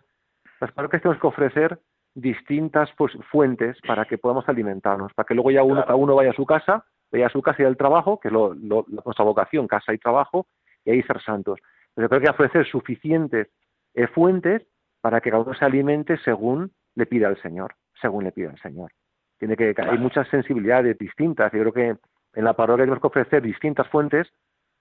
las 0.60 0.72
parroquias 0.72 1.04
tenemos 1.04 1.22
que 1.22 1.28
ofrecer 1.28 1.78
distintas 2.16 2.90
pues, 2.98 3.14
fuentes 3.30 3.78
para 3.86 4.06
que 4.06 4.18
podamos 4.18 4.48
alimentarnos, 4.50 5.14
para 5.14 5.28
que 5.28 5.36
luego 5.36 5.52
ya 5.52 5.64
uno, 5.64 5.76
Claro. 5.76 5.88
cada 5.88 5.98
uno 5.98 6.16
vaya 6.16 6.32
a 6.32 6.34
su 6.34 6.46
casa, 6.46 6.84
vaya 7.12 7.28
a 7.28 7.30
su 7.30 7.42
casa 7.42 7.62
y 7.62 7.66
al 7.66 7.78
trabajo, 7.78 8.20
que 8.20 8.30
es 8.30 8.34
lo, 8.34 8.54
lo- 8.56 8.86
nuestra 9.06 9.24
vocación, 9.26 9.68
casa 9.68 9.94
y 9.94 9.98
trabajo, 9.98 10.48
y 10.86 10.92
ahí 10.92 11.04
ser 11.04 11.22
santos. 11.22 11.60
Pero 11.94 12.10
creo 12.10 12.22
que 12.22 12.30
ofrecer 12.30 12.66
suficientes 12.66 13.50
eh, 13.94 14.08
fuentes 14.08 14.64
para 15.02 15.22
que 15.22 15.30
cada 15.30 15.44
uno 15.44 15.54
se 15.54 15.66
alimente 15.66 16.18
según 16.20 16.72
le 16.96 17.06
pida 17.06 17.28
al 17.28 17.40
Señor, 17.42 17.76
según 18.02 18.24
le 18.24 18.32
pida 18.32 18.50
al 18.50 18.60
Señor. 18.60 18.92
Tiene 19.38 19.56
que, 19.58 19.76
hay 19.78 19.98
muchas 19.98 20.28
sensibilidades 20.30 20.98
distintas. 20.98 21.52
Yo 21.52 21.60
creo 21.60 21.74
que 21.74 21.98
en 22.34 22.44
la 22.46 22.54
parroquia 22.54 22.84
tenemos 22.86 23.02
que 23.02 23.08
ofrecer 23.08 23.42
distintas 23.42 23.88
fuentes 23.90 24.28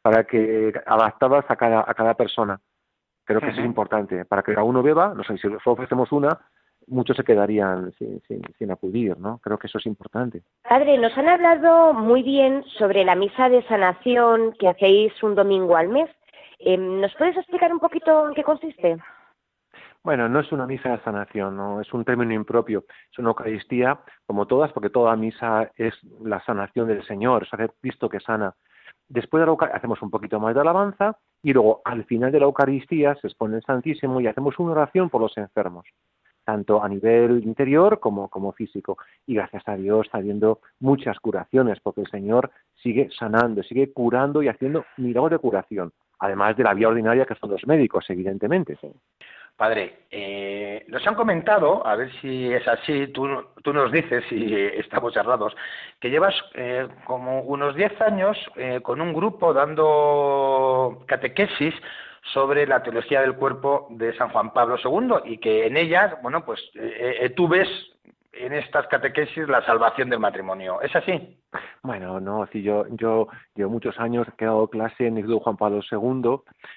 para 0.02 0.24
que 0.24 0.72
adaptadas 0.86 1.44
a 1.48 1.56
cada, 1.56 1.84
a 1.86 1.94
cada 1.94 2.14
persona. 2.14 2.60
Creo 3.24 3.40
que 3.40 3.48
eso 3.48 3.60
es 3.60 3.66
importante. 3.66 4.24
Para 4.24 4.42
que 4.42 4.54
cada 4.54 4.64
uno 4.64 4.82
beba, 4.82 5.14
no 5.14 5.24
sé, 5.24 5.34
si 5.34 5.42
solo 5.42 5.58
ofrecemos 5.64 6.12
una, 6.12 6.38
muchos 6.86 7.16
se 7.16 7.24
quedarían 7.24 7.92
sin, 7.98 8.20
sin, 8.22 8.42
sin 8.58 8.70
acudir, 8.70 9.18
¿no? 9.18 9.38
Creo 9.38 9.58
que 9.58 9.66
eso 9.66 9.78
es 9.78 9.86
importante. 9.86 10.42
Padre, 10.68 10.98
nos 10.98 11.16
han 11.16 11.28
hablado 11.28 11.94
muy 11.94 12.22
bien 12.22 12.64
sobre 12.78 13.04
la 13.04 13.14
misa 13.14 13.48
de 13.48 13.62
sanación 13.64 14.52
que 14.58 14.68
hacéis 14.68 15.12
un 15.22 15.34
domingo 15.34 15.76
al 15.76 15.88
mes. 15.88 16.10
Eh, 16.58 16.76
¿Nos 16.76 17.14
puedes 17.16 17.36
explicar 17.36 17.72
un 17.72 17.80
poquito 17.80 18.28
en 18.28 18.34
qué 18.34 18.42
consiste? 18.42 18.98
Bueno, 20.02 20.28
no 20.28 20.40
es 20.40 20.52
una 20.52 20.66
misa 20.66 20.90
de 20.90 21.02
sanación, 21.02 21.56
no 21.56 21.80
es 21.80 21.90
un 21.94 22.04
término 22.04 22.34
impropio, 22.34 22.84
es 23.10 23.18
una 23.18 23.30
Eucaristía 23.30 23.98
como 24.26 24.46
todas, 24.46 24.70
porque 24.72 24.90
toda 24.90 25.16
misa 25.16 25.70
es 25.76 25.94
la 26.22 26.44
sanación 26.44 26.88
del 26.88 27.02
Señor, 27.06 27.44
es 27.44 27.54
hacer 27.54 27.72
Cristo 27.80 28.08
que 28.10 28.20
sana. 28.20 28.54
después 29.08 29.40
de 29.40 29.46
la 29.46 29.52
Eucaristía 29.52 29.78
hacemos 29.78 30.02
un 30.02 30.10
poquito 30.10 30.38
más 30.40 30.54
de 30.54 30.60
alabanza 30.60 31.16
y 31.42 31.52
luego 31.52 31.80
al 31.84 32.04
final 32.04 32.32
de 32.32 32.40
la 32.40 32.46
Eucaristía 32.46 33.14
se 33.16 33.28
expone 33.28 33.56
el 33.56 33.62
Santísimo 33.62 34.20
y 34.20 34.26
hacemos 34.26 34.58
una 34.58 34.72
oración 34.72 35.08
por 35.10 35.20
los 35.20 35.36
enfermos, 35.38 35.86
tanto 36.44 36.82
a 36.82 36.88
nivel 36.88 37.42
interior 37.44 38.00
como, 38.00 38.28
como 38.28 38.52
físico. 38.52 38.98
Y 39.26 39.34
gracias 39.34 39.62
a 39.66 39.76
Dios 39.76 40.06
está 40.06 40.18
habiendo 40.18 40.60
muchas 40.80 41.18
curaciones, 41.18 41.80
porque 41.80 42.02
el 42.02 42.10
Señor 42.10 42.50
sigue 42.82 43.08
sanando, 43.18 43.62
sigue 43.62 43.92
curando 43.92 44.42
y 44.42 44.48
haciendo 44.48 44.84
milagros 44.96 45.32
de 45.32 45.38
curación, 45.38 45.92
además 46.18 46.56
de 46.56 46.64
la 46.64 46.74
vía 46.74 46.88
ordinaria 46.88 47.26
que 47.26 47.34
son 47.34 47.50
los 47.50 47.66
médicos, 47.66 48.04
evidentemente. 48.08 48.78
Padre, 49.56 50.00
eh, 50.10 50.84
nos 50.88 51.06
han 51.06 51.14
comentado, 51.14 51.86
a 51.86 51.94
ver 51.94 52.10
si 52.20 52.52
es 52.52 52.66
así, 52.66 53.06
tú, 53.08 53.28
tú 53.62 53.72
nos 53.72 53.92
dices 53.92 54.24
si 54.28 54.52
estamos 54.78 55.16
errados, 55.16 55.54
que 56.00 56.10
llevas 56.10 56.34
eh, 56.54 56.88
como 57.04 57.42
unos 57.42 57.76
10 57.76 58.00
años 58.00 58.36
eh, 58.56 58.80
con 58.82 59.00
un 59.00 59.12
grupo 59.12 59.54
dando 59.54 61.04
catequesis 61.06 61.74
sobre 62.32 62.66
la 62.66 62.82
teología 62.82 63.20
del 63.20 63.36
cuerpo 63.36 63.86
de 63.90 64.16
San 64.16 64.30
Juan 64.30 64.52
Pablo 64.52 64.76
II 64.82 65.30
y 65.32 65.38
que 65.38 65.66
en 65.66 65.76
ellas, 65.76 66.16
bueno, 66.22 66.44
pues 66.44 66.60
eh, 66.74 67.32
tú 67.36 67.46
ves 67.46 67.68
en 68.38 68.52
estas 68.52 68.86
catequesis 68.88 69.48
la 69.48 69.64
salvación 69.64 70.08
del 70.10 70.18
matrimonio. 70.18 70.80
¿Es 70.80 70.94
así? 70.96 71.38
Bueno, 71.82 72.18
no, 72.20 72.46
si 72.52 72.62
yo, 72.62 72.84
yo 72.90 73.28
llevo 73.54 73.70
muchos 73.70 73.98
años 74.00 74.26
he 74.38 74.44
dado 74.44 74.66
clase 74.68 75.06
en 75.06 75.14
el 75.14 75.18
Instituto 75.20 75.44
Juan 75.44 75.56
Pablo 75.56 75.80
II. 75.90 75.98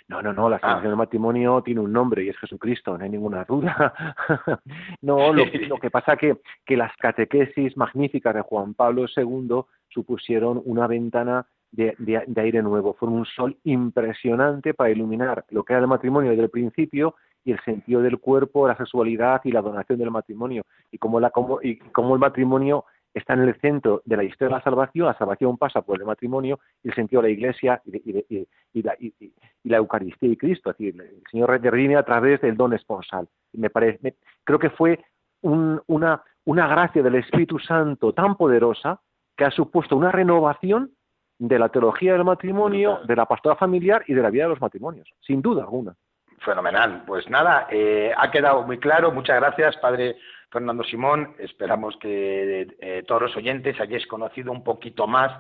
No, 0.08 0.22
no, 0.22 0.34
no, 0.34 0.50
la 0.50 0.60
salvación 0.60 0.86
Ah. 0.86 0.90
del 0.90 0.96
matrimonio 0.98 1.62
tiene 1.64 1.80
un 1.82 1.92
nombre 1.94 2.24
y 2.24 2.30
es 2.30 2.38
Jesucristo, 2.38 2.98
no 2.98 3.04
hay 3.04 3.10
ninguna 3.10 3.44
duda. 3.46 3.94
no, 5.02 5.34
lo, 5.34 5.44
lo 5.46 5.78
que 5.78 5.90
pasa 5.92 6.16
que, 6.18 6.38
que 6.66 6.78
las 6.78 6.96
catequesis 6.98 7.76
magníficas 7.78 8.36
de 8.36 8.42
Juan 8.42 8.74
Pablo 8.74 9.06
II 9.16 9.62
supusieron 9.90 10.62
una 10.66 10.88
ventana 10.88 11.46
de, 11.72 11.96
de- 11.98 12.24
de 12.28 12.42
aire 12.42 12.62
nuevo, 12.62 12.94
fueron 12.94 13.18
un 13.20 13.26
sol 13.26 13.58
impresionante 13.64 14.74
para 14.74 14.90
iluminar 14.90 15.46
lo 15.50 15.64
que 15.64 15.74
era 15.74 15.82
el 15.82 15.88
matrimonio 15.88 16.30
desde 16.32 16.44
el 16.44 16.50
principio 16.50 17.16
y 17.48 17.54
el 17.54 17.60
sentido 17.62 18.02
del 18.02 18.20
cuerpo, 18.20 18.68
la 18.68 18.76
sexualidad 18.76 19.40
y 19.46 19.52
la 19.54 19.62
donación 19.62 19.98
del 19.98 20.12
matrimonio 20.12 20.64
y 20.92 20.98
cómo, 20.98 21.18
la, 21.22 21.30
cómo, 21.30 21.60
y 21.64 21.78
cómo 21.78 22.14
el 22.14 22.20
matrimonio 22.20 22.84
está 23.14 23.36
en 23.36 23.40
el 23.44 23.56
centro 23.62 24.02
de 24.04 24.18
la 24.18 24.24
historia 24.26 24.50
de 24.50 24.56
la 24.60 24.64
salvación, 24.64 25.08
la 25.08 25.18
salvación 25.18 25.58
pasa 25.58 25.82
por 25.82 25.98
el 25.98 26.06
matrimonio 26.06 26.60
y 26.84 26.90
el 26.90 26.94
sentido 26.96 27.22
de 27.22 27.30
la 27.30 27.34
iglesia 27.34 27.82
y, 27.86 27.92
de- 27.92 28.02
y 28.04 28.12
de- 28.12 28.48
y- 28.74 28.82
la, 28.84 28.96
y- 29.00 29.14
y- 29.20 29.32
y 29.64 29.70
la 29.70 29.78
Eucaristía 29.78 30.30
y 30.30 30.36
Cristo, 30.36 30.72
es 30.72 30.78
decir, 30.78 31.02
el 31.02 31.24
Señor 31.32 31.50
redime 31.62 31.96
a 31.96 32.04
través 32.04 32.42
del 32.42 32.58
don 32.58 32.74
esponsal. 32.74 33.30
Me 33.54 33.70
parece, 33.70 33.98
me- 34.04 34.16
creo 34.44 34.60
que 34.60 34.70
fue 34.70 35.00
un- 35.42 35.82
una, 35.88 36.22
una 36.46 36.68
gracia 36.68 37.02
del 37.02 37.16
Espíritu 37.16 37.60
Santo 37.60 38.12
tan 38.12 38.36
poderosa 38.36 39.00
que 39.38 39.46
ha 39.46 39.52
supuesto 39.52 39.96
una 39.96 40.12
renovación 40.12 40.92
de 41.40 41.60
la 41.60 41.70
teología 41.70 42.12
del 42.14 42.26
matrimonio, 42.26 43.00
de 43.08 43.16
la 43.16 43.26
pastora 43.26 43.56
familiar 43.56 44.04
y 44.08 44.14
de 44.16 44.22
la 44.22 44.30
vida 44.32 44.44
de 44.44 44.50
los 44.50 44.62
matrimonios, 44.62 45.08
sin 45.22 45.42
duda 45.42 45.64
alguna. 45.64 45.96
Fenomenal. 46.40 47.04
Pues 47.06 47.30
nada, 47.30 47.68
eh, 47.70 48.14
ha 48.16 48.30
quedado 48.32 48.64
muy 48.64 48.80
claro. 48.80 49.12
Muchas 49.12 49.40
gracias, 49.40 49.76
Padre 49.78 50.18
Fernando 50.52 50.84
Simón. 50.84 51.36
Esperamos 51.40 51.98
que 51.98 52.68
eh, 52.80 53.04
todos 53.08 53.24
los 53.24 53.36
oyentes 53.36 53.80
hayáis 53.80 54.06
conocido 54.08 54.52
un 54.52 54.64
poquito 54.64 55.08
más 55.08 55.32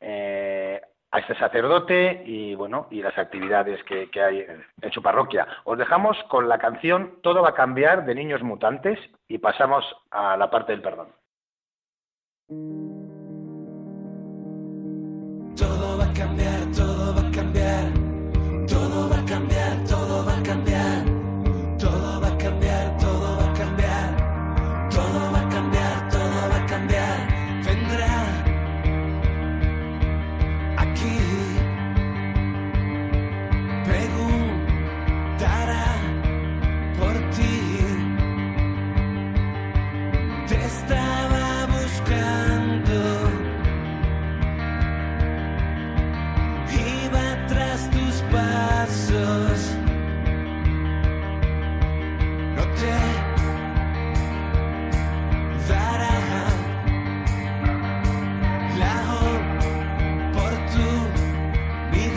eh, 0.00 0.80
a 1.10 1.18
este 1.18 1.34
sacerdote 1.36 2.22
y 2.26 2.54
bueno 2.54 2.86
y 2.90 3.00
las 3.02 3.16
actividades 3.16 3.82
que, 3.84 4.10
que 4.10 4.20
hay 4.20 4.46
en, 4.82 4.92
su 4.92 5.02
parroquia. 5.02 5.46
Os 5.64 5.78
dejamos 5.78 6.16
con 6.28 6.48
la 6.48 6.58
canción 6.58 7.18
Todo 7.22 7.42
va 7.42 7.50
a 7.50 7.54
cambiar 7.54 8.04
de 8.04 8.14
Niños 8.14 8.42
Mutantes 8.42 8.98
y 9.26 9.38
pasamos 9.38 9.84
a 10.10 10.36
la 10.36 10.50
parte 10.50 10.72
del 10.72 10.82
perdón. 10.82 11.08
Todo 15.56 15.98
va 15.98 16.04
a 16.04 16.12
cambiar, 16.12 16.70
todo 16.76 16.97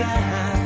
oportunidad 0.01 0.60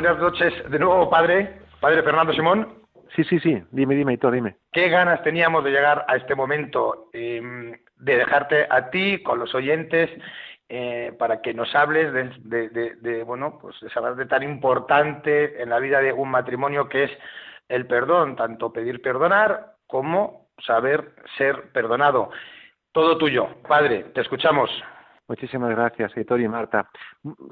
Buenas 0.00 0.18
noches 0.18 0.54
de 0.70 0.78
nuevo, 0.78 1.10
Padre. 1.10 1.58
Padre 1.78 2.02
Fernando 2.02 2.32
Simón. 2.32 2.66
Sí, 3.14 3.22
sí, 3.24 3.38
sí, 3.38 3.62
dime, 3.70 3.94
dime, 3.94 4.14
Hitor, 4.14 4.32
dime. 4.32 4.56
Qué 4.72 4.88
ganas 4.88 5.22
teníamos 5.22 5.62
de 5.62 5.72
llegar 5.72 6.06
a 6.08 6.16
este 6.16 6.34
momento, 6.34 7.10
eh, 7.12 7.38
de 7.96 8.16
dejarte 8.16 8.66
a 8.70 8.88
ti 8.88 9.22
con 9.22 9.38
los 9.38 9.54
oyentes 9.54 10.08
eh, 10.70 11.12
para 11.18 11.42
que 11.42 11.52
nos 11.52 11.74
hables 11.74 12.14
de, 12.14 12.30
de- 12.38 12.68
de- 12.70 12.94
de, 12.94 13.24
bueno, 13.24 13.58
pues 13.60 13.78
de 13.82 13.90
saber 13.90 14.14
de 14.14 14.24
tan 14.24 14.42
importante 14.42 15.62
en 15.62 15.68
la 15.68 15.78
vida 15.78 16.00
de 16.00 16.14
un 16.14 16.30
matrimonio 16.30 16.88
que 16.88 17.04
es 17.04 17.10
el 17.68 17.86
perdón, 17.86 18.36
tanto 18.36 18.72
pedir 18.72 19.02
perdonar 19.02 19.74
como 19.86 20.46
saber 20.64 21.12
ser 21.36 21.72
perdonado. 21.72 22.30
Todo 22.92 23.18
tuyo, 23.18 23.48
Padre, 23.68 24.04
te 24.14 24.22
escuchamos. 24.22 24.70
Muchísimas 25.30 25.70
gracias, 25.70 26.10
Hitor 26.16 26.40
y 26.40 26.48
Marta. 26.48 26.90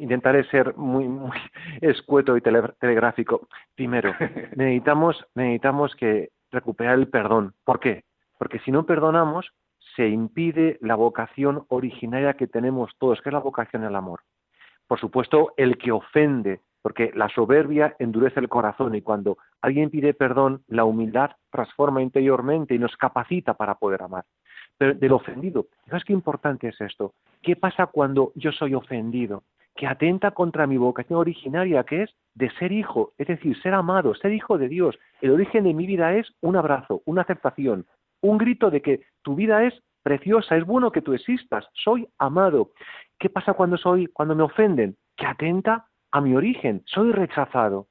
Intentaré 0.00 0.42
ser 0.50 0.76
muy, 0.76 1.06
muy 1.06 1.38
escueto 1.80 2.36
y 2.36 2.40
tele- 2.40 2.74
telegráfico. 2.80 3.46
Primero, 3.76 4.12
necesitamos, 4.56 5.24
necesitamos 5.36 5.94
que 5.94 6.30
recuperar 6.50 6.98
el 6.98 7.06
perdón. 7.06 7.54
¿Por 7.64 7.78
qué? 7.78 8.02
Porque 8.36 8.58
si 8.64 8.72
no 8.72 8.84
perdonamos, 8.84 9.52
se 9.94 10.08
impide 10.08 10.78
la 10.80 10.96
vocación 10.96 11.66
originaria 11.68 12.34
que 12.34 12.48
tenemos 12.48 12.90
todos, 12.98 13.22
que 13.22 13.28
es 13.28 13.32
la 13.32 13.38
vocación 13.38 13.84
al 13.84 13.94
amor. 13.94 14.22
Por 14.88 14.98
supuesto, 14.98 15.52
el 15.56 15.78
que 15.78 15.92
ofende, 15.92 16.62
porque 16.82 17.12
la 17.14 17.28
soberbia 17.28 17.94
endurece 18.00 18.40
el 18.40 18.48
corazón 18.48 18.96
y 18.96 19.02
cuando 19.02 19.38
alguien 19.62 19.90
pide 19.90 20.14
perdón, 20.14 20.64
la 20.66 20.84
humildad 20.84 21.30
transforma 21.52 22.02
interiormente 22.02 22.74
y 22.74 22.80
nos 22.80 22.96
capacita 22.96 23.54
para 23.54 23.76
poder 23.76 24.02
amar. 24.02 24.24
Del 24.78 25.12
ofendido, 25.12 25.66
¿sabes 25.88 26.04
qué 26.04 26.12
importante 26.12 26.68
es 26.68 26.80
esto? 26.80 27.12
¿Qué 27.42 27.56
pasa 27.56 27.86
cuando 27.86 28.30
yo 28.36 28.52
soy 28.52 28.74
ofendido? 28.74 29.42
Que 29.74 29.88
atenta 29.88 30.30
contra 30.30 30.68
mi 30.68 30.76
vocación 30.76 31.18
originaria, 31.18 31.82
que 31.82 32.02
es 32.02 32.14
de 32.34 32.48
ser 32.52 32.70
hijo, 32.70 33.12
es 33.18 33.26
decir, 33.26 33.60
ser 33.60 33.74
amado, 33.74 34.14
ser 34.14 34.32
hijo 34.32 34.56
de 34.56 34.68
Dios. 34.68 34.96
El 35.20 35.32
origen 35.32 35.64
de 35.64 35.74
mi 35.74 35.86
vida 35.86 36.14
es 36.14 36.32
un 36.40 36.54
abrazo, 36.54 37.02
una 37.06 37.22
aceptación, 37.22 37.86
un 38.20 38.38
grito 38.38 38.70
de 38.70 38.80
que 38.80 39.02
tu 39.22 39.34
vida 39.34 39.64
es 39.64 39.74
preciosa, 40.02 40.56
es 40.56 40.64
bueno 40.64 40.92
que 40.92 41.02
tú 41.02 41.12
existas, 41.12 41.66
soy 41.72 42.08
amado. 42.18 42.70
¿Qué 43.18 43.28
pasa 43.28 43.54
cuando 43.54 43.76
soy, 43.76 44.06
cuando 44.06 44.36
me 44.36 44.44
ofenden? 44.44 44.96
Que 45.16 45.26
atenta 45.26 45.86
a 46.12 46.20
mi 46.20 46.34
origen, 46.34 46.82
soy 46.86 47.10
rechazado. 47.10 47.88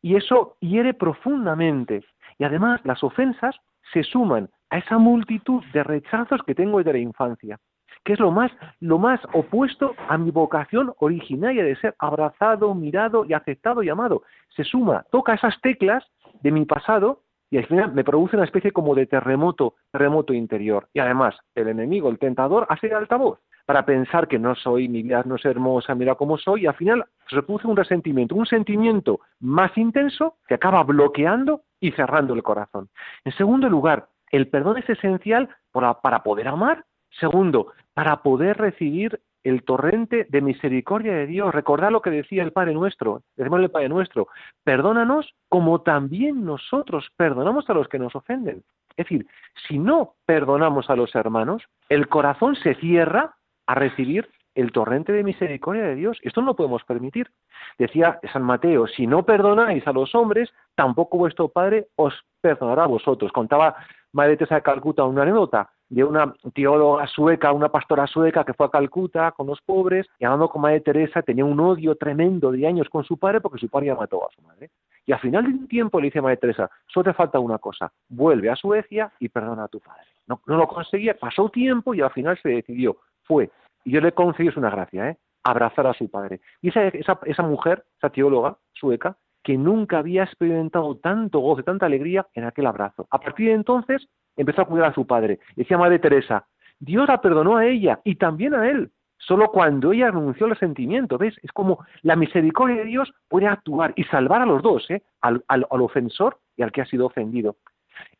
Y 0.00 0.16
eso 0.16 0.56
hiere 0.60 0.94
profundamente. 0.94 2.04
Y 2.38 2.44
además 2.44 2.80
las 2.84 3.02
ofensas 3.02 3.56
se 3.92 4.04
suman 4.04 4.50
a 4.70 4.78
esa 4.78 4.98
multitud 4.98 5.62
de 5.72 5.82
rechazos 5.82 6.42
que 6.46 6.54
tengo 6.54 6.78
desde 6.78 6.92
la 6.92 6.98
infancia, 6.98 7.58
que 8.04 8.12
es 8.14 8.20
lo 8.20 8.30
más, 8.30 8.50
lo 8.80 8.98
más 8.98 9.20
opuesto 9.32 9.94
a 10.08 10.18
mi 10.18 10.30
vocación 10.30 10.92
originaria 10.98 11.64
de 11.64 11.76
ser 11.76 11.94
abrazado, 11.98 12.74
mirado 12.74 13.24
y 13.24 13.32
aceptado 13.32 13.82
y 13.82 13.88
amado. 13.88 14.22
Se 14.56 14.64
suma, 14.64 15.04
toca 15.10 15.34
esas 15.34 15.60
teclas 15.60 16.04
de 16.42 16.50
mi 16.50 16.64
pasado 16.64 17.22
y 17.50 17.58
al 17.58 17.66
final 17.66 17.92
me 17.92 18.04
produce 18.04 18.36
una 18.36 18.44
especie 18.44 18.72
como 18.72 18.94
de 18.94 19.06
terremoto, 19.06 19.74
terremoto 19.90 20.34
interior. 20.34 20.88
Y 20.92 21.00
además, 21.00 21.36
el 21.54 21.68
enemigo, 21.68 22.10
el 22.10 22.18
tentador, 22.18 22.66
hace 22.68 22.92
altavoz 22.92 23.38
para 23.68 23.84
pensar 23.84 24.28
que 24.28 24.38
no 24.38 24.54
soy, 24.54 24.88
mi 24.88 25.02
vida 25.02 25.22
no 25.26 25.36
es 25.36 25.44
hermosa, 25.44 25.94
mira 25.94 26.14
cómo 26.14 26.38
soy, 26.38 26.62
y 26.62 26.66
al 26.66 26.74
final 26.74 27.04
se 27.28 27.42
produce 27.42 27.66
un 27.66 27.76
resentimiento, 27.76 28.34
un 28.34 28.46
sentimiento 28.46 29.20
más 29.40 29.76
intenso 29.76 30.36
que 30.46 30.54
acaba 30.54 30.82
bloqueando 30.84 31.64
y 31.78 31.92
cerrando 31.92 32.32
el 32.32 32.42
corazón. 32.42 32.88
En 33.26 33.32
segundo 33.32 33.68
lugar, 33.68 34.08
el 34.30 34.48
perdón 34.48 34.78
es 34.78 34.88
esencial 34.88 35.48
para, 35.72 36.22
poder 36.22 36.48
amar. 36.48 36.84
Segundo, 37.20 37.72
para 37.94 38.22
poder 38.22 38.58
recibir 38.58 39.20
el 39.44 39.62
torrente 39.62 40.26
de 40.28 40.40
misericordia 40.40 41.14
de 41.14 41.26
Dios. 41.26 41.54
Recordad 41.54 41.90
lo 41.90 42.02
que 42.02 42.10
decía 42.10 42.42
el 42.42 42.52
Padre 42.52 42.74
nuestro, 42.74 43.22
decimos 43.36 43.60
el 43.60 43.70
Padre 43.70 43.88
nuestro, 43.88 44.28
perdónanos 44.64 45.34
como 45.48 45.80
también 45.80 46.44
nosotros 46.44 47.08
perdonamos 47.16 47.68
a 47.70 47.74
los 47.74 47.88
que 47.88 47.98
nos 47.98 48.14
ofenden. 48.14 48.62
Es 48.96 49.06
decir, 49.06 49.26
si 49.66 49.78
no 49.78 50.14
perdonamos 50.26 50.90
a 50.90 50.96
los 50.96 51.14
hermanos, 51.14 51.62
el 51.88 52.08
corazón 52.08 52.56
se 52.56 52.74
cierra 52.74 53.36
a 53.66 53.74
recibir 53.74 54.28
el 54.58 54.72
torrente 54.72 55.12
de 55.12 55.22
misericordia 55.22 55.84
de 55.84 55.94
Dios. 55.94 56.18
Esto 56.22 56.40
no 56.40 56.48
lo 56.48 56.56
podemos 56.56 56.82
permitir. 56.82 57.30
Decía 57.78 58.18
San 58.32 58.42
Mateo, 58.42 58.88
si 58.88 59.06
no 59.06 59.24
perdonáis 59.24 59.86
a 59.86 59.92
los 59.92 60.16
hombres, 60.16 60.50
tampoco 60.74 61.16
vuestro 61.16 61.48
Padre 61.48 61.86
os 61.94 62.12
perdonará 62.40 62.82
a 62.82 62.88
vosotros. 62.88 63.30
Contaba 63.30 63.76
Madre 64.12 64.36
Teresa 64.36 64.56
de 64.56 64.62
Calcuta 64.62 65.04
una 65.04 65.22
anécdota 65.22 65.70
de 65.88 66.04
una 66.04 66.34
teóloga 66.54 67.06
sueca, 67.06 67.52
una 67.52 67.70
pastora 67.70 68.06
sueca 68.06 68.44
que 68.44 68.52
fue 68.52 68.66
a 68.66 68.70
Calcuta 68.70 69.32
con 69.32 69.46
los 69.46 69.60
pobres 69.62 70.06
y 70.18 70.24
hablando 70.24 70.48
con 70.48 70.62
Madre 70.62 70.80
Teresa 70.80 71.22
tenía 71.22 71.44
un 71.44 71.58
odio 71.60 71.94
tremendo 71.96 72.52
de 72.52 72.66
años 72.66 72.88
con 72.88 73.04
su 73.04 73.18
padre 73.18 73.40
porque 73.40 73.58
su 73.58 73.68
padre 73.68 73.86
ya 73.86 73.94
mató 73.94 74.24
a 74.26 74.30
su 74.30 74.42
madre. 74.42 74.70
Y 75.06 75.12
al 75.12 75.20
final 75.20 75.44
de 75.44 75.50
un 75.50 75.68
tiempo 75.68 76.00
le 76.00 76.06
dice 76.06 76.18
a 76.18 76.22
Madre 76.22 76.36
Teresa, 76.36 76.70
solo 76.86 77.04
te 77.04 77.14
falta 77.14 77.38
una 77.38 77.58
cosa, 77.58 77.90
vuelve 78.10 78.50
a 78.50 78.56
Suecia 78.56 79.10
y 79.18 79.30
perdona 79.30 79.64
a 79.64 79.68
tu 79.68 79.80
padre. 79.80 80.02
No, 80.26 80.40
lo 80.44 80.68
conseguía, 80.68 81.16
pasó 81.18 81.48
tiempo 81.48 81.94
y 81.94 82.02
al 82.02 82.10
final 82.10 82.38
se 82.42 82.50
decidió, 82.50 82.98
fue. 83.22 83.50
Y 83.84 83.92
yo 83.92 84.02
le 84.02 84.12
concedí, 84.12 84.48
es 84.48 84.56
una 84.58 84.68
gracia, 84.68 85.08
¿eh? 85.08 85.16
abrazar 85.44 85.86
a 85.86 85.94
su 85.94 86.10
padre. 86.10 86.40
Y 86.60 86.68
esa, 86.68 86.88
esa, 86.88 87.18
esa 87.24 87.42
mujer, 87.42 87.84
esa 87.96 88.10
teóloga 88.10 88.58
sueca, 88.74 89.16
que 89.42 89.56
nunca 89.56 89.98
había 89.98 90.24
experimentado 90.24 90.96
tanto 90.96 91.40
gozo, 91.40 91.62
tanta 91.62 91.86
alegría 91.86 92.26
en 92.34 92.44
aquel 92.44 92.66
abrazo. 92.66 93.06
A 93.10 93.18
partir 93.18 93.48
de 93.48 93.54
entonces 93.54 94.08
empezó 94.36 94.62
a 94.62 94.66
cuidar 94.66 94.90
a 94.90 94.94
su 94.94 95.06
padre. 95.06 95.40
Decía 95.56 95.78
Madre 95.78 95.98
Teresa, 95.98 96.46
Dios 96.78 97.08
la 97.08 97.20
perdonó 97.20 97.56
a 97.56 97.66
ella 97.66 98.00
y 98.04 98.16
también 98.16 98.54
a 98.54 98.68
él, 98.68 98.90
solo 99.18 99.48
cuando 99.48 99.92
ella 99.92 100.10
renunció 100.10 100.46
al 100.46 100.58
sentimiento. 100.58 101.18
¿Ves? 101.18 101.34
Es 101.42 101.52
como 101.52 101.84
la 102.02 102.16
misericordia 102.16 102.76
de 102.76 102.84
Dios 102.84 103.12
puede 103.28 103.46
actuar 103.46 103.92
y 103.96 104.04
salvar 104.04 104.42
a 104.42 104.46
los 104.46 104.62
dos, 104.62 104.88
¿eh? 104.90 105.02
al, 105.20 105.44
al, 105.48 105.66
al 105.70 105.82
ofensor 105.82 106.38
y 106.56 106.62
al 106.62 106.72
que 106.72 106.82
ha 106.82 106.86
sido 106.86 107.06
ofendido. 107.06 107.56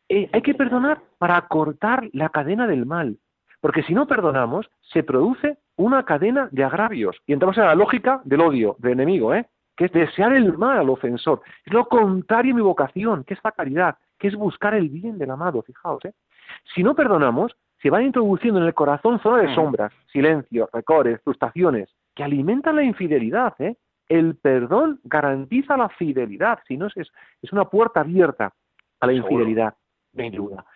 Eh, 0.08 0.28
hay 0.32 0.42
que 0.42 0.54
perdonar 0.54 1.02
para 1.18 1.40
cortar 1.42 2.08
la 2.12 2.30
cadena 2.30 2.66
del 2.66 2.86
mal, 2.86 3.18
porque 3.60 3.82
si 3.82 3.92
no 3.92 4.06
perdonamos, 4.06 4.70
se 4.80 5.02
produce 5.02 5.58
una 5.76 6.04
cadena 6.04 6.48
de 6.50 6.64
agravios 6.64 7.16
y 7.26 7.34
entramos 7.34 7.58
en 7.58 7.64
la 7.64 7.74
lógica 7.74 8.22
del 8.24 8.40
odio, 8.40 8.76
del 8.78 8.92
enemigo, 8.92 9.34
¿eh? 9.34 9.46
Que 9.78 9.84
es 9.84 9.92
desear 9.92 10.34
el 10.34 10.58
mal 10.58 10.76
al 10.76 10.90
ofensor. 10.90 11.40
Es 11.64 11.72
lo 11.72 11.86
contrario 11.86 12.52
a 12.52 12.56
mi 12.56 12.62
vocación, 12.62 13.22
que 13.22 13.34
es 13.34 13.40
la 13.44 13.52
caridad, 13.52 13.96
que 14.18 14.26
es 14.26 14.34
buscar 14.34 14.74
el 14.74 14.88
bien 14.88 15.18
del 15.18 15.30
amado, 15.30 15.62
fijaos. 15.62 16.04
¿eh? 16.04 16.12
Si 16.74 16.82
no 16.82 16.96
perdonamos, 16.96 17.56
se 17.80 17.88
van 17.88 18.02
introduciendo 18.02 18.60
en 18.60 18.66
el 18.66 18.74
corazón 18.74 19.20
zona 19.20 19.42
de 19.42 19.54
sombras, 19.54 19.92
silencios, 20.12 20.68
recores, 20.72 21.22
frustraciones, 21.22 21.94
que 22.16 22.24
alimentan 22.24 22.74
la 22.74 22.82
infidelidad. 22.82 23.54
¿eh? 23.60 23.76
El 24.08 24.34
perdón 24.34 24.98
garantiza 25.04 25.76
la 25.76 25.88
fidelidad, 25.90 26.58
si 26.66 26.76
no 26.76 26.88
es, 26.88 26.96
es 26.96 27.52
una 27.52 27.66
puerta 27.66 28.00
abierta 28.00 28.52
a 28.98 29.06
la 29.06 29.12
infidelidad, 29.12 29.74
sin 30.12 30.32
duda. 30.32 30.66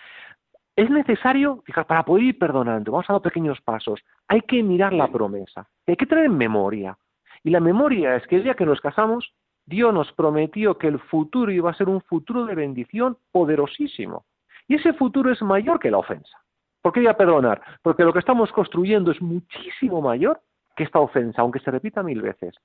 Es 0.77 0.89
necesario, 0.89 1.61
fijar, 1.67 1.87
para 1.87 2.05
poder 2.05 2.23
ir 2.23 2.39
perdonando, 2.39 2.93
vamos 2.93 3.11
a 3.11 3.15
dar 3.15 3.23
pequeños 3.23 3.61
pasos, 3.63 4.01
hay 4.29 4.43
que 4.43 4.63
mirar 4.63 4.93
la 4.93 5.09
promesa, 5.09 5.69
hay 5.89 5.97
que 5.97 6.07
tener 6.07 6.27
en 6.27 6.39
memoria. 6.39 6.97
Y 7.45 7.51
la 7.51 7.61
memoria 7.61 8.17
es 8.17 8.27
que 8.27 8.37
el 8.37 8.45
día 8.45 8.55
que 8.55 8.67
nos 8.67 8.81
casamos, 8.81 9.33
Dios 9.67 9.93
nos 9.93 10.13
prometió 10.13 10.79
que 10.79 10.89
el 10.89 10.99
futuro 10.99 11.51
iba 11.53 11.71
a 11.71 11.75
ser 11.75 11.89
un 11.89 12.01
futuro 12.03 12.47
de 12.47 12.55
bendición 12.55 13.17
poderosísimo. 13.31 14.25
Y 14.69 14.77
ese 14.77 14.93
futuro 14.93 15.31
es 15.31 15.43
mayor 15.43 15.79
que 15.79 15.91
la 15.91 15.99
ofensa. 15.99 16.39
¿Por 16.81 16.93
qué 16.93 17.01
voy 17.01 17.09
a 17.09 17.17
perdonar? 17.17 17.63
Porque 17.83 18.05
lo 18.05 18.13
que 18.13 18.19
estamos 18.19 18.51
construyendo 18.53 19.13
es 19.13 19.23
muchísimo 19.23 20.01
mayor 20.01 20.41
que 20.77 20.85
esta 20.85 20.99
ofensa, 20.99 21.43
aunque 21.43 21.61
se 21.61 21.71
repita 21.71 22.03
mil 22.03 22.23
veces. 22.23 22.57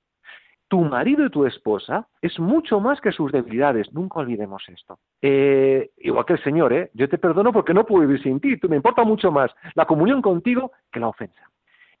Tu 0.68 0.80
marido 0.80 1.24
y 1.24 1.30
tu 1.30 1.46
esposa 1.46 2.08
es 2.20 2.38
mucho 2.38 2.78
más 2.78 3.00
que 3.00 3.12
sus 3.12 3.32
debilidades, 3.32 3.90
nunca 3.92 4.20
olvidemos 4.20 4.62
esto. 4.68 4.98
Eh, 5.22 5.92
igual 5.98 6.26
que 6.26 6.34
el 6.34 6.42
Señor, 6.42 6.72
¿eh? 6.74 6.90
yo 6.92 7.08
te 7.08 7.16
perdono 7.16 7.52
porque 7.52 7.72
no 7.72 7.86
puedo 7.86 8.06
vivir 8.06 8.22
sin 8.22 8.38
ti, 8.38 8.58
tú 8.58 8.68
me 8.68 8.76
importa 8.76 9.02
mucho 9.02 9.30
más 9.30 9.50
la 9.74 9.86
comunión 9.86 10.20
contigo 10.20 10.72
que 10.92 11.00
la 11.00 11.08
ofensa. 11.08 11.50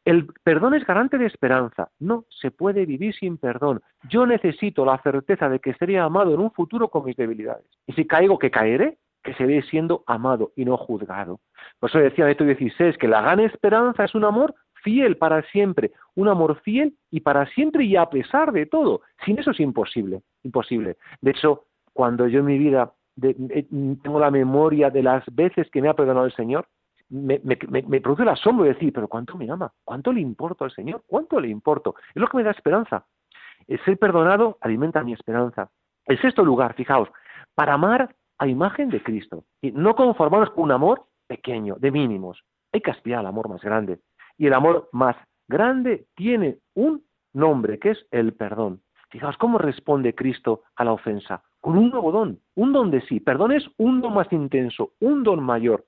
El 0.08 0.26
perdón 0.42 0.72
es 0.72 0.86
garante 0.86 1.18
de 1.18 1.26
esperanza. 1.26 1.90
No 1.98 2.24
se 2.30 2.50
puede 2.50 2.86
vivir 2.86 3.14
sin 3.14 3.36
perdón. 3.36 3.82
Yo 4.08 4.24
necesito 4.24 4.86
la 4.86 4.96
certeza 5.02 5.50
de 5.50 5.60
que 5.60 5.74
seré 5.74 5.98
amado 5.98 6.32
en 6.32 6.40
un 6.40 6.50
futuro 6.50 6.88
con 6.88 7.04
mis 7.04 7.14
debilidades. 7.14 7.66
Y 7.86 7.92
si 7.92 8.06
caigo, 8.06 8.38
que 8.38 8.50
caeré, 8.50 8.96
que 9.22 9.34
seré 9.34 9.60
siendo 9.64 10.04
amado 10.06 10.52
y 10.56 10.64
no 10.64 10.78
juzgado. 10.78 11.40
Por 11.78 11.90
eso 11.90 11.98
decía 11.98 12.24
Beto 12.24 12.44
XVI 12.44 12.96
que 12.96 13.06
la 13.06 13.20
gran 13.20 13.40
esperanza 13.40 14.04
es 14.04 14.14
un 14.14 14.24
amor 14.24 14.54
fiel 14.82 15.18
para 15.18 15.42
siempre, 15.50 15.92
un 16.14 16.28
amor 16.28 16.58
fiel 16.62 16.96
y 17.10 17.20
para 17.20 17.44
siempre 17.48 17.84
y 17.84 17.94
a 17.96 18.06
pesar 18.06 18.50
de 18.52 18.64
todo. 18.64 19.02
Sin 19.26 19.38
eso 19.38 19.50
es 19.50 19.60
imposible, 19.60 20.22
imposible. 20.42 20.96
De 21.20 21.32
hecho, 21.32 21.66
cuando 21.92 22.26
yo 22.28 22.38
en 22.38 22.46
mi 22.46 22.56
vida 22.56 22.94
tengo 23.20 24.18
la 24.18 24.30
memoria 24.30 24.88
de 24.88 25.02
las 25.02 25.22
veces 25.34 25.68
que 25.70 25.82
me 25.82 25.90
ha 25.90 25.94
perdonado 25.94 26.24
el 26.24 26.32
Señor, 26.32 26.66
me, 27.10 27.40
me, 27.44 28.00
produce 28.00 28.22
el 28.22 28.28
asombro 28.28 28.64
de 28.64 28.74
decir, 28.74 28.92
pero 28.92 29.08
¿cuánto 29.08 29.36
me 29.36 29.50
ama? 29.50 29.72
¿Cuánto 29.84 30.12
le 30.12 30.20
importo 30.20 30.64
al 30.64 30.70
Señor? 30.70 31.02
¿Cuánto 31.06 31.40
le 31.40 31.48
importo? 31.48 31.94
Es 32.14 32.20
lo 32.20 32.28
que 32.28 32.36
me 32.36 32.42
da 32.42 32.50
esperanza. 32.50 33.06
El 33.66 33.82
ser 33.84 33.98
perdonado 33.98 34.58
alimenta 34.60 35.02
mi 35.02 35.12
esperanza. 35.12 35.70
El 36.06 36.20
sexto 36.20 36.44
lugar, 36.44 36.74
fijaos, 36.74 37.08
para 37.54 37.74
amar 37.74 38.14
a 38.38 38.46
imagen 38.46 38.88
de 38.90 39.02
Cristo. 39.02 39.44
Y 39.60 39.72
no 39.72 39.94
conformarnos 39.94 40.50
con 40.50 40.64
un 40.64 40.72
amor 40.72 41.04
pequeño, 41.26 41.76
de 41.78 41.90
mínimos. 41.90 42.42
Hay 42.72 42.80
que 42.80 42.90
aspirar 42.90 43.20
al 43.20 43.26
amor 43.26 43.48
más 43.48 43.62
grande. 43.62 44.00
Y 44.36 44.46
el 44.46 44.54
amor 44.54 44.88
más 44.92 45.16
grande 45.48 46.06
tiene 46.14 46.58
un 46.74 47.04
nombre, 47.32 47.78
que 47.78 47.90
es 47.90 48.06
el 48.10 48.34
perdón. 48.34 48.80
Fijaos 49.10 49.36
cómo 49.38 49.58
responde 49.58 50.14
Cristo 50.14 50.62
a 50.76 50.84
la 50.84 50.92
ofensa. 50.92 51.42
Con 51.60 51.76
un 51.76 51.90
nuevo 51.90 52.12
don, 52.12 52.38
un 52.54 52.72
don 52.72 52.90
de 52.90 53.00
sí. 53.02 53.20
Perdón 53.20 53.52
es 53.52 53.66
un 53.78 54.00
don 54.00 54.14
más 54.14 54.30
intenso, 54.32 54.92
un 55.00 55.22
don 55.22 55.42
mayor. 55.42 55.84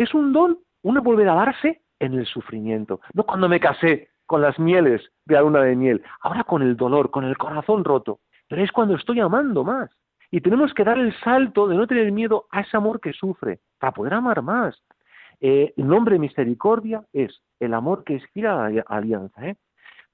Es 0.00 0.14
un 0.14 0.32
don, 0.32 0.58
uno 0.82 1.02
volver 1.02 1.28
a 1.28 1.34
darse 1.34 1.82
en 1.98 2.14
el 2.14 2.24
sufrimiento. 2.24 3.02
No 3.12 3.24
cuando 3.24 3.50
me 3.50 3.60
casé 3.60 4.08
con 4.24 4.40
las 4.40 4.58
mieles 4.58 5.02
de 5.26 5.34
la 5.34 5.42
luna 5.42 5.60
de 5.60 5.76
miel, 5.76 6.02
ahora 6.22 6.42
con 6.44 6.62
el 6.62 6.74
dolor, 6.74 7.10
con 7.10 7.26
el 7.26 7.36
corazón 7.36 7.84
roto. 7.84 8.20
Pero 8.48 8.64
es 8.64 8.72
cuando 8.72 8.94
estoy 8.96 9.20
amando 9.20 9.62
más. 9.62 9.90
Y 10.30 10.40
tenemos 10.40 10.72
que 10.72 10.84
dar 10.84 10.96
el 10.96 11.14
salto 11.20 11.68
de 11.68 11.76
no 11.76 11.86
tener 11.86 12.10
miedo 12.12 12.46
a 12.50 12.62
ese 12.62 12.78
amor 12.78 12.98
que 12.98 13.12
sufre, 13.12 13.60
para 13.78 13.92
poder 13.92 14.14
amar 14.14 14.40
más. 14.40 14.82
Eh, 15.38 15.74
el 15.76 15.86
nombre 15.86 16.14
de 16.14 16.20
misericordia 16.20 17.04
es 17.12 17.38
el 17.58 17.74
amor 17.74 18.02
que 18.02 18.14
inspira 18.14 18.70
la 18.70 18.82
alianza. 18.86 19.48
¿eh? 19.48 19.56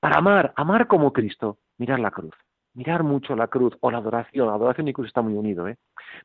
Para 0.01 0.17
amar, 0.17 0.53
amar 0.57 0.89
como 0.89 1.13
Cristo, 1.13 1.59
mirar 1.79 2.01
la 2.01 2.11
cruz. 2.11 2.35
Mirar 2.75 3.05
mucho 3.05 3.37
la 3.37 3.47
cruz 3.47 3.77
o 3.79 3.93
la 3.93 3.99
adoración. 3.99 4.49
La 4.49 4.55
adoración 4.55 4.89
y 4.89 4.93
cruz 4.93 5.07
está 5.07 5.23
muy 5.23 5.35
unido. 5.35 5.69
¿eh? 5.69 5.77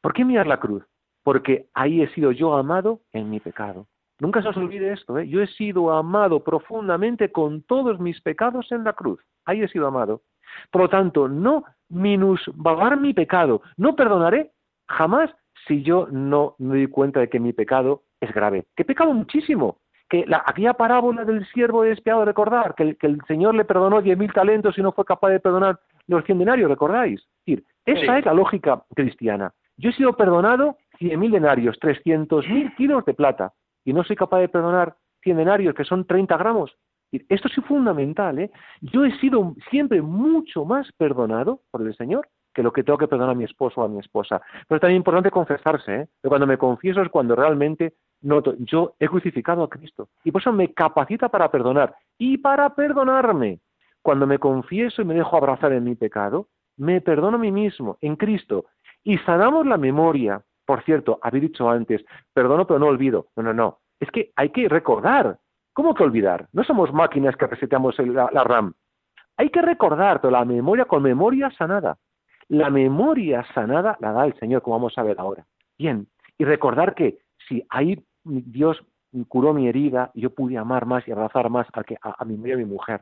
¿Por 0.01 0.13
qué 0.13 0.25
mirar 0.25 0.47
la 0.47 0.59
cruz? 0.59 0.83
Porque 1.23 1.67
ahí 1.73 2.01
he 2.01 2.09
sido 2.09 2.31
yo 2.31 2.55
amado 2.55 3.01
en 3.13 3.29
mi 3.29 3.39
pecado. 3.39 3.87
Nunca 4.19 4.41
se 4.41 4.49
os 4.49 4.57
olvide 4.57 4.93
esto, 4.93 5.17
¿eh? 5.17 5.27
yo 5.27 5.41
he 5.41 5.47
sido 5.47 5.91
amado 5.91 6.43
profundamente 6.43 7.31
con 7.31 7.63
todos 7.63 7.99
mis 7.99 8.21
pecados 8.21 8.71
en 8.71 8.83
la 8.83 8.93
cruz. 8.93 9.19
Ahí 9.45 9.63
he 9.63 9.67
sido 9.67 9.87
amado. 9.87 10.21
Por 10.69 10.83
lo 10.83 10.89
tanto, 10.89 11.27
no 11.27 11.63
minusvagar 11.89 12.99
mi 12.99 13.13
pecado, 13.13 13.61
no 13.77 13.95
perdonaré 13.95 14.51
jamás 14.87 15.31
si 15.67 15.81
yo 15.81 16.07
no 16.11 16.55
me 16.59 16.75
doy 16.75 16.87
cuenta 16.87 17.19
de 17.19 17.29
que 17.29 17.39
mi 17.39 17.53
pecado 17.53 18.03
es 18.19 18.31
grave. 18.31 18.65
Que 18.75 18.83
he 18.83 18.85
pecado 18.85 19.13
muchísimo. 19.13 19.77
Que 20.07 20.25
la, 20.27 20.43
aquella 20.45 20.73
parábola 20.73 21.23
del 21.23 21.45
siervo 21.47 21.83
despiado, 21.83 22.25
recordar, 22.25 22.75
que 22.75 22.83
el, 22.83 22.97
que 22.97 23.07
el 23.07 23.19
Señor 23.27 23.55
le 23.55 23.65
perdonó 23.65 24.01
diez 24.01 24.17
mil 24.17 24.31
talentos 24.33 24.77
y 24.77 24.81
no 24.81 24.91
fue 24.91 25.05
capaz 25.05 25.29
de 25.29 25.39
perdonar 25.39 25.79
los 26.07 26.23
cien 26.25 26.37
denarios, 26.37 26.69
¿recordáis? 26.69 27.21
Es 27.21 27.45
decir, 27.45 27.65
esa 27.85 28.19
es 28.19 28.25
la 28.25 28.33
lógica 28.33 28.83
cristiana. 28.93 29.53
Yo 29.77 29.89
he 29.89 29.93
sido 29.93 30.13
perdonado 30.13 30.77
100.000 31.01 31.31
denarios, 31.31 31.79
300.000 31.79 32.75
kilos 32.75 33.03
de 33.05 33.13
plata, 33.13 33.53
y 33.83 33.93
no 33.93 34.03
soy 34.03 34.15
capaz 34.15 34.39
de 34.39 34.49
perdonar 34.49 34.95
100 35.23 35.37
denarios, 35.37 35.75
que 35.75 35.83
son 35.83 36.05
30 36.05 36.37
gramos. 36.37 36.71
Esto 37.11 37.47
es 37.49 37.65
fundamental. 37.65 38.39
¿eh? 38.39 38.51
Yo 38.79 39.03
he 39.03 39.11
sido 39.19 39.55
siempre 39.69 40.01
mucho 40.01 40.63
más 40.63 40.89
perdonado 40.93 41.59
por 41.69 41.81
el 41.81 41.95
Señor 41.95 42.27
que 42.53 42.63
lo 42.63 42.71
que 42.71 42.83
tengo 42.83 42.97
que 42.97 43.07
perdonar 43.07 43.31
a 43.31 43.37
mi 43.37 43.45
esposo 43.45 43.81
o 43.81 43.83
a 43.83 43.89
mi 43.89 43.99
esposa. 43.99 44.41
Pero 44.67 44.77
es 44.77 44.81
también 44.81 44.97
importante 44.97 45.31
confesarse, 45.31 45.95
¿eh? 45.95 46.07
cuando 46.23 46.47
me 46.47 46.57
confieso 46.57 47.01
es 47.01 47.09
cuando 47.09 47.35
realmente 47.35 47.93
noto, 48.21 48.55
yo 48.59 48.95
he 48.99 49.07
crucificado 49.07 49.63
a 49.63 49.69
Cristo. 49.69 50.09
Y 50.23 50.31
por 50.31 50.41
eso 50.41 50.51
me 50.51 50.73
capacita 50.73 51.29
para 51.29 51.49
perdonar 51.49 51.95
y 52.17 52.37
para 52.37 52.73
perdonarme. 52.75 53.59
Cuando 54.01 54.25
me 54.25 54.39
confieso 54.39 55.01
y 55.01 55.05
me 55.05 55.13
dejo 55.13 55.37
abrazar 55.37 55.71
en 55.73 55.83
mi 55.83 55.95
pecado, 55.95 56.47
me 56.77 57.01
perdono 57.01 57.37
a 57.37 57.39
mí 57.39 57.51
mismo, 57.51 57.97
en 58.01 58.15
Cristo. 58.15 58.65
Y 59.03 59.17
sanamos 59.19 59.65
la 59.65 59.77
memoria. 59.77 60.41
Por 60.71 60.83
cierto, 60.83 61.19
había 61.21 61.41
dicho 61.41 61.69
antes, 61.69 62.01
perdono 62.33 62.65
pero 62.65 62.79
no 62.79 62.85
olvido. 62.87 63.27
No, 63.35 63.43
no, 63.43 63.53
no. 63.53 63.79
Es 63.99 64.09
que 64.09 64.31
hay 64.37 64.51
que 64.51 64.69
recordar. 64.69 65.37
¿Cómo 65.73 65.93
que 65.93 66.03
olvidar? 66.03 66.47
No 66.53 66.63
somos 66.63 66.93
máquinas 66.93 67.35
que 67.35 67.45
reseteamos 67.45 67.99
la, 67.99 68.29
la 68.31 68.45
RAM. 68.45 68.73
Hay 69.35 69.49
que 69.49 69.61
recordar, 69.61 70.23
la 70.23 70.45
memoria 70.45 70.85
con 70.85 71.03
memoria 71.03 71.51
sanada. 71.57 71.97
La 72.47 72.69
memoria 72.69 73.45
sanada 73.53 73.97
la 73.99 74.13
da 74.13 74.25
el 74.25 74.33
Señor, 74.39 74.61
como 74.61 74.77
vamos 74.77 74.97
a 74.97 75.03
ver 75.03 75.19
ahora. 75.19 75.45
Bien, 75.77 76.07
y 76.37 76.45
recordar 76.45 76.95
que 76.95 77.17
si 77.49 77.67
ahí 77.69 78.01
Dios 78.23 78.81
curó 79.27 79.53
mi 79.53 79.67
herida 79.67 80.09
yo 80.13 80.33
pude 80.33 80.57
amar 80.57 80.85
más 80.85 81.05
y 81.05 81.11
abrazar 81.11 81.49
más 81.49 81.67
a, 81.73 81.83
que, 81.83 81.97
a, 82.01 82.23
mi 82.23 82.49
a 82.49 82.55
mi 82.55 82.63
mujer. 82.63 83.01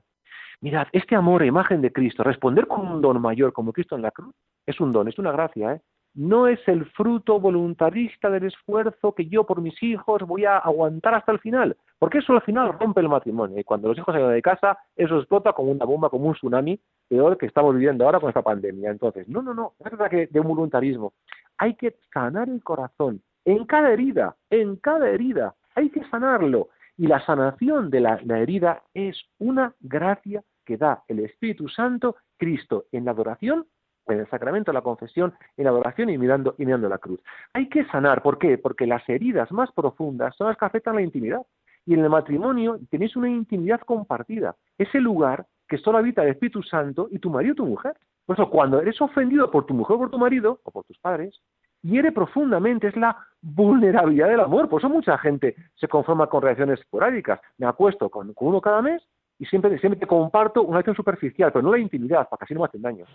Mirad, 0.59 0.87
este 0.91 1.15
amor, 1.15 1.45
imagen 1.45 1.81
de 1.81 1.93
Cristo, 1.93 2.23
responder 2.23 2.65
con 2.65 2.87
un 2.87 2.99
don 2.99 3.21
mayor 3.21 3.53
como 3.53 3.73
Cristo 3.73 3.95
en 3.95 4.01
la 4.01 4.09
cruz, 4.09 4.33
es 4.65 4.79
un 4.79 4.91
don, 4.91 5.07
es 5.07 5.19
una 5.19 5.31
gracia, 5.31 5.75
¿eh? 5.75 5.81
No 6.13 6.47
es 6.47 6.59
el 6.67 6.85
fruto 6.91 7.39
voluntarista 7.39 8.29
del 8.29 8.45
esfuerzo 8.45 9.13
que 9.13 9.27
yo 9.27 9.45
por 9.45 9.61
mis 9.61 9.81
hijos 9.83 10.21
voy 10.23 10.45
a 10.45 10.57
aguantar 10.57 11.13
hasta 11.13 11.31
el 11.31 11.39
final, 11.39 11.77
porque 11.97 12.19
eso 12.19 12.33
al 12.33 12.41
final 12.41 12.77
rompe 12.79 13.01
el 13.01 13.09
matrimonio 13.09 13.59
y 13.59 13.63
cuando 13.63 13.89
los 13.89 13.97
hijos 13.97 14.13
salen 14.13 14.31
de 14.31 14.41
casa 14.41 14.77
eso 14.95 15.17
explota 15.17 15.53
como 15.53 15.71
una 15.71 15.85
bomba, 15.85 16.09
como 16.09 16.27
un 16.27 16.33
tsunami, 16.33 16.79
peor 17.07 17.37
que 17.37 17.45
estamos 17.45 17.73
viviendo 17.73 18.05
ahora 18.05 18.19
con 18.19 18.29
esta 18.29 18.41
pandemia. 18.41 18.91
Entonces, 18.91 19.27
no, 19.27 19.41
no, 19.41 19.53
no, 19.53 19.73
no 19.79 20.09
que 20.09 20.27
de 20.27 20.39
un 20.39 20.47
voluntarismo, 20.47 21.13
hay 21.57 21.75
que 21.75 21.95
sanar 22.13 22.49
el 22.49 22.63
corazón 22.63 23.21
en 23.45 23.65
cada 23.65 23.91
herida, 23.91 24.35
en 24.49 24.75
cada 24.77 25.09
herida, 25.09 25.55
hay 25.75 25.89
que 25.89 26.03
sanarlo 26.09 26.69
y 26.97 27.07
la 27.07 27.25
sanación 27.25 27.89
de 27.89 28.01
la, 28.01 28.19
la 28.25 28.39
herida 28.39 28.83
es 28.93 29.17
una 29.37 29.73
gracia 29.79 30.43
que 30.65 30.75
da 30.75 31.03
el 31.07 31.19
Espíritu 31.19 31.69
Santo, 31.69 32.17
Cristo, 32.37 32.85
en 32.91 33.05
la 33.05 33.11
adoración 33.11 33.65
en 34.13 34.21
el 34.21 34.29
sacramento 34.29 34.73
la 34.73 34.81
confesión, 34.81 35.33
en 35.57 35.63
la 35.65 35.69
adoración 35.71 36.09
y 36.09 36.17
mirando, 36.17 36.55
y 36.57 36.65
la 36.65 36.97
cruz. 36.97 37.19
Hay 37.53 37.69
que 37.69 37.85
sanar, 37.85 38.21
¿por 38.21 38.37
qué? 38.37 38.57
Porque 38.57 38.85
las 38.85 39.07
heridas 39.07 39.51
más 39.51 39.71
profundas 39.71 40.35
son 40.35 40.47
las 40.47 40.57
que 40.57 40.65
afectan 40.65 40.95
la 40.95 41.01
intimidad. 41.01 41.41
Y 41.85 41.93
en 41.93 42.01
el 42.01 42.09
matrimonio 42.09 42.79
tenéis 42.89 43.15
una 43.15 43.29
intimidad 43.29 43.81
compartida, 43.81 44.55
ese 44.77 44.99
lugar 44.99 45.45
que 45.67 45.77
solo 45.77 45.97
habita 45.97 46.23
el 46.23 46.29
Espíritu 46.29 46.61
Santo 46.63 47.07
y 47.11 47.19
tu 47.19 47.29
marido 47.29 47.53
o 47.53 47.55
tu 47.55 47.65
mujer. 47.65 47.95
Por 48.25 48.35
eso, 48.35 48.49
cuando 48.49 48.79
eres 48.79 48.99
ofendido 49.01 49.49
por 49.49 49.65
tu 49.65 49.73
mujer 49.73 49.95
o 49.95 49.99
por 49.99 50.11
tu 50.11 50.19
marido, 50.19 50.59
o 50.63 50.71
por 50.71 50.83
tus 50.83 50.97
padres, 50.99 51.39
hiere 51.81 52.11
profundamente, 52.11 52.87
es 52.87 52.95
la 52.95 53.17
vulnerabilidad 53.41 54.29
del 54.29 54.41
amor. 54.41 54.69
Por 54.69 54.81
eso 54.81 54.89
mucha 54.89 55.17
gente 55.17 55.55
se 55.75 55.87
conforma 55.87 56.27
con 56.27 56.41
reacciones 56.41 56.79
esporádicas. 56.79 57.39
Me 57.57 57.65
acuesto 57.67 58.09
con, 58.09 58.33
con 58.33 58.49
uno 58.49 58.61
cada 58.61 58.81
mes 58.81 59.01
y 59.39 59.45
siempre, 59.45 59.77
siempre 59.79 59.99
te 59.99 60.05
comparto 60.05 60.63
una 60.63 60.79
acción 60.79 60.95
superficial, 60.95 61.51
pero 61.51 61.63
no 61.63 61.71
la 61.71 61.79
intimidad, 61.79 62.27
para 62.27 62.39
que 62.39 62.45
así 62.45 62.53
no 62.53 62.59
me 62.59 62.65
hacen 62.65 62.81
daño. 62.81 63.05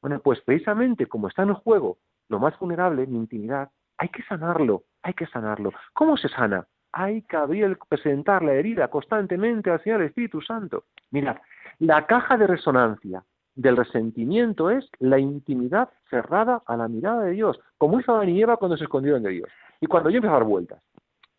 Bueno, 0.00 0.20
pues 0.20 0.40
precisamente 0.42 1.06
como 1.06 1.28
está 1.28 1.42
en 1.42 1.54
juego 1.54 1.98
lo 2.28 2.38
más 2.38 2.58
vulnerable, 2.58 3.06
mi 3.06 3.18
intimidad, 3.18 3.70
hay 3.96 4.08
que 4.10 4.22
sanarlo, 4.24 4.84
hay 5.02 5.14
que 5.14 5.26
sanarlo. 5.26 5.72
¿Cómo 5.92 6.16
se 6.16 6.28
sana? 6.28 6.66
Hay 6.92 7.22
que 7.22 7.36
abrir, 7.36 7.78
presentar 7.88 8.42
la 8.42 8.54
herida 8.54 8.88
constantemente 8.88 9.70
al 9.70 9.82
Señor 9.82 10.02
Espíritu 10.02 10.40
Santo. 10.40 10.84
Mirad, 11.10 11.36
la 11.78 12.06
caja 12.06 12.36
de 12.36 12.46
resonancia 12.46 13.24
del 13.54 13.76
resentimiento 13.76 14.70
es 14.70 14.88
la 15.00 15.18
intimidad 15.18 15.90
cerrada 16.10 16.62
a 16.66 16.76
la 16.76 16.88
mirada 16.88 17.24
de 17.24 17.32
Dios, 17.32 17.58
como 17.76 17.98
hizo 17.98 18.14
Adán 18.14 18.28
y 18.28 18.40
Eva 18.40 18.56
cuando 18.56 18.76
se 18.76 18.84
escondieron 18.84 19.22
de 19.22 19.30
Dios. 19.30 19.48
Y 19.80 19.86
cuando 19.86 20.10
yo 20.10 20.16
empecé 20.16 20.30
a 20.30 20.38
dar 20.38 20.44
vueltas, 20.44 20.80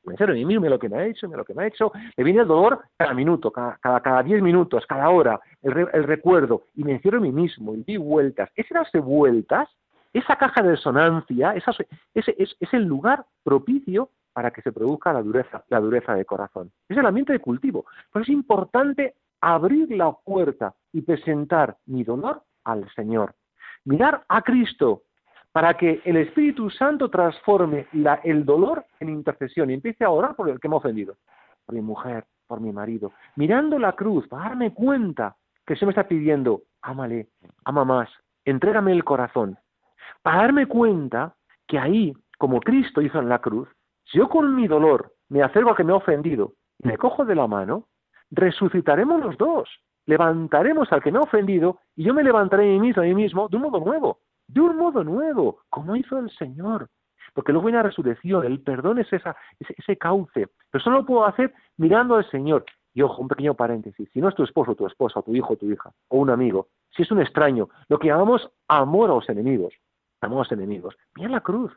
me 0.10 0.39
y 0.39 0.45
mira 0.45 0.69
lo 0.69 0.80
que 0.80 0.89
me 0.89 0.98
ha 0.98 1.06
hecho, 1.06 1.28
mira 1.28 1.38
lo 1.38 1.45
que 1.45 1.54
me 1.54 1.63
ha 1.63 1.67
hecho, 1.67 1.91
me 2.17 2.24
viene 2.24 2.41
el 2.41 2.48
dolor 2.48 2.82
cada 2.98 3.13
minuto, 3.13 3.52
cada, 3.52 3.78
cada, 3.78 4.24
diez 4.24 4.41
minutos, 4.41 4.86
cada 4.88 5.10
hora, 5.10 5.39
el, 5.62 6.04
recuerdo, 6.04 6.63
y 6.76 6.84
me 6.84 6.93
encierro 6.93 7.17
en 7.17 7.24
mí 7.24 7.32
mismo, 7.32 7.76
y 7.76 7.84
di 7.84 7.98
vueltas. 7.98 8.50
Ese 8.56 8.74
darse 8.74 9.00
vueltas, 9.00 9.69
esa 10.13 10.36
caja 10.36 10.62
de 10.62 10.72
resonancia, 10.72 11.54
ese, 11.54 11.86
es, 12.13 12.74
el 12.74 12.84
lugar 12.84 13.26
propicio 13.43 14.10
para 14.34 14.52
que 14.52 14.62
se 14.62 14.72
produzca 14.72 15.13
la 15.13 15.22
dureza, 15.22 15.63
la 15.69 15.80
dureza 15.80 16.13
de 16.13 16.26
corazón. 16.26 16.72
Es 16.88 16.98
el 16.98 17.06
ambiente 17.06 17.34
de 17.34 17.39
cultivo. 17.39 17.86
Pero 18.12 18.24
es 18.24 18.30
importante 18.30 19.15
abrir 19.41 19.91
la 19.91 20.12
puerta 20.12 20.74
y 20.91 21.02
presentar 21.02 21.78
mi 21.86 22.04
dolor 22.04 22.43
al 22.63 22.89
Señor. 22.95 23.36
Mirar 23.86 24.24
a 24.28 24.41
Cristo, 24.41 25.04
para 25.60 25.74
que 25.74 26.00
el 26.06 26.15
Espíritu 26.15 26.69
Santo 26.69 27.10
transforme 27.10 27.88
el 28.24 28.45
dolor 28.45 28.86
en 29.02 29.10
intercesión 29.10 29.69
y 29.69 29.74
empiece 29.74 30.06
a 30.06 30.10
orar 30.10 30.34
por 30.34 30.48
el 30.48 30.58
que 30.58 30.69
me 30.69 30.76
ha 30.76 30.78
ofendido, 30.78 31.17
por 31.65 31.76
mi 31.76 31.82
mujer, 31.82 32.24
por 32.48 32.62
mi 32.62 32.72
marido, 32.72 33.12
mirando 33.36 33.78
la 33.78 33.91
cruz, 33.91 34.26
para 34.30 34.43
darme 34.43 34.74
cuenta 34.74 35.36
que 35.67 35.76
se 35.76 35.86
me 35.86 35.91
está 35.91 36.08
pidiendo, 36.08 36.62
ámale, 36.82 37.28
ama 37.65 37.84
más, 37.84 38.10
entrégame 38.45 38.93
el 38.93 39.04
corazón, 39.04 39.58
para 40.22 40.43
darme 40.43 40.65
cuenta 40.65 41.36
que 41.67 41.78
ahí, 41.78 42.13
como 42.38 42.62
Cristo 42.62 43.02
hizo 43.02 43.19
en 43.19 43.28
la 43.28 43.39
cruz, 43.39 43.67
si 44.06 44.17
yo 44.17 44.30
con 44.30 44.56
mi 44.56 44.65
dolor 44.65 45.12
me 45.28 45.43
acerco 45.43 45.72
a 45.72 45.76
que 45.76 45.84
me 45.84 45.91
ha 45.91 45.98
ofendido 45.98 46.54
y 46.82 46.88
me 46.88 46.98
cojo 46.98 47.26
de 47.26 47.36
la 47.36 47.48
mano, 47.48 47.89
resucitaremos 48.32 49.19
los 49.19 49.38
dos, 49.38 49.67
levantaremos 50.06 50.89
al 50.93 51.04
que 51.04 51.12
me 51.12 51.17
ha 51.17 51.24
ofendido 51.24 51.80
y 51.98 52.06
yo 52.06 52.13
me 52.13 52.24
levantaré 52.24 52.63
a 52.63 52.67
mí 52.67 52.80
mismo, 52.80 53.02
a 53.02 53.06
mí 53.06 53.13
mismo 53.13 53.50
de 53.50 53.58
un 53.58 53.63
modo 53.63 53.82
nuevo, 53.82 54.19
de 54.50 54.62
un 54.62 54.78
modo 54.78 55.04
nuevo, 55.04 55.60
como 55.70 55.96
hizo 55.96 56.18
el 56.18 56.30
Señor. 56.32 56.90
Porque 57.34 57.54
luego 57.54 57.70
en 57.70 57.76
la 57.76 57.84
resurrección, 57.84 58.44
el 58.44 58.62
perdón 58.62 59.00
es 59.00 59.12
esa, 59.14 59.36
ese, 59.60 59.98
cauce. 59.98 60.48
Pero 60.72 60.84
solo 60.84 61.00
lo 61.00 61.06
puedo 61.06 61.26
hacer 61.26 61.54
mirando 61.78 62.16
al 62.16 62.30
Señor. 62.32 62.66
Y 62.94 63.04
ojo, 63.04 63.22
un 63.22 63.28
pequeño 63.28 63.54
paréntesis. 63.54 64.10
Si 64.12 64.20
no 64.20 64.30
es 64.30 64.36
tu 64.36 64.44
esposo, 64.44 64.76
tu 64.76 64.88
esposa, 64.88 65.22
tu 65.22 65.36
hijo, 65.36 65.56
tu 65.56 65.72
hija, 65.72 65.92
o 66.08 66.18
un 66.18 66.32
amigo, 66.32 66.70
si 66.96 67.04
es 67.04 67.12
un 67.12 67.22
extraño, 67.22 67.70
lo 67.88 68.00
que 68.00 68.08
llamamos 68.08 68.50
amor 68.68 69.12
a 69.12 69.14
los 69.14 69.30
enemigos, 69.30 69.74
amor 70.22 70.38
a 70.38 70.42
los 70.42 70.52
enemigos, 70.52 70.96
mira 71.16 71.30
la 71.30 71.42
cruz 71.42 71.72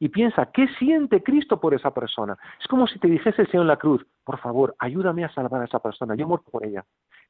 y 0.00 0.08
piensa, 0.08 0.50
¿qué 0.52 0.66
siente 0.78 1.22
Cristo 1.22 1.60
por 1.60 1.74
esa 1.74 1.92
persona? 1.92 2.36
Es 2.58 2.66
como 2.66 2.86
si 2.86 2.98
te 2.98 3.08
dijese 3.08 3.42
el 3.42 3.50
Señor 3.50 3.64
en 3.64 3.68
la 3.68 3.76
cruz, 3.76 4.04
por 4.24 4.38
favor, 4.38 4.74
ayúdame 4.78 5.24
a 5.24 5.32
salvar 5.32 5.60
a 5.60 5.66
esa 5.66 5.80
persona, 5.80 6.16
yo 6.16 6.26
muerto 6.26 6.50
por 6.50 6.64
ella 6.64 6.84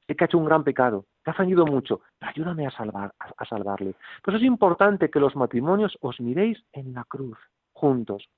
sé 0.06 0.14
que 0.14 0.24
ha 0.24 0.26
hecho 0.26 0.38
un 0.38 0.44
gran 0.44 0.64
pecado, 0.64 1.06
te 1.22 1.30
ha 1.30 1.34
fallado 1.34 1.66
mucho, 1.66 2.00
pero 2.18 2.30
ayúdame 2.30 2.66
a, 2.66 2.70
salvar, 2.70 3.12
a, 3.18 3.44
salvarle. 3.44 3.94
Por 4.22 4.34
eso 4.34 4.42
es 4.42 4.46
importante 4.46 5.10
que 5.10 5.20
los 5.20 5.36
matrimonios 5.36 5.96
os 6.00 6.20
miréis 6.20 6.62
en 6.72 6.92
la 6.94 7.04
cruz, 7.04 7.38
juntos. 7.72 8.28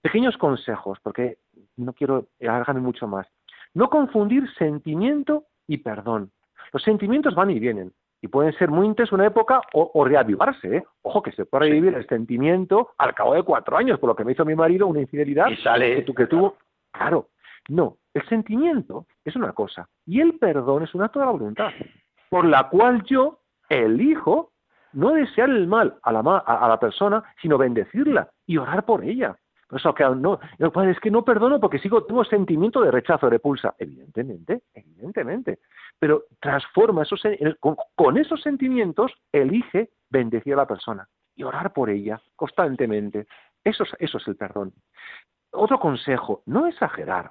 Pequeños 0.00 0.36
consejos, 0.36 0.98
porque 1.02 1.38
no 1.76 1.92
quiero 1.92 2.26
alargarme 2.40 2.80
mucho 2.80 3.06
más. 3.06 3.26
No 3.74 3.90
confundir 3.90 4.48
sentimiento 4.54 5.44
y 5.66 5.78
perdón. 5.78 6.30
Los 6.72 6.82
sentimientos 6.82 7.34
van 7.34 7.50
y 7.50 7.58
vienen 7.58 7.92
y 8.20 8.28
pueden 8.28 8.52
ser 8.54 8.70
muy 8.70 8.86
intensos 8.86 9.12
una 9.12 9.26
época 9.26 9.60
o, 9.72 10.04
reavivarse. 10.04 10.78
¿eh? 10.78 10.84
Ojo, 11.02 11.22
que 11.22 11.32
se 11.32 11.46
puede 11.46 11.66
revivir 11.66 11.94
el 11.94 12.06
sentimiento 12.06 12.90
al 12.98 13.14
cabo 13.14 13.34
de 13.34 13.42
cuatro 13.42 13.76
años, 13.76 13.98
por 13.98 14.08
lo 14.08 14.16
que 14.16 14.24
me 14.24 14.32
hizo 14.32 14.44
mi 14.44 14.54
marido, 14.54 14.86
una 14.86 15.00
infidelidad 15.00 15.48
y 15.48 15.56
sale... 15.56 16.04
que, 16.04 16.14
que 16.14 16.26
tuvo. 16.26 16.56
Claro, 16.90 17.28
no, 17.68 17.98
el 18.14 18.26
sentimiento 18.28 19.06
es 19.24 19.36
una 19.36 19.52
cosa 19.52 19.88
y 20.06 20.20
el 20.20 20.38
perdón 20.38 20.84
es 20.84 20.94
un 20.94 21.02
acto 21.02 21.18
de 21.18 21.26
la 21.26 21.32
voluntad, 21.32 21.70
por 22.30 22.44
la 22.44 22.68
cual 22.68 23.02
yo 23.04 23.40
elijo 23.68 24.52
no 24.92 25.12
desear 25.12 25.50
el 25.50 25.66
mal 25.66 25.98
a 26.02 26.12
la, 26.12 26.20
a 26.20 26.68
la 26.68 26.80
persona, 26.80 27.22
sino 27.40 27.58
bendecirla 27.58 28.30
y 28.46 28.56
orar 28.56 28.84
por 28.84 29.04
ella. 29.04 29.36
Eso 29.70 29.94
que 29.94 30.02
no, 30.04 30.40
es 30.58 31.00
que 31.00 31.10
no 31.10 31.24
perdono 31.24 31.60
porque 31.60 31.78
sigo 31.78 32.04
tengo 32.04 32.24
sentimiento 32.24 32.80
de 32.80 32.90
rechazo, 32.90 33.28
repulsa. 33.28 33.74
Evidentemente, 33.78 34.62
evidentemente. 34.72 35.58
Pero 35.98 36.24
transforma 36.40 37.02
esos 37.02 37.22
con, 37.60 37.76
con 37.94 38.16
esos 38.16 38.40
sentimientos 38.40 39.12
elige 39.30 39.90
bendecir 40.08 40.54
a 40.54 40.58
la 40.58 40.66
persona 40.66 41.06
y 41.36 41.42
orar 41.42 41.72
por 41.74 41.90
ella 41.90 42.20
constantemente. 42.34 43.26
Eso 43.62 43.84
eso 43.98 44.18
es 44.18 44.28
el 44.28 44.36
perdón. 44.36 44.72
Otro 45.50 45.78
consejo, 45.78 46.42
no 46.46 46.66
exagerar. 46.66 47.30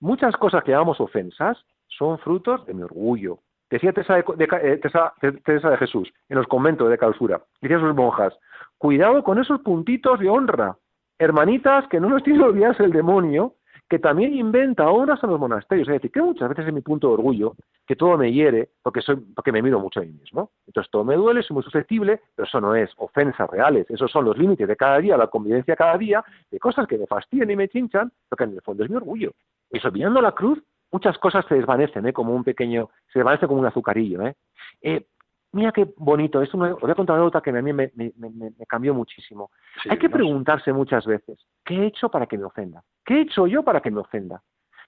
Muchas 0.00 0.36
cosas 0.36 0.62
que 0.64 0.72
llamamos 0.72 1.00
ofensas 1.00 1.64
son 1.88 2.18
frutos 2.18 2.64
de 2.66 2.74
mi 2.74 2.82
orgullo. 2.82 3.38
Decía 3.70 3.92
Teresa 3.92 4.16
de, 4.16 4.22
eh, 4.62 4.80
de 5.22 5.76
Jesús 5.78 6.12
en 6.28 6.36
los 6.36 6.46
conventos 6.46 6.90
de 6.90 6.98
clausura, 6.98 7.42
decía 7.60 7.78
a 7.78 7.80
sus 7.80 7.94
monjas, 7.94 8.38
cuidado 8.78 9.24
con 9.24 9.38
esos 9.38 9.60
puntitos 9.60 10.20
de 10.20 10.28
honra. 10.28 10.76
Hermanitas, 11.18 11.86
que 11.88 12.00
no 12.00 12.08
nos 12.08 12.22
tiene 12.22 12.42
olvidarse 12.42 12.84
el 12.84 12.92
demonio, 12.92 13.54
que 13.88 13.98
también 13.98 14.34
inventa 14.34 14.88
honras 14.90 15.22
en 15.22 15.30
los 15.30 15.38
monasterios. 15.38 15.88
Es 15.88 15.94
decir, 15.94 16.10
que 16.10 16.22
muchas 16.22 16.48
veces 16.48 16.66
es 16.66 16.74
mi 16.74 16.80
punto 16.80 17.08
de 17.08 17.14
orgullo, 17.14 17.54
que 17.86 17.96
todo 17.96 18.16
me 18.16 18.32
hiere, 18.32 18.70
porque, 18.82 19.00
soy, 19.00 19.16
porque 19.16 19.52
me 19.52 19.62
miro 19.62 19.78
mucho 19.78 20.00
a 20.00 20.02
mí 20.02 20.12
mismo. 20.12 20.50
Entonces 20.66 20.90
todo 20.90 21.04
me 21.04 21.16
duele, 21.16 21.42
soy 21.42 21.54
muy 21.54 21.62
susceptible, 21.62 22.20
pero 22.34 22.46
eso 22.46 22.60
no 22.60 22.74
es 22.74 22.90
ofensas 22.96 23.48
reales, 23.50 23.86
esos 23.90 24.10
son 24.10 24.24
los 24.24 24.38
límites 24.38 24.66
de 24.66 24.76
cada 24.76 24.98
día, 24.98 25.16
la 25.16 25.26
convivencia 25.26 25.76
cada 25.76 25.98
día, 25.98 26.24
de 26.50 26.58
cosas 26.58 26.86
que 26.86 26.98
me 26.98 27.06
fastidian 27.06 27.50
y 27.50 27.56
me 27.56 27.68
chinchan, 27.68 28.10
lo 28.30 28.36
que 28.36 28.44
en 28.44 28.54
el 28.54 28.62
fondo 28.62 28.84
es 28.84 28.90
mi 28.90 28.96
orgullo. 28.96 29.32
Y 29.70 29.84
olvidando 29.86 30.20
la 30.20 30.32
cruz, 30.32 30.62
muchas 30.92 31.18
cosas 31.18 31.44
se 31.48 31.56
desvanecen, 31.56 32.06
¿eh? 32.06 32.12
como 32.12 32.34
un 32.34 32.44
pequeño, 32.44 32.90
se 33.12 33.18
desvanece 33.18 33.46
como 33.46 33.60
un 33.60 33.66
azucarillo. 33.66 34.22
¿eh? 34.22 34.34
Eh, 34.82 35.06
mira 35.52 35.72
qué 35.72 35.92
bonito, 35.96 36.40
es 36.42 36.52
una, 36.54 36.74
os 36.74 36.80
voy 36.80 36.90
a 36.90 36.94
contar 36.94 37.14
una 37.14 37.22
anécdota 37.24 37.42
que 37.42 37.50
a 37.50 37.62
mí 37.62 37.72
me, 37.72 37.90
me, 37.94 38.12
me, 38.16 38.30
me 38.30 38.66
cambió 38.68 38.94
muchísimo. 38.94 39.50
Sí, 39.82 39.88
Hay 39.90 39.98
que 39.98 40.08
preguntarse 40.10 40.72
muchas 40.72 41.04
veces, 41.06 41.38
¿qué 41.64 41.74
he 41.74 41.86
hecho 41.86 42.08
para 42.08 42.26
que 42.26 42.38
me 42.38 42.44
ofenda? 42.44 42.82
¿Qué 43.04 43.14
he 43.14 43.20
hecho 43.22 43.46
yo 43.46 43.62
para 43.62 43.80
que 43.80 43.90
me 43.90 44.00
ofenda? 44.00 44.42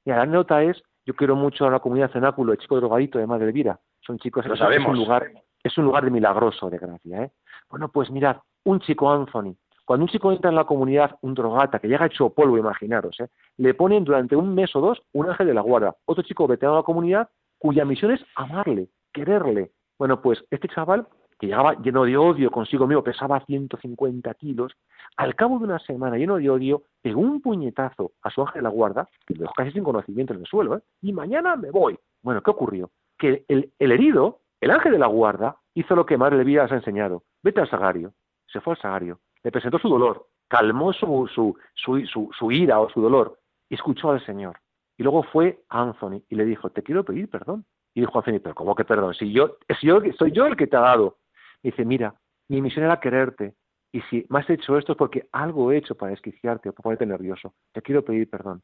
Y 0.05 0.11
la 0.11 0.23
anécdota 0.23 0.63
es, 0.63 0.81
yo 1.05 1.15
quiero 1.15 1.35
mucho 1.35 1.67
a 1.67 1.71
la 1.71 1.81
comunidad 1.81 2.13
cenáculo, 2.13 2.53
el 2.53 2.59
chico 2.59 2.77
drogadito 2.77 3.19
de 3.19 3.27
Madre 3.27 3.47
Elvira, 3.47 3.79
son 4.01 4.19
chicos, 4.19 4.47
Lo 4.47 4.55
es, 4.55 4.61
sabemos. 4.61 4.91
un 4.91 4.97
lugar, 4.99 5.27
es 5.63 5.77
un 5.79 5.85
lugar 5.85 6.05
de 6.05 6.11
milagroso, 6.13 6.71
de 6.71 6.79
gracia, 6.79 7.23
¿eh? 7.25 7.31
Bueno, 7.69 7.89
pues 7.89 8.09
mirad, 8.11 8.37
un 8.65 8.79
chico 8.81 9.11
Anthony, 9.11 9.57
cuando 9.87 10.05
un 10.05 10.09
chico 10.09 10.33
entra 10.33 10.51
en 10.51 10.57
la 10.57 10.65
comunidad, 10.65 11.17
un 11.23 11.35
drogata 11.35 11.79
que 11.79 11.87
llega 11.87 12.07
hecho 12.07 12.31
polvo, 12.31 12.59
imaginaros, 12.59 13.21
¿eh? 13.21 13.29
le 13.57 13.73
ponen 13.73 14.03
durante 14.03 14.35
un 14.35 14.53
mes 14.53 14.75
o 14.75 14.81
dos 14.81 15.01
un 15.13 15.31
ángel 15.31 15.47
de 15.47 15.55
la 15.55 15.61
guarda, 15.61 15.95
otro 16.07 16.25
chico 16.25 16.49
veterano 16.49 16.75
de 16.75 16.81
la 16.81 16.85
comunidad 16.85 17.29
cuya 17.59 17.85
misión 17.85 18.11
es 18.11 18.21
amarle, 18.35 18.89
quererle. 19.13 19.71
Bueno, 19.97 20.21
pues 20.21 20.45
este 20.51 20.69
chaval, 20.69 21.07
que 21.39 21.47
llegaba 21.47 21.75
lleno 21.75 22.05
de 22.05 22.17
odio 22.17 22.51
consigo 22.51 22.87
mismo, 22.87 23.05
pesaba 23.05 23.41
150 23.47 24.35
kilos, 24.35 24.73
al 25.17 25.37
cabo 25.37 25.59
de 25.59 25.67
una 25.67 25.79
semana 25.79 26.17
lleno 26.17 26.37
de 26.37 26.51
odio, 26.51 26.83
pegó 27.01 27.21
un 27.21 27.41
puñetazo 27.41 28.11
a 28.23 28.31
su 28.31 28.41
ángel 28.41 28.57
de 28.57 28.63
la 28.65 28.71
guarda, 28.71 29.09
que 29.25 29.35
lo 29.35 29.43
dejó 29.43 29.55
casi 29.55 29.71
sin 29.71 29.85
conocimiento 29.85 30.35
en 30.35 30.41
el 30.41 30.47
suelo, 30.47 30.77
¿eh? 30.77 30.81
y 31.01 31.13
mañana 31.13 31.55
me 31.55 31.71
voy. 31.71 31.97
Bueno, 32.23 32.43
¿qué 32.43 32.51
ocurrió? 32.51 32.91
Que 33.17 33.45
el, 33.49 33.73
herido, 33.79 34.41
el 34.61 34.73
ángel 34.73 34.93
de 34.93 34.99
la 34.99 35.07
guarda, 35.07 35.57
hizo 35.75 35.95
lo 35.95 36.05
que 36.05 36.19
Madre 36.19 36.39
Levira 36.39 36.65
les 36.65 36.73
ha 36.73 36.77
enseñado. 36.77 37.23
Vete 37.43 37.61
al 37.61 37.71
sagario. 37.71 38.13
Se 38.49 38.61
fue 38.61 38.75
al 38.75 38.81
sagario, 38.81 39.21
le 39.47 39.53
presentó 39.53 39.79
su 39.79 39.89
dolor, 39.89 40.27
calmó 40.49 40.93
su, 40.93 41.31
su, 41.33 41.57
su, 41.77 42.31
su, 42.37 42.51
ira 42.51 42.81
o 42.81 42.91
su 42.91 43.01
dolor, 43.01 43.39
y 43.69 43.77
escuchó 43.77 44.11
al 44.11 44.27
Señor. 44.27 44.59
Y 44.99 45.05
luego 45.05 45.23
fue 45.23 45.61
a 45.69 45.83
Anthony 45.83 46.21
y 46.29 46.35
le 46.35 46.45
dijo, 46.45 46.71
te 46.71 46.83
quiero 46.83 47.05
pedir 47.05 47.31
perdón. 47.31 47.65
Y 47.95 48.01
dijo 48.01 48.19
Anthony, 48.19 48.41
pero 48.43 48.57
¿cómo 48.57 48.75
que 48.75 48.85
perdón? 48.85 49.15
Si 49.15 49.31
yo, 49.31 49.59
si 49.79 49.87
yo 49.87 50.01
soy 50.19 50.33
yo 50.33 50.47
el 50.47 50.57
que 50.57 50.67
te 50.67 50.77
ha 50.77 50.81
dado. 50.81 51.19
dice, 51.63 51.85
mira, 51.85 52.17
mi 52.49 52.61
misión 52.61 52.87
era 52.87 52.99
quererte. 52.99 53.55
Y 53.93 54.01
si 54.11 54.27
me 54.31 54.41
has 54.41 54.51
hecho 54.51 54.77
esto 54.79 54.93
es 54.93 54.99
porque 54.99 55.29
algo 55.31 55.71
he 55.71 55.77
hecho 55.77 55.95
para 55.95 56.11
desquiciarte 56.11 56.71
o 56.71 56.73
para 56.73 56.83
ponerte 56.83 57.07
nervioso. 57.07 57.55
Te 57.73 57.83
quiero 57.83 58.05
pedir 58.05 58.29
perdón. 58.29 58.63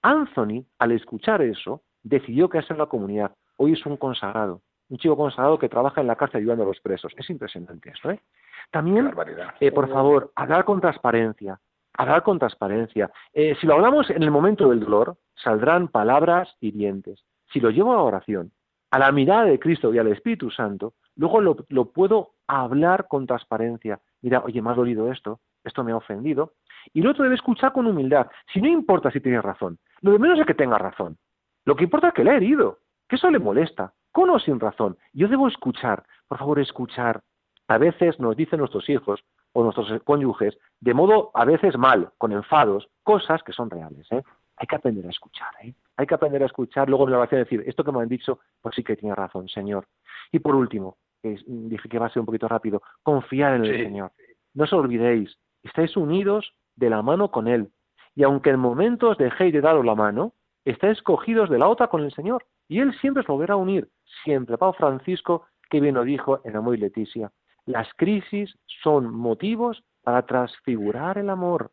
Anthony, 0.00 0.64
al 0.78 0.92
escuchar 0.92 1.42
eso, 1.42 1.82
decidió 2.02 2.48
quedarse 2.48 2.72
en 2.72 2.78
la 2.78 2.86
comunidad. 2.86 3.34
Hoy 3.58 3.74
es 3.74 3.84
un 3.84 3.98
consagrado, 3.98 4.62
un 4.88 4.96
chico 4.96 5.14
consagrado 5.14 5.58
que 5.58 5.68
trabaja 5.68 6.00
en 6.00 6.06
la 6.06 6.16
cárcel 6.16 6.40
ayudando 6.40 6.64
a 6.64 6.68
los 6.68 6.80
presos. 6.80 7.12
Es 7.18 7.28
impresionante 7.28 7.90
eso, 7.90 8.10
¿eh? 8.10 8.22
También 8.70 9.12
eh, 9.60 9.72
por 9.72 9.88
favor, 9.90 10.32
hablar 10.34 10.64
con 10.64 10.80
transparencia, 10.80 11.60
hablar 11.94 12.22
con 12.22 12.38
transparencia. 12.38 13.10
Eh, 13.32 13.56
si 13.60 13.66
lo 13.66 13.74
hablamos 13.74 14.10
en 14.10 14.22
el 14.22 14.30
momento 14.30 14.68
del 14.68 14.80
dolor, 14.80 15.16
saldrán 15.34 15.88
palabras 15.88 16.54
hirientes. 16.60 17.24
Si 17.52 17.60
lo 17.60 17.70
llevo 17.70 17.92
a 17.92 18.02
oración, 18.02 18.52
a 18.90 18.98
la 18.98 19.12
mirada 19.12 19.44
de 19.44 19.58
Cristo 19.58 19.92
y 19.92 19.98
al 19.98 20.08
Espíritu 20.08 20.50
Santo, 20.50 20.94
luego 21.16 21.40
lo, 21.40 21.56
lo 21.68 21.86
puedo 21.92 22.34
hablar 22.46 23.08
con 23.08 23.26
transparencia. 23.26 24.00
Mira, 24.20 24.40
oye, 24.40 24.62
me 24.62 24.70
ha 24.70 24.74
dolido 24.74 25.10
esto, 25.10 25.40
esto 25.64 25.84
me 25.84 25.92
ha 25.92 25.96
ofendido. 25.96 26.54
Y 26.92 27.00
el 27.00 27.06
otro 27.06 27.22
debe 27.24 27.36
escuchar 27.36 27.72
con 27.72 27.86
humildad. 27.86 28.26
Si 28.52 28.60
no 28.60 28.68
importa 28.68 29.10
si 29.10 29.20
tiene 29.20 29.40
razón, 29.40 29.78
lo 30.00 30.12
de 30.12 30.18
menos 30.18 30.38
es 30.38 30.46
que 30.46 30.54
tenga 30.54 30.78
razón. 30.78 31.16
Lo 31.64 31.76
que 31.76 31.84
importa 31.84 32.08
es 32.08 32.14
que 32.14 32.24
le 32.24 32.30
ha 32.32 32.36
herido, 32.36 32.80
que 33.08 33.16
eso 33.16 33.30
le 33.30 33.38
molesta, 33.38 33.92
con 34.10 34.30
o 34.30 34.38
sin 34.38 34.60
razón. 34.60 34.96
Yo 35.12 35.28
debo 35.28 35.48
escuchar, 35.48 36.04
por 36.28 36.38
favor, 36.38 36.58
escuchar. 36.60 37.22
A 37.68 37.78
veces 37.78 38.18
nos 38.18 38.36
dicen 38.36 38.58
nuestros 38.58 38.88
hijos 38.88 39.24
o 39.52 39.62
nuestros 39.62 39.88
cónyuges, 40.04 40.56
de 40.80 40.94
modo 40.94 41.30
a 41.34 41.44
veces 41.44 41.76
mal, 41.76 42.10
con 42.18 42.32
enfados, 42.32 42.88
cosas 43.02 43.42
que 43.42 43.52
son 43.52 43.70
reales. 43.70 44.06
¿eh? 44.10 44.22
Hay 44.56 44.66
que 44.66 44.76
aprender 44.76 45.06
a 45.06 45.10
escuchar. 45.10 45.48
¿eh? 45.62 45.74
Hay 45.96 46.06
que 46.06 46.14
aprender 46.14 46.42
a 46.42 46.46
escuchar, 46.46 46.88
luego 46.88 47.04
en 47.04 47.12
la 47.12 47.18
oración 47.18 47.42
decir, 47.42 47.62
esto 47.66 47.84
que 47.84 47.92
me 47.92 48.00
han 48.00 48.08
dicho, 48.08 48.40
pues 48.60 48.74
sí 48.74 48.82
que 48.82 48.96
tiene 48.96 49.14
razón, 49.14 49.48
Señor. 49.48 49.86
Y 50.30 50.38
por 50.38 50.54
último, 50.54 50.96
que 51.22 51.38
dije 51.46 51.88
que 51.88 51.98
va 51.98 52.06
a 52.06 52.10
ser 52.10 52.20
un 52.20 52.26
poquito 52.26 52.48
rápido, 52.48 52.82
confiar 53.02 53.54
en 53.54 53.64
el 53.64 53.76
Sí. 53.76 53.84
Señor. 53.84 54.12
No 54.54 54.64
os 54.64 54.72
olvidéis, 54.72 55.36
estáis 55.62 55.96
unidos 55.96 56.52
de 56.76 56.90
la 56.90 57.02
mano 57.02 57.30
con 57.30 57.48
Él. 57.48 57.70
Y 58.14 58.24
aunque 58.24 58.50
en 58.50 58.58
momentos 58.58 59.16
dejéis 59.18 59.52
de 59.52 59.60
daros 59.60 59.84
la 59.84 59.94
mano, 59.94 60.32
estáis 60.64 61.00
cogidos 61.02 61.48
de 61.48 61.58
la 61.58 61.68
otra 61.68 61.88
con 61.88 62.02
el 62.02 62.12
Señor. 62.12 62.44
Y 62.68 62.80
Él 62.80 62.92
siempre 63.00 63.20
os 63.20 63.26
volverá 63.26 63.54
a 63.54 63.58
unir. 63.58 63.88
Siempre. 64.24 64.58
Pablo 64.58 64.74
Francisco, 64.74 65.46
que 65.70 65.80
bien 65.80 65.94
lo 65.94 66.04
dijo 66.04 66.40
en 66.44 66.56
Amor 66.56 66.74
y 66.74 66.78
Leticia. 66.78 67.30
Las 67.66 67.88
crisis 67.96 68.56
son 68.82 69.14
motivos 69.14 69.84
para 70.02 70.22
transfigurar 70.26 71.18
el 71.18 71.30
amor, 71.30 71.70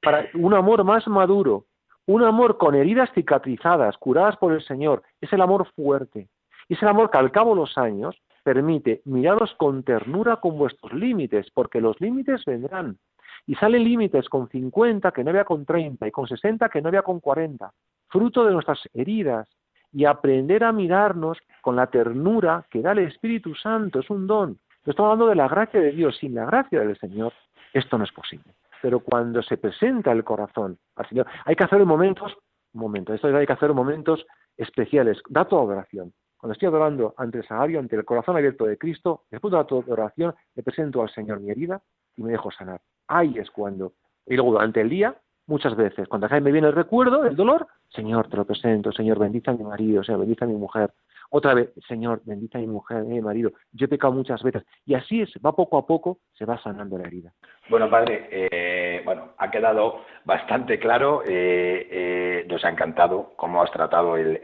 para 0.00 0.28
un 0.34 0.54
amor 0.54 0.84
más 0.84 1.06
maduro, 1.08 1.66
un 2.06 2.22
amor 2.22 2.58
con 2.58 2.74
heridas 2.74 3.10
cicatrizadas, 3.14 3.96
curadas 3.98 4.36
por 4.36 4.52
el 4.52 4.62
Señor. 4.62 5.02
Es 5.20 5.32
el 5.32 5.40
amor 5.40 5.66
fuerte. 5.74 6.28
Es 6.68 6.80
el 6.82 6.88
amor 6.88 7.10
que 7.10 7.18
al 7.18 7.32
cabo 7.32 7.50
de 7.50 7.60
los 7.60 7.78
años 7.78 8.16
permite 8.42 9.02
miraros 9.04 9.54
con 9.56 9.82
ternura 9.82 10.36
con 10.36 10.58
vuestros 10.58 10.92
límites, 10.92 11.50
porque 11.52 11.80
los 11.80 12.00
límites 12.00 12.44
vendrán. 12.44 12.98
Y 13.46 13.54
salen 13.56 13.84
límites 13.84 14.28
con 14.28 14.48
50 14.48 15.10
que 15.12 15.24
no 15.24 15.30
había 15.30 15.44
con 15.44 15.64
30 15.64 16.06
y 16.06 16.10
con 16.10 16.26
60 16.26 16.68
que 16.68 16.80
no 16.80 16.88
había 16.88 17.02
con 17.02 17.20
40, 17.20 17.72
fruto 18.08 18.44
de 18.44 18.52
nuestras 18.52 18.80
heridas. 18.94 19.48
Y 19.92 20.04
aprender 20.06 20.64
a 20.64 20.72
mirarnos 20.72 21.38
con 21.60 21.76
la 21.76 21.88
ternura 21.88 22.64
que 22.70 22.80
da 22.80 22.92
el 22.92 23.00
Espíritu 23.00 23.54
Santo, 23.54 24.00
es 24.00 24.08
un 24.08 24.26
don. 24.26 24.58
Estamos 24.84 25.12
hablando 25.12 25.28
de 25.28 25.36
la 25.36 25.46
gracia 25.46 25.80
de 25.80 25.92
Dios, 25.92 26.16
sin 26.18 26.34
la 26.34 26.44
gracia 26.44 26.80
del 26.80 26.98
Señor, 26.98 27.32
esto 27.72 27.98
no 27.98 28.04
es 28.04 28.10
posible. 28.10 28.52
Pero 28.80 28.98
cuando 28.98 29.40
se 29.40 29.56
presenta 29.56 30.10
el 30.10 30.24
corazón 30.24 30.76
al 30.96 31.08
Señor, 31.08 31.26
hay 31.44 31.54
que 31.54 31.62
hacerlo 31.62 31.84
en 31.84 31.88
momentos, 31.88 32.36
un 32.74 32.80
momento, 32.80 33.14
esto 33.14 33.28
hay 33.28 33.46
que 33.46 33.52
hacer 33.52 33.70
en 33.70 33.76
momentos 33.76 34.26
especiales, 34.56 35.22
dato 35.28 35.56
de 35.66 35.74
oración. 35.74 36.12
Cuando 36.36 36.54
estoy 36.54 36.66
adorando 36.66 37.14
ante 37.16 37.38
el 37.38 37.46
sagrario, 37.46 37.78
ante 37.78 37.94
el 37.94 38.04
corazón 38.04 38.36
abierto 38.36 38.64
de 38.64 38.76
Cristo, 38.76 39.22
después 39.30 39.52
de 39.52 39.58
la 39.58 39.92
oración, 39.92 40.34
le 40.56 40.64
presento 40.64 41.00
al 41.00 41.10
Señor 41.10 41.38
mi 41.38 41.50
herida 41.52 41.80
y 42.16 42.24
me 42.24 42.32
dejo 42.32 42.50
sanar. 42.50 42.80
Ahí 43.06 43.38
es 43.38 43.52
cuando. 43.52 43.92
Y 44.26 44.34
luego 44.34 44.50
durante 44.50 44.80
el 44.80 44.88
día, 44.88 45.14
muchas 45.46 45.76
veces, 45.76 46.08
cuando 46.08 46.28
me 46.28 46.50
viene 46.50 46.66
el 46.66 46.74
recuerdo, 46.74 47.24
el 47.24 47.36
dolor, 47.36 47.68
Señor, 47.90 48.28
te 48.28 48.36
lo 48.36 48.44
presento, 48.44 48.90
Señor, 48.90 49.20
bendice 49.20 49.50
a 49.50 49.54
mi 49.54 49.62
marido, 49.62 50.02
Señor, 50.02 50.22
bendice 50.22 50.44
a 50.44 50.48
mi 50.48 50.54
mujer. 50.54 50.92
Otra 51.34 51.54
vez, 51.54 51.70
Señor, 51.88 52.20
bendice 52.26 52.58
a 52.58 52.60
mi 52.60 52.66
mujer, 52.66 52.98
a 52.98 53.00
mi 53.04 53.18
marido. 53.22 53.52
Yo 53.72 53.86
he 53.86 53.88
pecado 53.88 54.12
muchas 54.12 54.42
veces. 54.42 54.64
Y 54.84 54.92
así 54.92 55.22
es, 55.22 55.30
va 55.44 55.52
poco 55.56 55.78
a 55.78 55.86
poco, 55.86 56.18
se 56.34 56.44
va 56.44 56.58
sanando 56.62 56.98
la 56.98 57.06
herida. 57.06 57.32
Bueno, 57.70 57.88
padre, 57.88 58.28
eh, 58.30 59.00
bueno, 59.02 59.30
ha 59.38 59.50
quedado 59.50 60.00
bastante 60.26 60.78
claro. 60.78 61.22
eh, 61.26 61.88
eh, 61.90 62.46
nos 62.48 62.62
ha 62.66 62.68
encantado 62.68 63.32
cómo 63.36 63.62
has 63.62 63.70
tratado 63.70 64.16
el, 64.18 64.40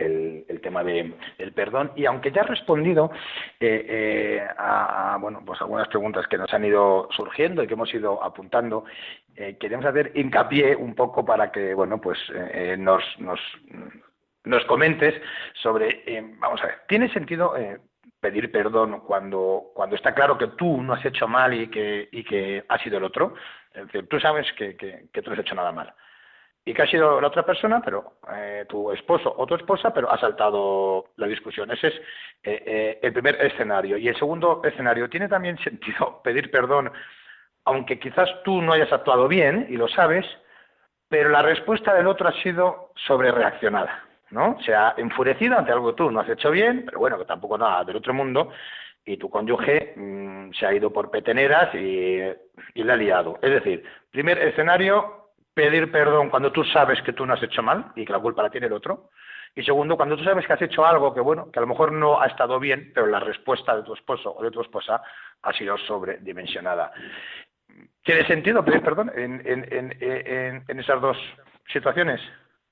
el- 0.49 0.61
tema 0.63 0.83
de, 0.83 1.15
del 1.37 1.53
perdón. 1.53 1.93
Y 1.95 2.07
aunque 2.07 2.33
ya 2.33 2.41
has 2.43 2.49
respondido 2.49 3.11
eh, 3.61 3.85
eh, 3.89 4.49
a, 4.57 5.19
bueno, 5.21 5.43
pues 5.45 5.61
algunas 5.61 5.89
preguntas 5.89 6.27
que 6.27 6.39
nos 6.39 6.53
han 6.55 6.65
ido 6.65 7.09
surgiendo 7.15 7.63
y 7.63 7.67
que 7.67 7.75
hemos 7.75 7.93
ido 7.93 8.25
apuntando, 8.25 8.85
eh, 9.37 9.57
queremos 9.61 9.85
hacer 9.85 10.11
hincapié 10.15 10.75
un 10.75 10.95
poco 10.95 11.25
para 11.25 11.53
que, 11.53 11.75
bueno, 11.75 12.01
pues 12.01 12.19
eh, 12.35 12.51
eh, 12.73 12.77
nos, 12.79 13.03
nos, 13.19 13.39
nos 14.45 14.65
comentes 14.65 15.15
sobre, 15.63 16.03
eh, 16.07 16.23
vamos 16.39 16.63
a 16.63 16.67
ver, 16.67 16.79
¿tiene 16.89 17.13
sentido 17.13 17.57
eh, 17.57 17.79
pedir 18.21 18.51
perdón 18.51 19.01
cuando, 19.01 19.71
cuando 19.75 19.97
está 19.97 20.15
claro 20.15 20.37
que 20.39 20.49
tú 20.49 20.83
no 20.83 20.95
has 20.95 21.05
hecho 21.05 21.29
mal 21.29 21.55
y 21.55 21.69
que, 21.69 22.09
y 22.11 22.25
que 22.25 22.65
ha 22.69 22.79
sido 22.79 22.99
el 22.99 23.05
otro? 23.05 23.35
Es 23.73 23.87
decir, 23.87 24.09
tú 24.09 24.19
sabes 24.19 24.47
que, 24.55 24.77
que, 24.77 25.23
tú 25.23 25.31
no 25.31 25.35
has 25.35 25.41
hecho 25.41 25.55
nada 25.55 25.73
mal. 25.73 25.93
Y 26.65 26.75
que 26.75 26.83
ha 26.83 26.87
sido 26.87 27.21
la 27.21 27.29
otra 27.29 27.47
persona, 27.47 27.81
pero 27.83 28.19
eh, 28.35 28.67
tu 28.69 28.91
esposo 28.93 29.33
o 29.37 29.47
tu 29.47 29.55
esposa, 29.55 29.95
pero 29.95 30.11
ha 30.11 30.19
saltado 30.19 31.07
la 31.17 31.27
discusión. 31.27 31.71
Ese 31.71 31.89
es 31.89 31.95
eh, 32.43 32.99
el 33.03 33.13
primer 33.13 33.37
escenario. 33.37 33.97
Y 33.97 34.09
el 34.09 34.19
segundo 34.19 34.61
escenario, 34.65 35.09
¿tiene 35.09 35.29
también 35.29 35.57
sentido 35.65 36.21
pedir 36.23 36.51
perdón, 36.51 36.93
aunque 37.65 37.99
quizás 37.99 38.29
tú 38.45 38.61
no 38.61 38.73
hayas 38.73 38.93
actuado 38.93 39.29
bien 39.29 39.67
y 39.71 39.77
lo 39.77 39.89
sabes, 39.89 40.27
pero 41.09 41.31
la 41.31 41.43
respuesta 41.43 41.95
del 41.95 42.07
otro 42.07 42.29
ha 42.29 42.43
sido 42.43 42.93
sobrereaccionada? 43.07 44.08
¿No? 44.31 44.59
Se 44.65 44.75
ha 44.75 44.95
enfurecido 44.97 45.59
ante 45.59 45.73
algo 45.73 45.91
que 45.91 45.97
tú 45.97 46.11
no 46.11 46.21
has 46.21 46.29
hecho 46.29 46.51
bien, 46.51 46.85
pero 46.85 46.99
bueno, 46.99 47.19
que 47.19 47.25
tampoco 47.25 47.57
nada 47.57 47.85
del 47.85 47.97
otro 47.97 48.15
mundo, 48.15 48.51
y 49.05 49.17
tu 49.17 49.31
cónyuge 49.31 49.95
mm, 49.97 50.53
se 50.53 50.67
ha 50.67 50.75
ido 50.75 50.93
por 50.93 51.11
peteneras 51.11 51.75
y, 51.75 52.21
le 52.75 52.93
ha 52.93 52.97
liado. 52.97 53.39
Es 53.43 53.51
decir, 53.51 53.85
primer 54.11 54.39
escenario, 54.39 55.31
pedir 55.55 55.91
perdón 55.91 56.29
cuando 56.29 56.53
tú 56.53 56.63
sabes 56.65 57.01
que 57.03 57.13
tú 57.13 57.25
no 57.25 57.35
has 57.35 57.43
hecho 57.43 57.63
mal 57.63 57.93
y 57.97 58.05
que 58.05 58.13
la 58.13 58.21
culpa 58.21 58.43
la 58.43 58.51
tiene 58.51 58.67
el 58.67 58.73
otro. 58.73 59.11
Y 59.55 59.63
segundo, 59.63 59.97
cuando 59.97 60.17
tú 60.17 60.25
sabes 60.25 60.47
que 60.47 60.53
has 60.53 60.63
hecho 60.63 60.85
algo 60.85 61.15
que, 61.15 61.21
bueno, 61.21 61.51
que 61.51 61.59
a 61.59 61.63
lo 61.63 61.67
mejor 61.67 61.91
no 61.91 62.21
ha 62.21 62.27
estado 62.27 62.61
bien, 62.61 62.93
pero 62.95 63.07
la 63.07 63.19
respuesta 63.19 63.75
de 63.75 63.83
tu 63.83 63.95
esposo 63.95 64.35
o 64.37 64.43
de 64.43 64.51
tu 64.51 64.61
esposa 64.61 65.03
ha 65.43 65.53
sido 65.55 65.77
sobredimensionada. 65.79 66.93
¿Tiene 68.05 68.27
sentido 68.27 68.65
pedir 68.65 68.83
perdón 68.83 69.11
en, 69.15 69.43
en, 69.45 69.67
en, 69.73 70.65
en 70.69 70.81
esas 70.81 71.01
dos 71.01 71.17
situaciones? 71.73 72.21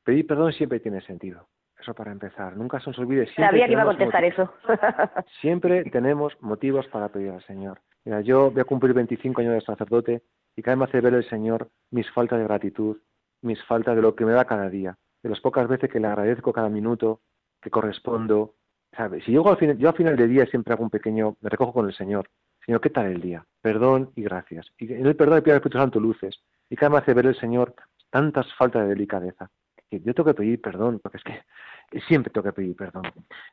Pedir 0.06 0.24
perdón 0.24 0.52
siempre 0.52 0.78
tiene 0.78 1.00
sentido. 1.00 1.48
Eso 1.80 1.92
para 1.92 2.12
empezar. 2.12 2.56
Nunca 2.56 2.78
se 2.78 2.90
nos 2.90 2.98
olvide. 3.00 3.24
Siempre 3.26 3.44
Sabía 3.46 3.66
que 3.66 3.72
iba 3.72 3.82
a 3.82 3.86
contestar 3.86 4.22
motivos. 4.22 4.50
eso. 4.62 5.24
Siempre 5.40 5.84
tenemos 5.90 6.32
motivos 6.40 6.86
para 6.86 7.08
pedir 7.08 7.30
al 7.30 7.42
Señor. 7.42 7.80
Mira, 8.04 8.20
yo 8.20 8.52
voy 8.52 8.60
a 8.60 8.64
cumplir 8.64 8.94
25 8.94 9.40
años 9.40 9.54
de 9.54 9.60
sacerdote 9.62 10.22
y 10.54 10.62
cada 10.62 10.76
vez 10.76 10.78
me 10.78 10.84
hace 10.84 11.00
ver 11.00 11.14
el 11.14 11.28
Señor 11.28 11.70
mis 11.90 12.08
faltas 12.12 12.38
de 12.38 12.44
gratitud, 12.44 12.98
mis 13.42 13.60
faltas 13.64 13.96
de 13.96 14.02
lo 14.02 14.14
que 14.14 14.24
me 14.24 14.30
da 14.30 14.44
cada 14.44 14.70
día, 14.70 14.96
de 15.24 15.28
las 15.28 15.40
pocas 15.40 15.66
veces 15.66 15.90
que 15.90 15.98
le 15.98 16.06
agradezco 16.06 16.52
cada 16.52 16.68
minuto, 16.68 17.20
que 17.60 17.70
correspondo, 17.70 18.54
¿sabes? 18.96 19.24
Si 19.24 19.32
llego 19.32 19.50
al 19.50 19.56
final, 19.56 19.76
yo 19.76 19.88
al 19.88 19.96
final 19.96 20.16
del 20.16 20.30
día 20.30 20.46
siempre 20.46 20.72
hago 20.72 20.84
un 20.84 20.90
pequeño, 20.90 21.36
me 21.40 21.50
recojo 21.50 21.72
con 21.72 21.86
el 21.86 21.94
Señor. 21.94 22.30
Señor, 22.64 22.80
¿qué 22.80 22.90
tal 22.90 23.06
el 23.06 23.20
día? 23.20 23.44
Perdón 23.60 24.12
y 24.14 24.22
gracias. 24.22 24.70
Y 24.78 24.92
en 24.92 25.04
el 25.04 25.16
perdón 25.16 25.34
le 25.34 25.42
pido 25.42 25.54
al 25.54 25.58
Espíritu 25.58 25.78
Santo 25.78 25.98
luces. 25.98 26.40
Y 26.70 26.76
cada 26.76 26.90
vez 26.90 26.94
me 26.94 27.02
hace 27.02 27.14
ver 27.14 27.26
el 27.26 27.40
Señor 27.40 27.74
tantas 28.10 28.46
faltas 28.54 28.82
de 28.82 28.90
delicadeza. 28.90 29.50
Yo 29.90 30.14
tengo 30.14 30.26
que 30.26 30.34
pedir 30.34 30.60
perdón, 30.60 31.00
porque 31.02 31.18
es 31.18 31.24
que 31.24 32.00
siempre 32.08 32.32
tengo 32.32 32.44
que 32.44 32.52
pedir 32.52 32.76
perdón. 32.76 33.04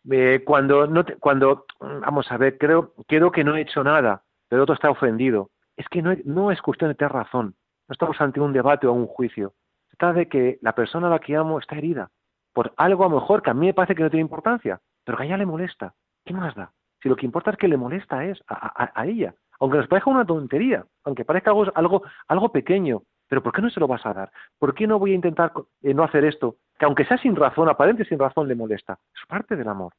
Eh, 0.10 0.42
cuando, 0.46 0.88
no 0.88 1.06
cuando, 1.20 1.66
vamos 1.80 2.32
a 2.32 2.38
ver, 2.38 2.58
creo, 2.58 2.94
creo 3.08 3.32
que 3.32 3.44
no 3.44 3.56
he 3.56 3.62
hecho 3.62 3.84
nada, 3.84 4.24
pero 4.50 4.62
el 4.62 4.64
otro 4.64 4.76
está 4.76 4.90
ofendido. 4.90 5.52
Es 5.78 5.88
que 5.90 6.02
no, 6.02 6.16
no 6.26 6.52
es 6.52 6.62
cuestión 6.62 6.90
de 6.90 6.96
tener 6.96 7.14
razón. 7.14 7.56
No 7.88 7.94
estamos 7.94 8.20
ante 8.22 8.40
un 8.40 8.54
debate 8.54 8.88
o 8.88 8.94
un 8.94 9.08
juicio. 9.08 9.54
Se 9.90 9.98
trata 9.98 10.20
de 10.20 10.28
que 10.28 10.60
la 10.62 10.74
persona 10.74 11.08
a 11.08 11.12
la 11.12 11.20
que 11.20 11.36
amo 11.36 11.60
está 11.60 11.76
herida 11.76 12.10
por 12.54 12.74
algo 12.78 13.04
a 13.04 13.10
lo 13.10 13.20
mejor 13.20 13.42
que 13.42 13.50
a 13.50 13.54
mí 13.54 13.68
me 13.68 13.74
parece 13.74 13.96
que 13.96 14.04
no 14.04 14.10
tiene 14.10 14.22
importancia, 14.22 14.80
pero 15.04 15.18
que 15.18 15.24
a 15.24 15.26
ella 15.26 15.38
le 15.38 15.46
molesta. 15.46 15.94
¿Qué 16.24 16.34
más 16.34 16.56
da? 16.56 16.72
Si 17.02 17.10
lo 17.10 17.16
que 17.16 17.26
importa 17.26 17.52
es 17.52 17.58
que 17.58 17.68
le 17.68 17.76
molesta 17.76 18.24
es 18.24 18.42
a, 18.48 19.06
ella, 19.06 19.36
aunque 19.60 19.78
nos 19.78 19.88
parezca 19.88 20.10
una 20.10 20.26
tontería, 20.26 20.86
aunque 21.04 21.26
parezca 21.26 21.52
algo, 21.52 21.66
algo, 21.76 22.04
algo 22.28 22.52
pequeño, 22.52 23.02
pero 23.34 23.42
¿por 23.42 23.52
qué 23.52 23.64
no 23.64 23.70
se 23.72 23.80
lo 23.80 23.88
vas 23.88 24.06
a 24.06 24.14
dar? 24.14 24.32
¿Por 24.60 24.76
qué 24.76 24.86
no 24.86 25.00
voy 25.00 25.14
a 25.14 25.16
intentar 25.16 25.52
eh, 25.82 25.92
no 25.92 26.04
hacer 26.04 26.24
esto? 26.24 26.58
Que 26.78 26.86
aunque 26.86 27.04
sea 27.04 27.18
sin 27.18 27.36
razón, 27.36 27.68
aparente 27.68 28.06
sin 28.06 28.20
razón, 28.20 28.48
le 28.48 28.54
molesta. 28.54 29.00
Es 29.12 29.26
parte 29.28 29.56
del 29.56 29.68
amor. 29.68 29.92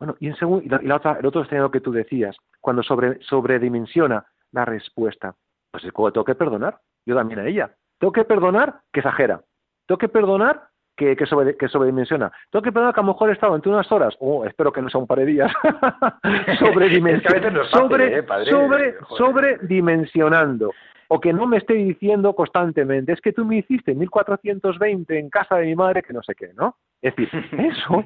Bueno, 0.00 0.16
y, 0.18 0.26
en 0.26 0.34
segundo, 0.34 0.64
y, 0.64 0.86
la, 0.88 0.96
otra, 0.96 1.16
el 1.20 1.24
otro 1.24 1.42
escenario 1.42 1.70
que 1.70 1.80
tú 1.80 1.92
decías, 1.92 2.36
cuando 2.60 2.82
sobre, 2.82 3.22
sobredimensiona 3.22 4.26
la 4.50 4.64
respuesta, 4.64 5.36
pues 5.70 5.84
es 5.84 5.92
tengo 5.92 6.24
que 6.24 6.34
perdonar, 6.34 6.80
yo 7.06 7.14
también 7.14 7.38
a 7.38 7.46
ella. 7.46 7.70
Tengo 8.00 8.12
que 8.12 8.24
perdonar 8.24 8.80
que 8.92 8.98
exagera. 8.98 9.40
Tengo 9.86 9.98
que 9.98 10.08
perdonar 10.08 10.70
que, 10.96 11.14
que, 11.14 11.26
sobre, 11.26 11.56
que 11.56 11.68
sobredimensiona. 11.68 12.32
Tengo 12.50 12.64
que 12.64 12.72
perdonar 12.72 12.92
que 12.92 13.00
a 13.02 13.04
lo 13.04 13.12
mejor 13.12 13.30
he 13.30 13.34
estado 13.34 13.54
entre 13.54 13.70
unas 13.70 13.92
horas, 13.92 14.16
oh, 14.18 14.44
espero 14.44 14.72
que 14.72 14.82
no 14.82 14.90
sea 14.90 15.00
un 15.00 15.06
par 15.06 15.18
de 15.20 15.26
días, 15.26 15.52
sobredimensionando, 16.58 17.64
sobre, 17.66 18.18
¿eh, 18.18 18.24
sobre, 18.50 18.96
sobredimensionando. 19.16 20.72
O 21.12 21.20
que 21.20 21.32
no 21.32 21.44
me 21.44 21.56
esté 21.56 21.74
diciendo 21.74 22.34
constantemente, 22.36 23.12
es 23.12 23.20
que 23.20 23.32
tú 23.32 23.44
me 23.44 23.56
hiciste 23.56 23.96
1420 23.96 25.18
en 25.18 25.28
casa 25.28 25.56
de 25.56 25.66
mi 25.66 25.74
madre, 25.74 26.04
que 26.04 26.12
no 26.12 26.22
sé 26.22 26.36
qué, 26.36 26.52
¿no? 26.54 26.76
Es 27.02 27.16
decir, 27.16 27.28
eso, 27.58 28.04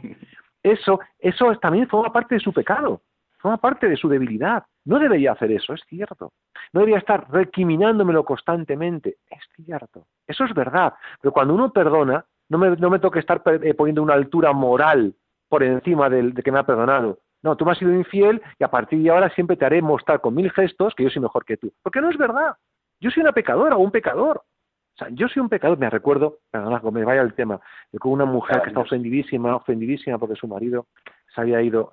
eso, 0.63 1.01
eso 1.19 1.59
también 1.59 1.87
forma 1.87 2.11
parte 2.11 2.37
de 2.37 2.41
su 2.41 2.51
pecado, 2.55 3.03
forma 3.37 3.59
parte 3.59 3.91
de 3.91 3.97
su 3.97 4.09
debilidad. 4.09 4.65
No 4.87 4.99
debería 4.99 5.33
hacer 5.33 5.53
eso, 5.53 5.75
es 5.75 5.83
cierto. 5.87 6.33
No 6.73 6.81
debería 6.81 6.99
estar 6.99 7.31
recriminándomelo 7.31 8.25
constantemente, 8.25 9.17
es 9.31 9.43
cierto. 9.55 10.07
Eso 10.27 10.45
es 10.45 10.55
verdad. 10.55 10.95
Pero 11.21 11.33
cuando 11.33 11.53
uno 11.55 11.75
perdona, 11.75 12.25
no 12.49 12.57
me, 12.57 12.71
no 12.71 12.89
me 12.89 13.01
toque 13.01 13.19
estar 13.19 13.43
eh, 13.63 13.75
poniendo 13.75 14.03
una 14.03 14.15
altura 14.15 14.55
moral 14.55 15.15
por 15.51 15.63
encima 15.63 16.09
del, 16.09 16.33
de 16.33 16.43
que 16.43 16.51
me 16.51 16.59
ha 16.59 16.65
perdonado. 16.65 17.19
No, 17.43 17.55
tú 17.55 17.67
me 17.67 17.73
has 17.73 17.79
sido 17.79 17.93
infiel 17.93 18.41
y 18.59 18.65
a 18.65 18.69
partir 18.69 19.03
de 19.03 19.11
ahora 19.11 19.29
siempre 19.29 19.59
te 19.59 19.67
haré 19.67 19.83
mostrar 19.83 20.23
con 20.23 20.35
mil 20.35 20.51
gestos 20.53 20.95
que 20.95 21.05
yo 21.05 21.11
soy 21.11 21.21
mejor 21.21 21.45
que 21.45 21.59
tú. 21.59 21.71
Porque 21.83 22.01
no 22.01 22.09
es 22.09 22.17
verdad. 22.17 22.57
Yo 23.05 23.11
soy 23.11 23.21
una 23.21 23.33
pecadora 23.33 23.77
o 23.77 23.81
un 23.81 23.91
pecador. 23.91 24.39
O 24.39 24.97
sea, 24.97 25.09
yo 25.11 25.29
soy 25.29 25.43
un 25.43 25.51
pecador, 25.51 25.77
me 25.77 25.91
recuerdo, 25.91 26.39
perdona, 26.51 26.81
me 26.91 27.05
vaya 27.05 27.21
el 27.21 27.35
tema, 27.35 27.61
de 27.93 27.99
con 27.99 28.13
una 28.13 28.25
mujer 28.25 28.63
que 28.63 28.69
está 28.69 28.81
ofendidísima, 28.81 29.55
ofendidísima 29.57 30.17
porque 30.19 30.37
su 30.37 30.49
marido 30.49 30.87
se 31.35 31.43
había 31.43 31.61
ido, 31.61 31.93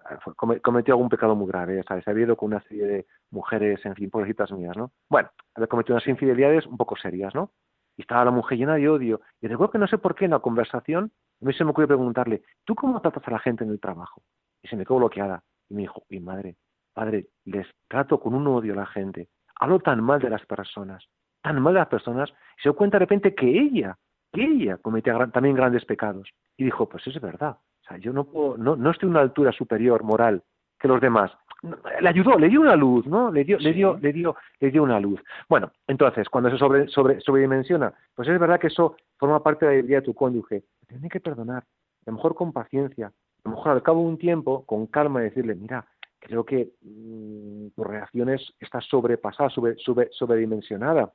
cometió 0.61 0.93
algún 0.93 1.09
pecado 1.09 1.35
muy 1.35 1.49
grave, 1.49 1.83
¿sabes? 1.85 2.05
Se 2.05 2.11
había 2.11 2.23
ido 2.23 2.37
con 2.37 2.53
una 2.53 2.61
serie 2.61 2.85
de 2.85 3.05
mujeres, 3.29 3.85
en 3.85 3.95
fin, 3.95 4.09
pobrecitas 4.09 4.53
mías, 4.53 4.77
¿no? 4.77 4.93
Bueno, 5.09 5.29
había 5.53 5.67
cometido 5.67 5.95
unas 5.95 6.07
infidelidades 6.07 6.65
un 6.65 6.77
poco 6.77 6.95
serias, 6.95 7.35
¿no? 7.35 7.51
Y 7.97 8.03
estaba 8.03 8.23
la 8.23 8.31
mujer 8.31 8.57
llena 8.57 8.75
de 8.75 8.87
odio. 8.87 9.19
Y 9.41 9.47
recuerdo 9.47 9.73
que 9.73 9.79
no 9.79 9.87
sé 9.87 9.97
por 9.97 10.15
qué 10.15 10.23
en 10.23 10.31
la 10.31 10.39
conversación, 10.39 11.11
a 11.41 11.45
mí 11.45 11.53
se 11.53 11.65
me 11.65 11.71
ocurrió 11.71 11.89
preguntarle, 11.89 12.43
¿tú 12.63 12.73
cómo 12.73 13.01
tratas 13.01 13.27
a 13.27 13.31
la 13.31 13.39
gente 13.39 13.65
en 13.65 13.71
el 13.71 13.81
trabajo? 13.81 14.21
Y 14.63 14.69
se 14.69 14.77
me 14.77 14.85
quedó 14.85 14.99
bloqueada. 14.99 15.43
Y 15.67 15.73
me 15.73 15.81
dijo, 15.81 16.03
mi 16.07 16.21
madre, 16.21 16.55
padre, 16.93 17.27
les 17.43 17.67
trato 17.89 18.17
con 18.21 18.33
un 18.33 18.47
odio 18.47 18.71
a 18.71 18.77
la 18.77 18.85
gente. 18.85 19.27
Hablo 19.61 19.79
tan 19.79 20.03
mal 20.03 20.19
de 20.19 20.29
las 20.29 20.45
personas, 20.45 21.07
tan 21.41 21.61
mal 21.61 21.73
de 21.73 21.79
las 21.79 21.87
personas. 21.87 22.29
Y 22.29 22.63
se 22.63 22.69
dio 22.69 22.75
cuenta 22.75 22.97
de 22.97 23.05
repente 23.05 23.33
que 23.33 23.47
ella, 23.47 23.97
que 24.33 24.43
ella 24.43 24.77
cometía 24.77 25.17
también 25.27 25.55
grandes 25.55 25.85
pecados. 25.85 26.29
Y 26.57 26.65
dijo, 26.65 26.89
pues 26.89 27.07
es 27.07 27.21
verdad. 27.21 27.57
O 27.81 27.83
sea, 27.87 27.97
yo 27.97 28.11
no 28.11 28.25
puedo, 28.25 28.57
no, 28.57 28.75
no 28.75 28.91
estoy 28.91 29.07
en 29.07 29.11
una 29.11 29.21
altura 29.21 29.53
superior 29.53 30.03
moral 30.03 30.43
que 30.77 30.89
los 30.89 30.99
demás 30.99 31.31
le 31.61 32.09
ayudó, 32.09 32.37
le 32.37 32.49
dio 32.49 32.61
una 32.61 32.75
luz, 32.75 33.05
¿no? 33.05 33.31
Le 33.31 33.43
dio, 33.43 33.57
le 33.59 33.73
dio, 33.73 33.97
le 34.01 34.11
dio, 34.11 34.35
le 34.59 34.71
dio 34.71 34.83
una 34.83 34.99
luz. 34.99 35.21
Bueno, 35.47 35.71
entonces, 35.87 36.27
cuando 36.29 36.49
se 36.49 36.57
sobre, 36.57 36.87
sobre, 36.87 37.21
sobredimensiona, 37.21 37.93
pues 38.15 38.27
es 38.27 38.39
verdad 38.39 38.59
que 38.59 38.67
eso 38.67 38.95
forma 39.17 39.43
parte 39.43 39.65
de 39.65 39.75
la 39.77 39.81
vida 39.81 39.95
de 39.97 40.05
tu 40.05 40.13
cónyuge. 40.13 40.63
Tiene 40.87 41.09
que 41.09 41.19
perdonar, 41.19 41.63
a 41.63 42.09
lo 42.09 42.13
mejor 42.13 42.33
con 42.33 42.51
paciencia, 42.51 43.07
a 43.07 43.49
lo 43.49 43.51
mejor 43.55 43.71
al 43.73 43.83
cabo 43.83 44.01
de 44.01 44.07
un 44.07 44.17
tiempo, 44.17 44.65
con 44.65 44.87
calma, 44.87 45.21
decirle, 45.21 45.55
mira, 45.55 45.85
creo 46.21 46.45
que 46.45 46.69
mm, 46.81 47.69
tu 47.75 47.83
reacción 47.83 48.29
está 48.29 48.79
sobrepasada, 48.79 49.49
sobre, 49.49 49.75
sobre, 49.75 50.09
sobredimensionada. 50.11 51.11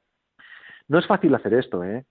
No 0.89 0.99
es 0.99 1.07
fácil 1.07 1.35
hacer 1.35 1.55
esto, 1.55 1.83
¿eh? 1.83 2.05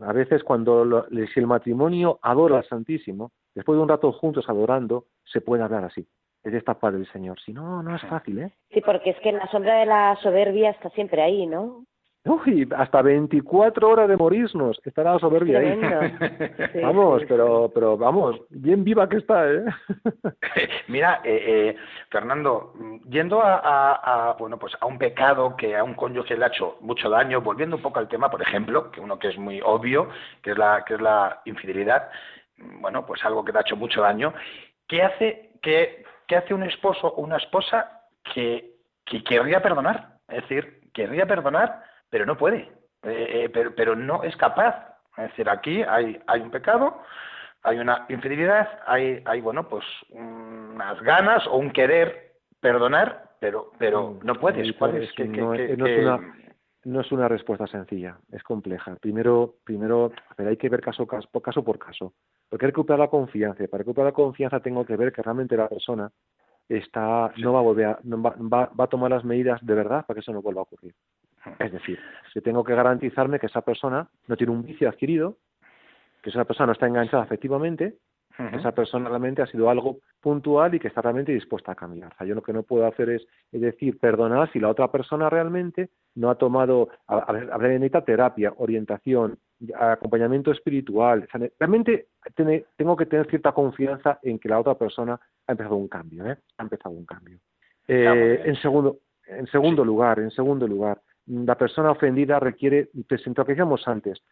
A 0.00 0.12
veces 0.12 0.42
cuando 0.42 1.06
si 1.10 1.38
el 1.40 1.46
matrimonio 1.46 2.18
adora 2.22 2.58
al 2.58 2.68
Santísimo, 2.68 3.30
después 3.54 3.76
de 3.76 3.82
un 3.82 3.88
rato 3.88 4.10
juntos 4.12 4.48
adorando, 4.48 5.06
se 5.24 5.40
puede 5.40 5.62
hablar 5.62 5.84
así 5.84 6.08
es 6.44 6.54
esta 6.54 6.74
paz 6.74 6.92
del 6.92 7.10
Señor. 7.12 7.38
Si 7.40 7.52
no, 7.52 7.82
no 7.82 7.94
es 7.94 8.02
fácil, 8.02 8.38
¿eh? 8.40 8.52
Sí, 8.70 8.80
porque 8.80 9.10
es 9.10 9.20
que 9.20 9.32
la 9.32 9.46
sombra 9.50 9.80
de 9.80 9.86
la 9.86 10.16
soberbia 10.22 10.70
está 10.70 10.90
siempre 10.90 11.22
ahí, 11.22 11.46
¿no? 11.46 11.84
Uy, 12.24 12.68
hasta 12.76 13.00
24 13.00 13.88
horas 13.88 14.08
de 14.08 14.16
morirnos 14.16 14.78
estará 14.84 15.14
la 15.14 15.18
soberbia 15.18 15.60
ahí. 15.60 15.80
vamos, 16.82 17.22
pero 17.28 17.70
pero 17.72 17.96
vamos, 17.96 18.36
bien 18.50 18.84
viva 18.84 19.08
que 19.08 19.18
está, 19.18 19.50
¿eh? 19.50 19.64
Mira, 20.88 21.20
eh, 21.24 21.42
eh, 21.46 21.76
Fernando, 22.10 22.74
yendo 23.08 23.40
a, 23.42 24.36
bueno 24.38 24.58
pues 24.58 24.74
a 24.80 24.86
un 24.86 24.98
pecado 24.98 25.56
que 25.56 25.76
a 25.76 25.84
un 25.84 25.94
cónyuge 25.94 26.36
le 26.36 26.44
ha 26.44 26.48
hecho 26.48 26.76
mucho 26.80 27.08
daño, 27.08 27.40
volviendo 27.40 27.76
un 27.76 27.82
poco 27.82 27.98
al 27.98 28.08
tema, 28.08 28.30
por 28.30 28.42
ejemplo, 28.42 28.90
que 28.90 29.00
uno 29.00 29.18
que 29.18 29.28
es 29.28 29.38
muy 29.38 29.60
obvio, 29.64 30.08
que 30.42 30.50
es 30.50 30.58
la 30.58 30.84
que 30.84 30.94
es 30.94 31.00
la 31.00 31.40
infidelidad, 31.44 32.10
bueno, 32.80 33.06
pues 33.06 33.24
algo 33.24 33.44
que 33.44 33.52
le 33.52 33.58
ha 33.58 33.62
hecho 33.62 33.76
mucho 33.76 34.02
daño, 34.02 34.34
¿qué 34.86 35.02
hace 35.02 35.52
que 35.62 36.04
¿qué 36.28 36.36
hace 36.36 36.54
un 36.54 36.62
esposo 36.62 37.08
o 37.08 37.22
una 37.22 37.38
esposa 37.38 38.02
que, 38.32 38.76
que 39.04 39.24
querría 39.24 39.60
perdonar? 39.60 40.18
Es 40.28 40.42
decir, 40.42 40.82
querría 40.92 41.26
perdonar, 41.26 41.82
pero 42.10 42.26
no 42.26 42.36
puede, 42.36 42.70
eh, 43.02 43.44
eh, 43.44 43.50
pero, 43.52 43.74
pero 43.74 43.96
no 43.96 44.22
es 44.22 44.36
capaz. 44.36 44.74
Es 45.16 45.30
decir, 45.30 45.48
aquí 45.48 45.82
hay, 45.82 46.20
hay 46.26 46.40
un 46.40 46.50
pecado, 46.50 47.02
hay 47.62 47.78
una 47.78 48.06
infidelidad, 48.08 48.68
hay, 48.86 49.22
hay 49.24 49.40
bueno, 49.40 49.68
pues 49.68 49.84
unas 50.10 51.00
ganas 51.02 51.46
o 51.48 51.56
un 51.56 51.70
querer 51.70 52.34
perdonar, 52.60 53.30
pero, 53.40 53.72
pero 53.78 54.12
mm, 54.12 54.26
no 54.26 54.34
puedes. 54.36 54.72
¿Cuál 54.76 54.96
es? 54.96 55.10
no, 55.18 55.54
es 55.54 55.78
una, 55.78 56.34
no 56.84 57.00
es 57.00 57.12
una 57.12 57.28
respuesta 57.28 57.66
sencilla, 57.66 58.18
es 58.32 58.42
compleja. 58.42 58.96
Primero, 58.96 59.56
primero 59.64 60.12
hay 60.36 60.56
que 60.56 60.68
ver 60.68 60.80
caso, 60.80 61.06
caso, 61.06 61.28
caso 61.40 61.64
por 61.64 61.78
caso. 61.78 62.14
Porque 62.48 62.66
hay 62.66 62.68
que 62.68 62.76
recuperar 62.76 63.00
la 63.00 63.08
confianza. 63.08 63.66
Para 63.68 63.82
recuperar 63.82 64.06
la 64.06 64.12
confianza 64.12 64.60
tengo 64.60 64.84
que 64.84 64.96
ver 64.96 65.12
que 65.12 65.22
realmente 65.22 65.56
la 65.56 65.68
persona 65.68 66.10
está, 66.68 67.32
no 67.38 67.52
va 67.52 67.60
a 67.60 67.62
volver 67.62 67.86
a, 67.86 67.98
va, 68.04 68.70
va, 68.78 68.84
a 68.84 68.88
tomar 68.88 69.10
las 69.10 69.24
medidas 69.24 69.64
de 69.64 69.74
verdad 69.74 70.04
para 70.06 70.16
que 70.16 70.20
eso 70.20 70.32
no 70.32 70.42
vuelva 70.42 70.60
a 70.60 70.64
ocurrir. 70.64 70.94
Es 71.58 71.72
decir, 71.72 71.98
si 72.32 72.40
tengo 72.40 72.64
que 72.64 72.74
garantizarme 72.74 73.38
que 73.38 73.46
esa 73.46 73.62
persona 73.62 74.08
no 74.26 74.36
tiene 74.36 74.52
un 74.52 74.64
vicio 74.64 74.88
adquirido, 74.88 75.36
que 76.22 76.30
esa 76.30 76.44
persona 76.44 76.66
no 76.66 76.72
está 76.72 76.86
enganchada 76.86 77.24
efectivamente, 77.24 77.98
esa 78.52 78.70
persona 78.70 79.08
realmente 79.08 79.42
ha 79.42 79.46
sido 79.46 79.68
algo 79.68 79.98
puntual 80.20 80.72
y 80.72 80.78
que 80.78 80.86
está 80.86 81.02
realmente 81.02 81.32
dispuesta 81.32 81.72
a 81.72 81.74
cambiar. 81.74 82.12
O 82.12 82.16
sea, 82.16 82.26
yo 82.26 82.36
lo 82.36 82.42
que 82.42 82.52
no 82.52 82.62
puedo 82.62 82.86
hacer 82.86 83.10
es, 83.10 83.26
decir, 83.50 83.98
perdonar 83.98 84.50
si 84.52 84.60
la 84.60 84.68
otra 84.68 84.92
persona 84.92 85.28
realmente 85.28 85.90
no 86.14 86.30
ha 86.30 86.36
tomado, 86.36 86.88
a, 87.08 87.32
necesita 87.32 88.04
terapia, 88.04 88.52
orientación, 88.58 89.38
acompañamiento 89.74 90.52
espiritual. 90.52 91.28
realmente 91.58 92.06
tengo 92.76 92.96
que 92.96 93.06
tener 93.06 93.26
cierta 93.26 93.50
confianza 93.50 94.20
en 94.22 94.38
que 94.38 94.48
la 94.48 94.60
otra 94.60 94.74
persona 94.74 95.18
ha 95.46 95.52
empezado 95.52 95.74
un 95.74 95.88
cambio, 95.88 96.30
¿eh? 96.30 96.36
Ha 96.58 96.62
empezado 96.62 96.94
un 96.94 97.06
cambio. 97.06 97.38
Eh, 97.88 98.42
en 98.44 98.54
segundo, 98.56 98.98
en 99.26 99.46
segundo 99.48 99.84
lugar, 99.84 100.20
en 100.20 100.30
segundo 100.30 100.68
lugar, 100.68 101.00
la 101.28 101.56
persona 101.56 101.90
ofendida 101.90 102.40
requiere, 102.40 102.88
lo 102.94 103.04
que 103.44 103.52
decíamos 103.52 103.86
antes, 103.86 104.22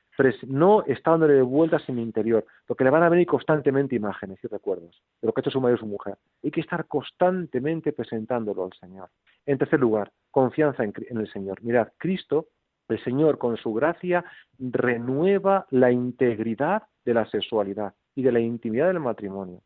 no 0.46 0.82
está 0.86 1.10
dándole 1.10 1.42
vueltas 1.42 1.86
en 1.88 1.96
mi 1.96 2.02
interior, 2.02 2.44
porque 2.66 2.84
le 2.84 2.90
van 2.90 3.02
a 3.02 3.08
venir 3.10 3.26
constantemente 3.26 3.94
imágenes 3.94 4.38
y 4.42 4.48
recuerdos 4.48 5.02
de 5.20 5.26
lo 5.26 5.32
que 5.32 5.40
ha 5.40 5.42
hecho 5.42 5.50
su 5.50 5.60
marido 5.60 5.76
o 5.76 5.80
su 5.80 5.86
mujer. 5.86 6.16
Hay 6.42 6.50
que 6.50 6.62
estar 6.62 6.86
constantemente 6.86 7.92
presentándolo 7.92 8.64
al 8.64 8.72
Señor. 8.80 9.10
En 9.44 9.58
tercer 9.58 9.78
lugar, 9.78 10.10
confianza 10.30 10.84
en, 10.84 10.94
en 11.08 11.18
el 11.18 11.30
Señor. 11.30 11.62
Mirad, 11.62 11.88
Cristo, 11.98 12.46
el 12.88 13.02
Señor, 13.04 13.36
con 13.36 13.56
su 13.58 13.74
gracia, 13.74 14.24
renueva 14.58 15.66
la 15.70 15.92
integridad 15.92 16.84
de 17.04 17.14
la 17.14 17.26
sexualidad 17.26 17.94
y 18.14 18.22
de 18.22 18.32
la 18.32 18.40
intimidad 18.40 18.86
del 18.86 19.00
matrimonio. 19.00 19.60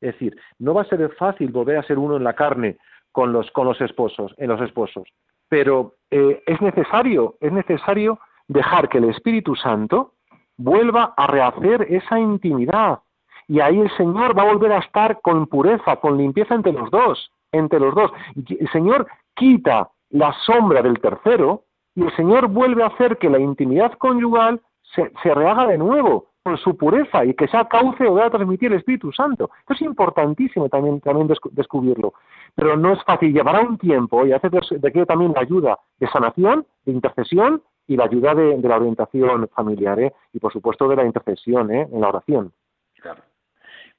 Es 0.00 0.12
decir, 0.12 0.36
no 0.58 0.74
va 0.74 0.82
a 0.82 0.88
ser 0.88 1.08
fácil 1.14 1.50
volver 1.50 1.78
a 1.78 1.82
ser 1.82 1.98
uno 1.98 2.18
en 2.18 2.24
la 2.24 2.34
carne 2.34 2.76
con 3.10 3.32
los, 3.32 3.50
con 3.52 3.66
los 3.66 3.80
esposos, 3.80 4.34
en 4.36 4.48
los 4.48 4.60
esposos, 4.60 5.08
pero 5.54 5.94
eh, 6.10 6.42
es 6.46 6.60
necesario, 6.60 7.36
es 7.38 7.52
necesario 7.52 8.18
dejar 8.48 8.88
que 8.88 8.98
el 8.98 9.04
Espíritu 9.04 9.54
Santo 9.54 10.14
vuelva 10.56 11.14
a 11.16 11.28
rehacer 11.28 11.82
esa 11.90 12.18
intimidad 12.18 12.98
y 13.46 13.60
ahí 13.60 13.78
el 13.78 13.90
Señor 13.96 14.36
va 14.36 14.42
a 14.42 14.52
volver 14.52 14.72
a 14.72 14.78
estar 14.78 15.20
con 15.20 15.46
pureza, 15.46 15.94
con 15.98 16.18
limpieza 16.18 16.56
entre 16.56 16.72
los 16.72 16.90
dos, 16.90 17.30
entre 17.52 17.78
los 17.78 17.94
dos. 17.94 18.10
El 18.34 18.68
Señor 18.72 19.06
quita 19.36 19.90
la 20.10 20.32
sombra 20.44 20.82
del 20.82 20.98
tercero 20.98 21.62
y 21.94 22.02
el 22.02 22.16
Señor 22.16 22.48
vuelve 22.48 22.82
a 22.82 22.88
hacer 22.88 23.16
que 23.18 23.30
la 23.30 23.38
intimidad 23.38 23.92
conyugal 23.92 24.60
se, 24.92 25.12
se 25.22 25.34
rehaga 25.34 25.68
de 25.68 25.78
nuevo 25.78 26.32
con 26.44 26.58
su 26.58 26.76
pureza 26.76 27.24
y 27.24 27.32
que 27.32 27.48
sea 27.48 27.66
cauce 27.66 28.06
o 28.06 28.22
a 28.22 28.28
transmitir 28.28 28.70
el 28.70 28.78
Espíritu 28.78 29.10
Santo. 29.12 29.50
Esto 29.60 29.72
es 29.72 29.80
importantísimo 29.80 30.68
también, 30.68 31.00
también 31.00 31.26
descubrirlo. 31.52 32.12
Pero 32.54 32.76
no 32.76 32.92
es 32.92 33.02
fácil, 33.02 33.32
llevará 33.32 33.62
un 33.62 33.78
tiempo 33.78 34.26
y 34.26 34.32
hace 34.32 34.48
requiere 34.50 35.06
también 35.06 35.32
la 35.32 35.40
ayuda 35.40 35.78
de 35.98 36.06
sanación, 36.08 36.66
de 36.84 36.92
intercesión 36.92 37.62
y 37.86 37.96
la 37.96 38.04
ayuda 38.04 38.34
de, 38.34 38.58
la 38.58 38.76
orientación 38.76 39.48
familiar 39.48 39.98
¿eh? 40.00 40.12
y 40.34 40.38
por 40.38 40.52
supuesto 40.52 40.86
de 40.86 40.96
la 40.96 41.06
intercesión 41.06 41.70
¿eh? 41.72 41.88
en 41.90 42.00
la 42.00 42.08
oración. 42.08 42.52
Claro. 43.00 43.22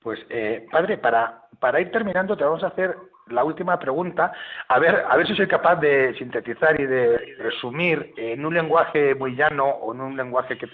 Pues, 0.06 0.24
eh, 0.30 0.68
padre, 0.70 1.00
para, 1.00 1.48
para 1.60 1.82
ir 1.82 1.90
terminando, 1.90 2.38
te 2.38 2.44
vamos 2.44 2.64
a 2.64 2.68
hacer 2.68 2.96
la 3.30 3.44
última 3.44 3.80
pregunta. 3.80 4.32
A 4.68 4.78
ver, 4.78 5.04
a 5.10 5.18
ver 5.18 5.26
si 5.26 5.36
soy 5.36 5.48
capaz 5.48 5.78
de 5.78 6.14
sintetizar 6.20 6.80
y 6.80 6.86
de 6.86 7.36
resumir 7.40 8.14
en 8.16 8.46
un 8.46 8.54
lenguaje 8.54 9.16
muy 9.16 9.36
llano 9.36 9.66
o 9.66 9.96
en 9.96 10.02
un 10.02 10.16
lenguaje 10.16 10.60
que, 10.60 10.68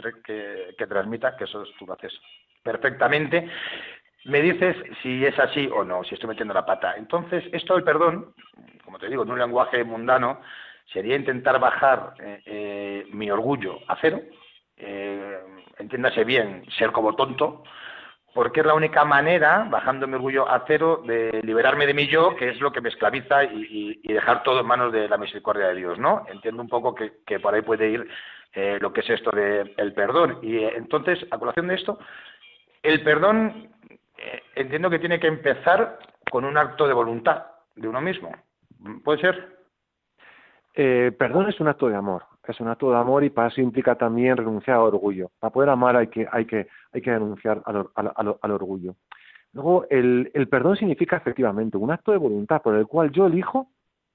que, 0.77 0.85
transmita, 0.85 1.37
que 1.37 1.45
eso 1.45 1.63
tú 1.79 1.85
lo 1.85 1.93
haces 1.93 2.11
perfectamente. 2.61 3.47
Me 4.25 4.41
dices 4.41 4.75
si 5.01 5.25
es 5.25 5.39
así 5.39 5.69
o 5.73 5.85
no, 5.85 6.03
si 6.03 6.15
estoy 6.15 6.27
metiendo 6.27 6.53
la 6.53 6.65
pata. 6.65 6.95
Entonces, 6.97 7.41
esto 7.53 7.75
del 7.75 7.85
perdón, 7.85 8.33
como 8.83 8.99
te 8.99 9.07
digo, 9.07 9.23
en 9.23 9.31
un 9.31 9.39
lenguaje 9.39 9.81
mundano, 9.85 10.41
sería 10.91 11.15
intentar 11.15 11.57
bajar 11.57 12.15
eh, 12.19 12.41
eh, 12.45 13.07
mi 13.13 13.31
orgullo 13.31 13.79
a 13.87 13.95
cero. 14.01 14.19
entiéndase 15.77 16.25
bien, 16.25 16.65
ser 16.77 16.91
como 16.91 17.15
tonto, 17.15 17.63
porque 18.33 18.61
es 18.61 18.65
la 18.65 18.73
única 18.73 19.03
manera, 19.03 19.67
bajando 19.69 20.07
mi 20.07 20.15
orgullo 20.15 20.49
a 20.49 20.63
cero, 20.65 21.03
de 21.05 21.41
liberarme 21.43 21.85
de 21.85 21.93
mi 21.93 22.07
yo, 22.07 22.35
que 22.35 22.49
es 22.49 22.61
lo 22.61 22.71
que 22.71 22.81
me 22.81 22.89
esclaviza 22.89 23.43
y, 23.43 24.01
dejar 24.03 24.43
todo 24.43 24.59
en 24.59 24.67
manos 24.67 24.91
de 24.91 25.07
la 25.07 25.17
misericordia 25.17 25.67
de 25.67 25.75
Dios, 25.75 25.97
¿no? 25.97 26.25
Entiendo 26.27 26.61
un 26.61 26.69
poco 26.69 26.93
que, 26.93 27.39
por 27.39 27.53
ahí 27.53 27.61
puede 27.61 27.89
ir 27.89 28.07
eh, 28.53 28.77
lo 28.81 28.91
que 28.91 29.01
es 29.01 29.09
esto 29.09 29.31
del 29.31 29.93
perdón. 29.93 30.39
Y 30.41 30.57
eh, 30.57 30.73
entonces, 30.75 31.25
a 31.31 31.37
colación 31.37 31.67
de 31.67 31.75
esto, 31.75 31.97
el 32.83 33.03
perdón 33.03 33.69
eh, 34.17 34.43
entiendo 34.55 34.89
que 34.89 34.99
tiene 34.99 35.19
que 35.19 35.27
empezar 35.27 35.99
con 36.29 36.45
un 36.45 36.57
acto 36.57 36.87
de 36.87 36.93
voluntad 36.93 37.45
de 37.75 37.87
uno 37.87 38.01
mismo. 38.01 38.31
¿Puede 39.03 39.21
ser? 39.21 39.61
perdón 40.73 41.49
es 41.49 41.59
un 41.59 41.67
acto 41.67 41.89
de 41.89 41.97
amor 41.97 42.23
es 42.47 42.59
un 42.59 42.67
acto 42.67 42.89
de 42.91 42.97
amor 42.97 43.23
y 43.23 43.29
para 43.29 43.49
eso 43.49 43.61
implica 43.61 43.95
también 43.95 44.37
renunciar 44.37 44.77
al 44.77 44.83
orgullo. 44.83 45.31
Para 45.39 45.53
poder 45.53 45.69
amar 45.69 45.95
hay 45.95 46.07
que, 46.07 46.27
hay 46.31 46.45
que, 46.45 46.67
hay 46.91 47.01
que 47.01 47.11
renunciar 47.11 47.61
al, 47.65 48.51
orgullo. 48.51 48.95
Luego, 49.53 49.85
el, 49.89 50.31
perdón 50.49 50.75
significa 50.77 51.17
efectivamente 51.17 51.77
un 51.77 51.91
acto 51.91 52.11
de 52.11 52.17
voluntad 52.17 52.61
por 52.61 52.75
el 52.75 52.87
cual 52.87 53.11
yo 53.11 53.27
elijo 53.27 53.67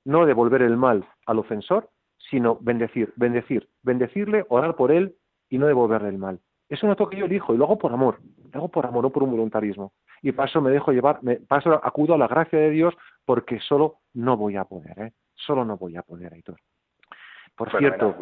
no 0.04 0.26
devolver 0.26 0.62
el 0.62 0.76
mal 0.76 1.06
al 1.26 1.38
ofensor, 1.38 1.90
sino 2.30 2.58
bendecir, 2.60 3.12
bendecir, 3.16 3.68
bendecirle, 3.82 4.44
orar 4.48 4.74
por 4.76 4.90
él 4.90 5.14
y 5.48 5.58
no 5.58 5.66
devolverle 5.66 6.08
el 6.08 6.18
mal. 6.18 6.40
Es 6.68 6.82
un 6.82 6.90
acto 6.90 7.08
que 7.08 7.16
yo 7.16 7.26
elijo 7.26 7.54
y 7.54 7.58
lo 7.58 7.64
hago 7.64 7.78
por 7.78 7.92
amor, 7.92 8.18
lo 8.52 8.58
hago 8.58 8.68
por 8.68 8.86
amor, 8.86 9.04
no 9.04 9.10
por 9.10 9.22
un 9.22 9.30
voluntarismo. 9.30 9.92
Y 10.22 10.32
para 10.32 10.48
eso 10.48 10.60
me 10.60 10.70
dejo 10.70 10.90
llevar, 10.90 11.22
me, 11.22 11.36
paso, 11.36 11.72
acudo 11.84 12.14
a 12.14 12.18
la 12.18 12.26
gracia 12.26 12.58
de 12.58 12.70
Dios 12.70 12.94
porque 13.24 13.60
solo 13.60 13.98
no 14.14 14.36
voy 14.36 14.56
a 14.56 14.64
poder, 14.64 14.98
¿eh? 14.98 15.12
solo 15.34 15.64
no 15.64 15.76
voy 15.76 15.96
a 15.96 16.02
poder, 16.02 16.32
Aitor. 16.32 16.56
Por 17.56 17.70
cierto, 17.78 18.14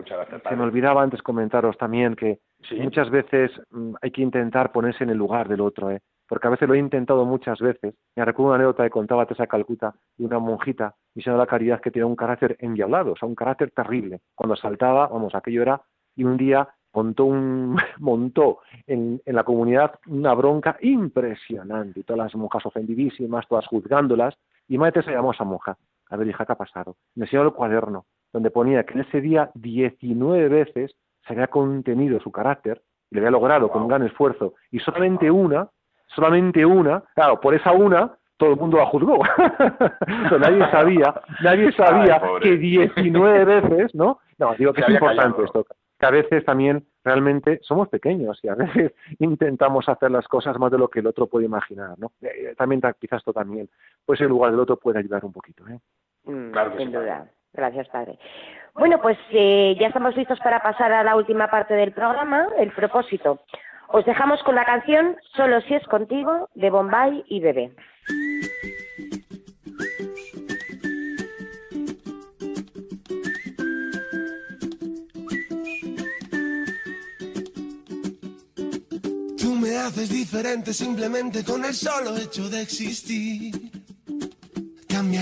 se 0.49 0.57
me 0.57 0.63
olvidaba 0.63 1.03
antes 1.03 1.21
comentaros 1.21 1.77
también 1.77 2.15
que 2.15 2.39
muchas 2.79 3.11
veces 3.11 3.51
mm, 3.71 3.95
hay 4.01 4.11
que 4.13 4.23
intentar 4.23 4.71
ponerse 4.71 5.03
en 5.03 5.11
el 5.11 5.19
lugar 5.19 5.49
del 5.49 5.61
otro, 5.61 5.91
¿eh? 5.91 6.01
porque 6.29 6.47
a 6.47 6.51
veces 6.51 6.69
lo 6.69 6.75
he 6.75 6.79
intentado 6.79 7.25
muchas 7.25 7.59
veces. 7.59 7.95
Me 8.15 8.25
recuerdo 8.25 8.51
una 8.51 8.57
anécdota 8.57 8.85
que 8.85 8.91
contaba 8.91 9.27
Tessa 9.27 9.47
Calcuta 9.47 9.95
de 10.17 10.25
una 10.25 10.39
monjita 10.39 10.95
misión 11.15 11.35
de 11.35 11.41
la 11.41 11.47
caridad 11.47 11.81
que 11.81 11.91
tenía 11.91 12.07
un 12.07 12.17
carácter 12.17 12.57
endiablado, 12.61 13.13
o 13.13 13.17
sea, 13.17 13.29
un 13.29 13.35
carácter 13.35 13.73
terrible. 13.73 14.21
Cuando 14.35 14.57
saltaba, 14.57 15.09
vamos, 15.09 15.35
aquello 15.35 15.63
era, 15.63 15.83
y 16.15 16.25
un 16.25 16.37
día 16.37 16.69
montó, 16.93 17.25
un, 17.25 17.77
montó 17.99 18.61
en, 18.87 19.21
en 19.25 19.35
la 19.35 19.43
comunidad 19.43 19.99
una 20.07 20.33
bronca 20.35 20.77
impresionante, 20.81 22.01
y 22.01 22.03
todas 22.05 22.25
las 22.25 22.35
monjas 22.37 22.65
ofendidísimas, 22.65 23.49
todas 23.49 23.67
juzgándolas, 23.67 24.37
y 24.69 24.79
Madre 24.79 24.93
Teresa 24.93 25.13
llamó 25.13 25.31
a 25.31 25.35
esa 25.35 25.45
monja, 25.45 25.77
a 26.11 26.17
ver, 26.17 26.29
hija, 26.29 26.47
¿qué 26.47 26.53
ha 26.53 26.57
pasado? 26.57 26.97
Me 27.15 27.25
enseñó 27.25 27.43
el 27.43 27.53
cuaderno, 27.53 28.07
donde 28.35 28.51
ponía 28.51 28.83
que 28.83 28.95
en 28.95 29.01
ese 29.01 29.21
día 29.21 29.51
19 29.55 30.49
veces 30.49 30.97
se 31.25 31.33
había 31.33 31.47
contenido 31.47 32.19
su 32.19 32.33
carácter 32.33 32.83
y 33.11 33.15
lo 33.15 33.21
había 33.21 33.31
logrado 33.31 33.71
con 33.71 33.83
un 33.83 33.89
gran 33.89 34.03
esfuerzo 34.03 34.55
y 34.73 34.81
solamente 34.81 35.31
una, 35.31 35.69
solamente 36.09 36.67
una, 36.67 37.05
claro, 37.15 37.41
por 37.41 37.55
esa 37.55 37.71
una 37.71 38.13
todo 38.37 38.51
el 38.51 38.57
mundo 38.57 38.79
la 38.79 38.87
juzgó. 38.87 39.23
nadie 40.41 40.69
sabía, 40.73 41.15
nadie 41.45 41.71
sabía 41.73 42.21
que 42.43 42.57
19 42.57 43.45
veces, 43.45 43.95
¿no? 43.95 44.19
No, 44.37 44.53
digo 44.57 44.73
que 44.73 44.81
es 44.81 44.89
importante 44.89 45.45
esto, 45.45 45.65
que 45.97 46.07
a 46.07 46.11
veces 46.11 46.45
también 46.45 46.85
realmente 47.05 47.61
somos 47.63 47.89
pequeños 47.89 48.41
y 48.43 48.49
a 48.49 48.57
veces 48.57 48.95
intentamos 49.21 49.89
hacer 49.89 50.11
las 50.11 50.27
cosas 50.27 50.59
más 50.59 50.73
de 50.73 50.79
lo 50.79 50.89
que 50.89 50.99
el 50.99 51.07
otro 51.07 51.29
puede 51.29 51.47
imaginar, 51.47 51.97
¿no? 52.01 52.11
Eh, 52.21 52.51
eh, 52.51 52.55
también 52.59 52.83
quizás 52.99 53.19
esto 53.19 53.33
también, 53.33 53.71
pues 54.05 54.21
el 54.21 54.29
lugar 54.29 54.51
del 54.51 54.59
otro 54.59 54.77
puede 54.77 54.99
ayudar 54.99 55.25
un 55.25 55.33
poquito, 55.33 55.69
¿eh? 55.69 55.79
Mm, 56.25 56.51
claro 56.51 56.77
sin 56.77 56.91
duda. 56.91 57.31
Gracias, 57.55 57.89
padre. 57.89 58.19
Bueno, 58.75 59.01
pues 59.01 59.17
eh, 59.31 59.77
ya 59.81 59.87
estamos 59.87 60.17
listos 60.17 60.41
para 60.41 60.61
pasar 60.61 60.93
a 60.93 61.05
la 61.05 61.15
última 61.15 61.49
parte 61.49 61.75
del 61.75 61.93
programa, 61.93 62.49
el 62.59 62.73
propósito. 62.73 63.41
Os 63.89 64.05
dejamos 64.05 64.43
con 64.43 64.57
la 64.57 64.65
canción 64.65 65.17
Solo 65.37 65.61
si 65.61 65.75
es 65.75 65.87
contigo 65.87 66.49
de 66.55 66.71
Bombay 66.71 67.25
y 67.29 67.41
Bebé. 67.41 67.71
Tú 79.39 79.55
me 79.55 79.77
haces 79.77 80.11
diferente 80.11 80.73
simplemente 80.73 81.45
con 81.45 81.65
el 81.65 81.75
solo 81.75 82.17
hecho 82.17 82.49
de 82.49 82.63
existir. 82.63 83.74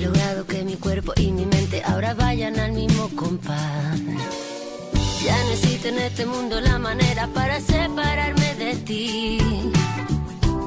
Logrado 0.00 0.46
que 0.46 0.64
mi 0.64 0.76
cuerpo 0.76 1.12
y 1.16 1.30
mi 1.30 1.44
mente 1.44 1.82
ahora 1.84 2.14
vayan 2.14 2.58
al 2.58 2.72
mismo 2.72 3.10
compás. 3.14 4.00
Ya 5.22 5.44
necesito 5.44 5.88
en 5.88 5.98
este 5.98 6.24
mundo 6.24 6.58
la 6.58 6.78
manera 6.78 7.26
para 7.34 7.60
separarme 7.60 8.54
de 8.54 8.76
ti. 8.76 9.38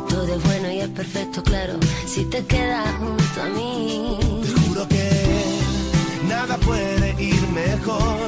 Todo 0.07 0.35
es 0.35 0.43
bueno 0.43 0.71
y 0.71 0.79
es 0.81 0.89
perfecto, 0.89 1.41
claro, 1.41 1.79
si 2.05 2.25
te 2.25 2.45
quedas 2.45 2.87
junto 2.99 3.41
a 3.41 3.49
mí. 3.49 4.17
Te 4.43 4.61
juro 4.61 4.87
que 4.87 5.09
nada 6.29 6.55
puede 6.57 7.15
ir 7.19 7.47
mejor, 7.49 8.19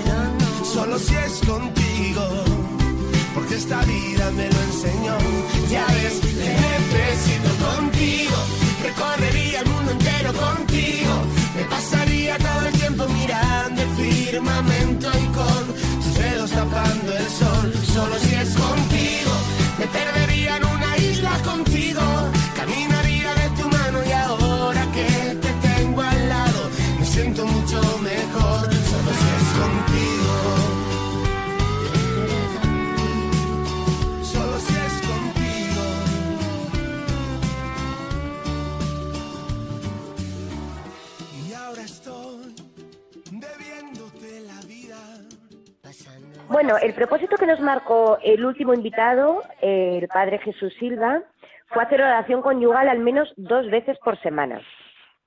solo 0.73 0.97
si 0.97 1.13
es 1.13 1.33
contigo. 1.45 2.23
Porque 3.35 3.55
esta 3.55 3.79
vida 3.83 4.31
me 4.31 4.49
lo 4.49 4.59
enseñó. 4.61 5.17
Ya 5.69 5.85
ves, 5.87 6.24
Solo 17.95 18.17
si 18.19 18.34
Bueno, 46.55 46.77
el 46.81 46.93
propósito 46.93 47.35
que 47.35 47.47
nos 47.47 47.59
marcó 47.59 48.17
el 48.23 48.45
último 48.45 48.73
invitado, 48.73 49.43
el 49.59 50.07
padre 50.07 50.39
Jesús 50.39 50.73
Silva, 50.79 51.21
fue 51.67 51.83
hacer 51.83 52.01
oración 52.01 52.41
conyugal 52.41 52.87
al 52.87 52.99
menos 52.99 53.33
dos 53.35 53.69
veces 53.69 53.97
por 53.99 54.17
semana. 54.21 54.61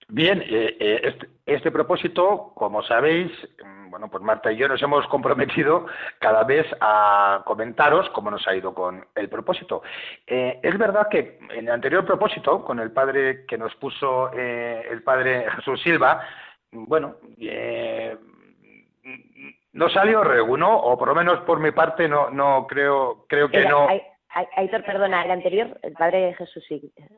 Bien, 0.09 0.41
eh, 0.41 0.75
eh, 0.81 1.01
este, 1.03 1.29
este, 1.45 1.71
propósito, 1.71 2.53
como 2.55 2.83
sabéis, 2.83 3.31
mm, 3.63 3.91
bueno, 3.91 4.09
pues 4.09 4.25
Marta 4.25 4.51
y 4.51 4.57
yo 4.57 4.69
nos 4.69 4.83
hemos 4.83 5.07
comprometido 5.09 5.85
cada 6.19 6.45
vez 6.45 6.67
a 6.81 7.43
comentaros 7.45 8.09
cómo 8.15 8.31
nos 8.31 8.49
ha 8.49 8.57
ido 8.57 8.73
con 8.73 9.05
el 9.15 9.29
propósito. 9.29 9.83
Eh, 10.27 10.59
es 10.63 10.79
verdad 10.79 11.09
que 11.11 11.41
en 11.51 11.67
el 11.67 11.71
anterior 11.71 12.07
propósito, 12.07 12.65
con 12.65 12.81
el 12.81 12.91
padre 12.91 13.45
que 13.45 13.59
nos 13.59 13.75
puso 13.75 14.33
el 14.33 15.03
padre 15.03 15.45
Jesús 15.57 15.79
Silva, 15.83 16.23
bueno, 16.73 17.17
no 19.79 19.89
salió 19.89 20.25
regulo, 20.25 20.69
o 20.69 20.99
por 20.99 21.07
lo 21.07 21.15
menos 21.15 21.39
por 21.43 21.61
mi 21.61 21.71
parte 21.71 22.09
no, 22.09 22.31
no 22.31 22.67
creo, 22.67 23.27
creo 23.29 23.49
que 23.49 23.65
no. 23.65 23.87
Aitor, 24.57 24.85
perdona, 24.85 25.25
el 25.25 25.31
anterior, 25.31 25.79
el 25.83 25.93
padre 25.93 26.35
Jesús 26.35 26.65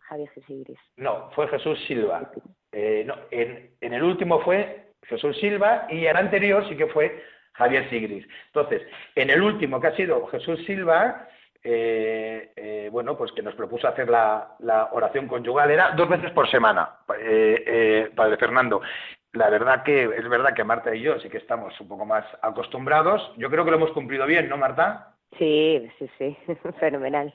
Javier 0.02 0.30
Sigris. 0.46 0.78
No, 0.96 1.30
fue 1.34 1.48
Jesús 1.48 1.82
Silva. 1.86 2.30
Eh, 2.70 3.02
no, 3.06 3.14
en, 3.30 3.70
en, 3.80 3.94
el 3.94 4.02
último 4.02 4.40
fue 4.40 4.92
Jesús 5.04 5.38
Silva 5.38 5.86
y 5.88 6.04
el 6.04 6.16
anterior 6.16 6.68
sí 6.68 6.76
que 6.76 6.86
fue 6.88 7.24
Javier 7.54 7.88
Sigris. 7.88 8.26
Entonces, 8.48 8.82
en 9.14 9.30
el 9.30 9.42
último 9.42 9.80
que 9.80 9.86
ha 9.88 9.96
sido 9.96 10.26
Jesús 10.26 10.62
Silva, 10.66 11.28
eh, 11.64 12.52
eh, 12.56 12.88
bueno, 12.92 13.16
pues 13.16 13.32
que 13.32 13.42
nos 13.42 13.54
propuso 13.54 13.88
hacer 13.88 14.08
la, 14.08 14.54
la, 14.58 14.90
oración 14.92 15.28
conyugal, 15.28 15.70
era 15.70 15.92
dos 15.92 16.08
veces 16.10 16.30
por 16.32 16.48
semana, 16.50 16.90
Padre 17.06 18.36
Fernando. 18.38 18.82
La 19.32 19.48
verdad 19.48 19.84
que 19.84 20.04
es 20.04 20.28
verdad 20.28 20.54
que 20.54 20.64
Marta 20.64 20.94
y 20.94 21.02
yo 21.02 21.18
sí 21.20 21.28
que 21.28 21.38
estamos 21.38 21.78
un 21.80 21.88
poco 21.88 22.04
más 22.04 22.24
acostumbrados. 22.42 23.32
Yo 23.36 23.48
creo 23.48 23.64
que 23.64 23.70
lo 23.70 23.76
hemos 23.76 23.92
cumplido 23.92 24.26
bien, 24.26 24.48
¿no, 24.48 24.56
Marta? 24.56 25.14
Sí, 25.38 25.88
sí, 25.98 26.10
sí, 26.18 26.36
fenomenal. 26.80 27.32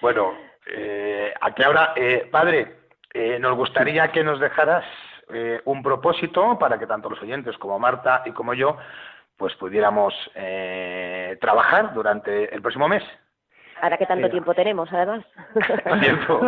Bueno, 0.00 0.32
eh, 0.66 1.34
aquí 1.40 1.62
ahora, 1.62 1.92
eh, 1.94 2.28
padre, 2.30 2.76
eh, 3.12 3.38
nos 3.38 3.56
gustaría 3.56 4.10
que 4.12 4.24
nos 4.24 4.40
dejaras 4.40 4.84
eh, 5.32 5.60
un 5.64 5.82
propósito 5.82 6.58
para 6.58 6.78
que 6.78 6.86
tanto 6.86 7.10
los 7.10 7.20
oyentes 7.22 7.56
como 7.58 7.78
Marta 7.78 8.22
y 8.26 8.32
como 8.32 8.54
yo, 8.54 8.76
pues 9.36 9.54
pudiéramos 9.56 10.14
eh, 10.34 11.36
trabajar 11.40 11.94
durante 11.94 12.54
el 12.54 12.62
próximo 12.62 12.88
mes. 12.88 13.02
Ahora 13.80 13.98
que 13.98 14.06
tanto 14.06 14.30
tiempo 14.30 14.54
tenemos, 14.54 14.90
además. 14.92 15.24
Tiempo. 16.00 16.40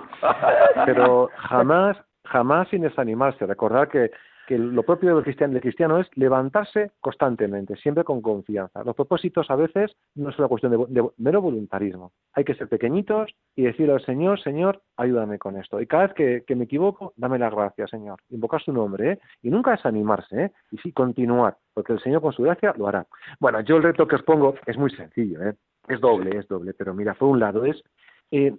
Pero 0.86 1.30
jamás, 1.36 1.96
jamás 2.24 2.68
sin 2.68 2.82
desanimarse. 2.82 3.46
Recordar 3.46 3.88
que 3.88 4.10
lo 4.48 4.82
propio 4.82 5.14
del 5.14 5.24
cristiano, 5.24 5.58
cristiano 5.58 5.98
es 5.98 6.08
levantarse 6.16 6.92
constantemente, 7.00 7.76
siempre 7.76 8.04
con 8.04 8.20
confianza. 8.20 8.84
Los 8.84 8.94
propósitos 8.94 9.50
a 9.50 9.56
veces 9.56 9.96
no 10.14 10.28
es 10.30 10.38
una 10.38 10.48
cuestión 10.48 10.72
de, 10.72 11.08
mero 11.16 11.40
voluntarismo. 11.40 12.12
Hay 12.34 12.44
que 12.44 12.54
ser 12.54 12.68
pequeñitos 12.68 13.34
y 13.56 13.62
decirle 13.62 13.94
al 13.94 14.04
Señor, 14.04 14.40
Señor, 14.40 14.82
ayúdame 14.96 15.38
con 15.38 15.56
esto. 15.56 15.80
Y 15.80 15.86
cada 15.86 16.08
vez 16.08 16.44
que, 16.46 16.54
me 16.54 16.64
equivoco, 16.64 17.14
dame 17.16 17.38
las 17.38 17.54
gracias, 17.54 17.90
Señor. 17.90 18.20
Invocar 18.30 18.62
su 18.62 18.72
nombre, 18.72 19.12
¿eh? 19.12 19.18
Y 19.42 19.50
nunca 19.50 19.72
desanimarse, 19.72 20.44
¿eh? 20.44 20.52
Y 20.70 20.78
sí 20.78 20.92
continuar, 20.92 21.56
porque 21.72 21.94
el 21.94 22.00
Señor 22.00 22.20
con 22.20 22.32
su 22.32 22.42
gracia 22.42 22.74
lo 22.76 22.86
hará. 22.86 23.06
Bueno, 23.40 23.60
yo 23.60 23.76
el 23.76 23.82
reto 23.82 24.06
que 24.06 24.16
os 24.16 24.22
pongo 24.22 24.54
es 24.66 24.76
muy 24.76 24.90
sencillo, 24.90 25.42
¿eh? 25.42 25.54
Es 25.88 26.00
doble, 26.00 26.38
es 26.38 26.48
doble, 26.48 26.74
pero 26.74 26.94
mira, 26.94 27.14
por 27.14 27.28
un 27.28 27.40
lado 27.40 27.64
es 27.64 27.82
eh, 28.30 28.54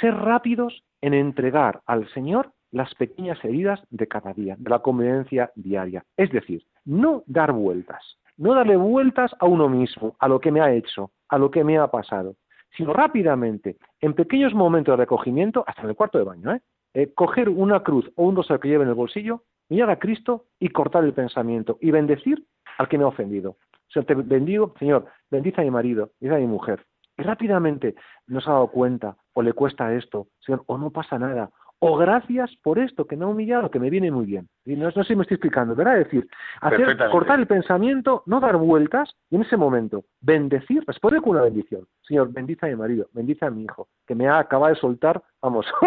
ser 0.00 0.14
rápidos 0.14 0.82
en 1.00 1.14
entregar 1.14 1.80
al 1.86 2.08
Señor 2.12 2.52
las 2.70 2.94
pequeñas 2.94 3.42
heridas 3.44 3.80
de 3.90 4.06
cada 4.06 4.32
día, 4.32 4.56
de 4.58 4.70
la 4.70 4.80
convivencia 4.80 5.50
diaria. 5.54 6.04
Es 6.16 6.30
decir, 6.30 6.64
no 6.84 7.22
dar 7.26 7.52
vueltas, 7.52 8.18
no 8.36 8.54
darle 8.54 8.76
vueltas 8.76 9.34
a 9.38 9.46
uno 9.46 9.68
mismo, 9.68 10.16
a 10.18 10.28
lo 10.28 10.40
que 10.40 10.50
me 10.50 10.60
ha 10.60 10.72
hecho, 10.72 11.10
a 11.28 11.38
lo 11.38 11.50
que 11.50 11.64
me 11.64 11.78
ha 11.78 11.86
pasado, 11.88 12.36
sino 12.76 12.92
rápidamente, 12.92 13.76
en 14.00 14.14
pequeños 14.14 14.54
momentos 14.54 14.92
de 14.92 14.96
recogimiento, 14.96 15.64
hasta 15.66 15.82
en 15.82 15.88
el 15.90 15.96
cuarto 15.96 16.18
de 16.18 16.24
baño, 16.24 16.52
¿eh? 16.52 16.60
eh 16.94 17.12
coger 17.14 17.48
una 17.48 17.82
cruz 17.82 18.10
o 18.16 18.24
un 18.24 18.36
rosario 18.36 18.60
que 18.60 18.68
lleve 18.68 18.84
en 18.84 18.90
el 18.90 18.94
bolsillo, 18.94 19.42
mirar 19.68 19.90
a 19.90 19.98
Cristo 19.98 20.44
y 20.60 20.68
cortar 20.68 21.04
el 21.04 21.12
pensamiento 21.12 21.78
y 21.80 21.90
bendecir 21.90 22.44
al 22.78 22.88
que 22.88 22.98
me 22.98 23.04
ha 23.04 23.08
ofendido. 23.08 23.56
Señor, 23.88 24.06
te 24.06 24.14
bendigo, 24.14 24.74
Señor, 24.78 25.06
bendice 25.30 25.60
a 25.60 25.64
mi 25.64 25.70
marido, 25.70 26.10
bendice 26.20 26.36
a 26.36 26.40
mi 26.40 26.46
mujer. 26.46 26.84
Y 27.16 27.22
rápidamente 27.22 27.94
no 28.26 28.40
se 28.40 28.50
ha 28.50 28.54
dado 28.54 28.68
cuenta, 28.68 29.16
o 29.32 29.42
le 29.42 29.54
cuesta 29.54 29.94
esto, 29.94 30.28
Señor, 30.40 30.64
o 30.66 30.76
no 30.76 30.90
pasa 30.90 31.18
nada, 31.18 31.50
o 31.78 31.96
gracias 31.96 32.50
por 32.62 32.78
esto 32.78 33.06
que 33.06 33.16
me 33.16 33.24
ha 33.24 33.28
humillado, 33.28 33.70
que 33.70 33.78
me 33.78 33.90
viene 33.90 34.10
muy 34.10 34.24
bien. 34.24 34.48
Y 34.64 34.76
no, 34.76 34.90
sé 34.90 35.04
si 35.04 35.14
me 35.14 35.22
estoy 35.22 35.36
explicando, 35.36 35.74
¿verdad? 35.74 35.98
Es 35.98 36.04
decir, 36.04 36.28
hacer, 36.60 36.96
cortar 37.10 37.38
el 37.38 37.46
pensamiento, 37.46 38.22
no 38.26 38.40
dar 38.40 38.56
vueltas, 38.56 39.14
y 39.30 39.36
en 39.36 39.42
ese 39.42 39.56
momento 39.56 40.04
bendecir, 40.20 40.82
responder 40.86 41.20
con 41.20 41.32
una 41.32 41.42
bendición. 41.42 41.86
Señor, 42.02 42.32
bendice 42.32 42.66
a 42.66 42.68
mi 42.70 42.76
marido, 42.76 43.06
bendice 43.12 43.44
a 43.44 43.50
mi 43.50 43.64
hijo, 43.64 43.88
que 44.06 44.14
me 44.14 44.26
ha 44.26 44.38
acabado 44.38 44.74
de 44.74 44.80
soltar, 44.80 45.22
vamos. 45.40 45.66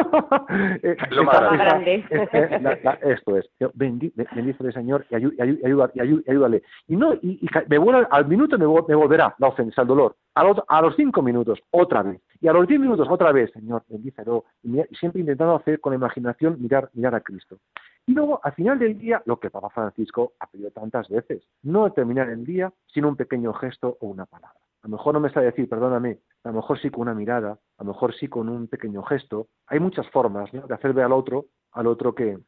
Eh, 0.81 0.95
Lo 1.11 1.23
más 1.23 1.51
grande. 1.57 2.05
esto 3.01 3.37
es, 3.37 3.49
bendícele, 3.73 4.71
Señor, 4.71 5.05
y, 5.09 5.15
ayúdale. 5.15 6.63
Y 6.87 6.95
no, 6.95 7.13
y, 7.13 7.47
me 7.67 7.77
vuelve, 7.77 8.07
al 8.09 8.27
minuto 8.27 8.57
me, 8.57 8.65
volverá 8.65 9.35
la 9.37 9.47
ofensa, 9.47 9.81
el 9.81 9.87
dolor. 9.87 10.15
A 10.35 10.43
los, 10.43 10.57
a 10.67 10.81
los 10.81 10.95
cinco 10.95 11.21
minutos, 11.21 11.59
otra 11.71 12.03
vez. 12.03 12.21
Y 12.41 12.47
a 12.47 12.53
los 12.53 12.67
diez 12.67 12.79
minutos, 12.79 13.07
otra 13.09 13.31
vez, 13.31 13.51
Señor, 13.51 13.83
bendícelo. 13.87 14.45
Y 14.63 14.81
siempre 14.95 15.21
intentando 15.21 15.55
hacer 15.55 15.79
con 15.79 15.91
la 15.91 15.97
imaginación 15.97 16.61
mirar, 16.61 16.89
mirar 16.93 17.15
a 17.15 17.21
Cristo. 17.21 17.57
Y 18.05 18.13
luego, 18.13 18.39
al 18.43 18.53
final 18.53 18.79
del 18.79 18.97
día, 18.97 19.21
lo 19.25 19.39
que 19.39 19.49
Papa 19.49 19.69
Francisco 19.69 20.33
ha 20.39 20.47
pedido 20.47 20.71
tantas 20.71 21.09
veces, 21.09 21.43
no 21.63 21.91
terminar 21.91 22.29
el 22.29 22.45
día 22.45 22.71
sin 22.87 23.05
un 23.05 23.15
pequeño 23.15 23.53
gesto 23.53 23.97
o 23.99 24.07
una 24.07 24.25
palabra. 24.25 24.57
A 24.81 24.87
lo 24.87 24.91
mejor 24.97 25.13
no 25.13 25.19
me 25.19 25.27
está 25.27 25.41
decir, 25.41 25.67
perdóname, 25.67 26.19
a 26.43 26.49
lo 26.49 26.55
mejor 26.55 26.79
sí 26.79 26.89
con 26.89 27.01
una 27.01 27.13
mirada, 27.13 27.59
a 27.77 27.83
lo 27.83 27.91
mejor 27.91 28.15
sí 28.15 28.29
con 28.29 28.47
un 28.47 28.67
pequeño 28.67 29.03
gesto. 29.03 29.47
Hay 29.67 29.79
muchas 29.79 30.09
formas 30.09 30.49
de 30.51 30.73
hacer 30.73 30.93
ver 30.93 31.05
al 31.05 31.11
otro, 31.11 31.47
al 31.73 31.87
otro 31.87 32.15
que, 32.15 32.39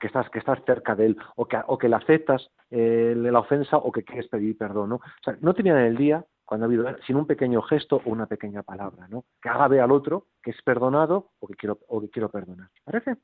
que 0.00 0.06
estás, 0.08 0.28
que 0.30 0.40
estás 0.40 0.58
cerca 0.66 0.96
de 0.96 1.06
él, 1.06 1.16
o 1.36 1.46
que, 1.46 1.58
o 1.66 1.78
que 1.78 1.88
le 1.88 1.96
aceptas 1.96 2.50
eh, 2.70 3.14
la 3.16 3.38
ofensa 3.38 3.76
o 3.76 3.92
que 3.92 4.02
quieres 4.02 4.28
pedir 4.28 4.58
perdón. 4.58 4.90
¿no? 4.90 4.96
O 4.96 5.22
sea, 5.22 5.36
no 5.40 5.54
terminar 5.54 5.82
el 5.82 5.96
día 5.96 6.24
cuando 6.48 6.64
ha 6.64 6.68
habido 6.68 6.96
sin 7.06 7.16
un 7.16 7.26
pequeño 7.26 7.60
gesto 7.60 7.96
o 7.96 8.10
una 8.10 8.24
pequeña 8.24 8.62
palabra, 8.62 9.06
¿no? 9.06 9.24
Que 9.42 9.50
haga 9.50 9.68
ver 9.68 9.82
al 9.82 9.92
otro 9.92 10.28
que 10.42 10.52
es 10.52 10.62
perdonado 10.62 11.32
o 11.40 11.46
que 11.46 11.54
quiero, 11.54 11.78
o 11.88 12.00
que 12.00 12.08
quiero 12.08 12.30
perdonar. 12.30 12.68
¿Parece? 12.84 13.16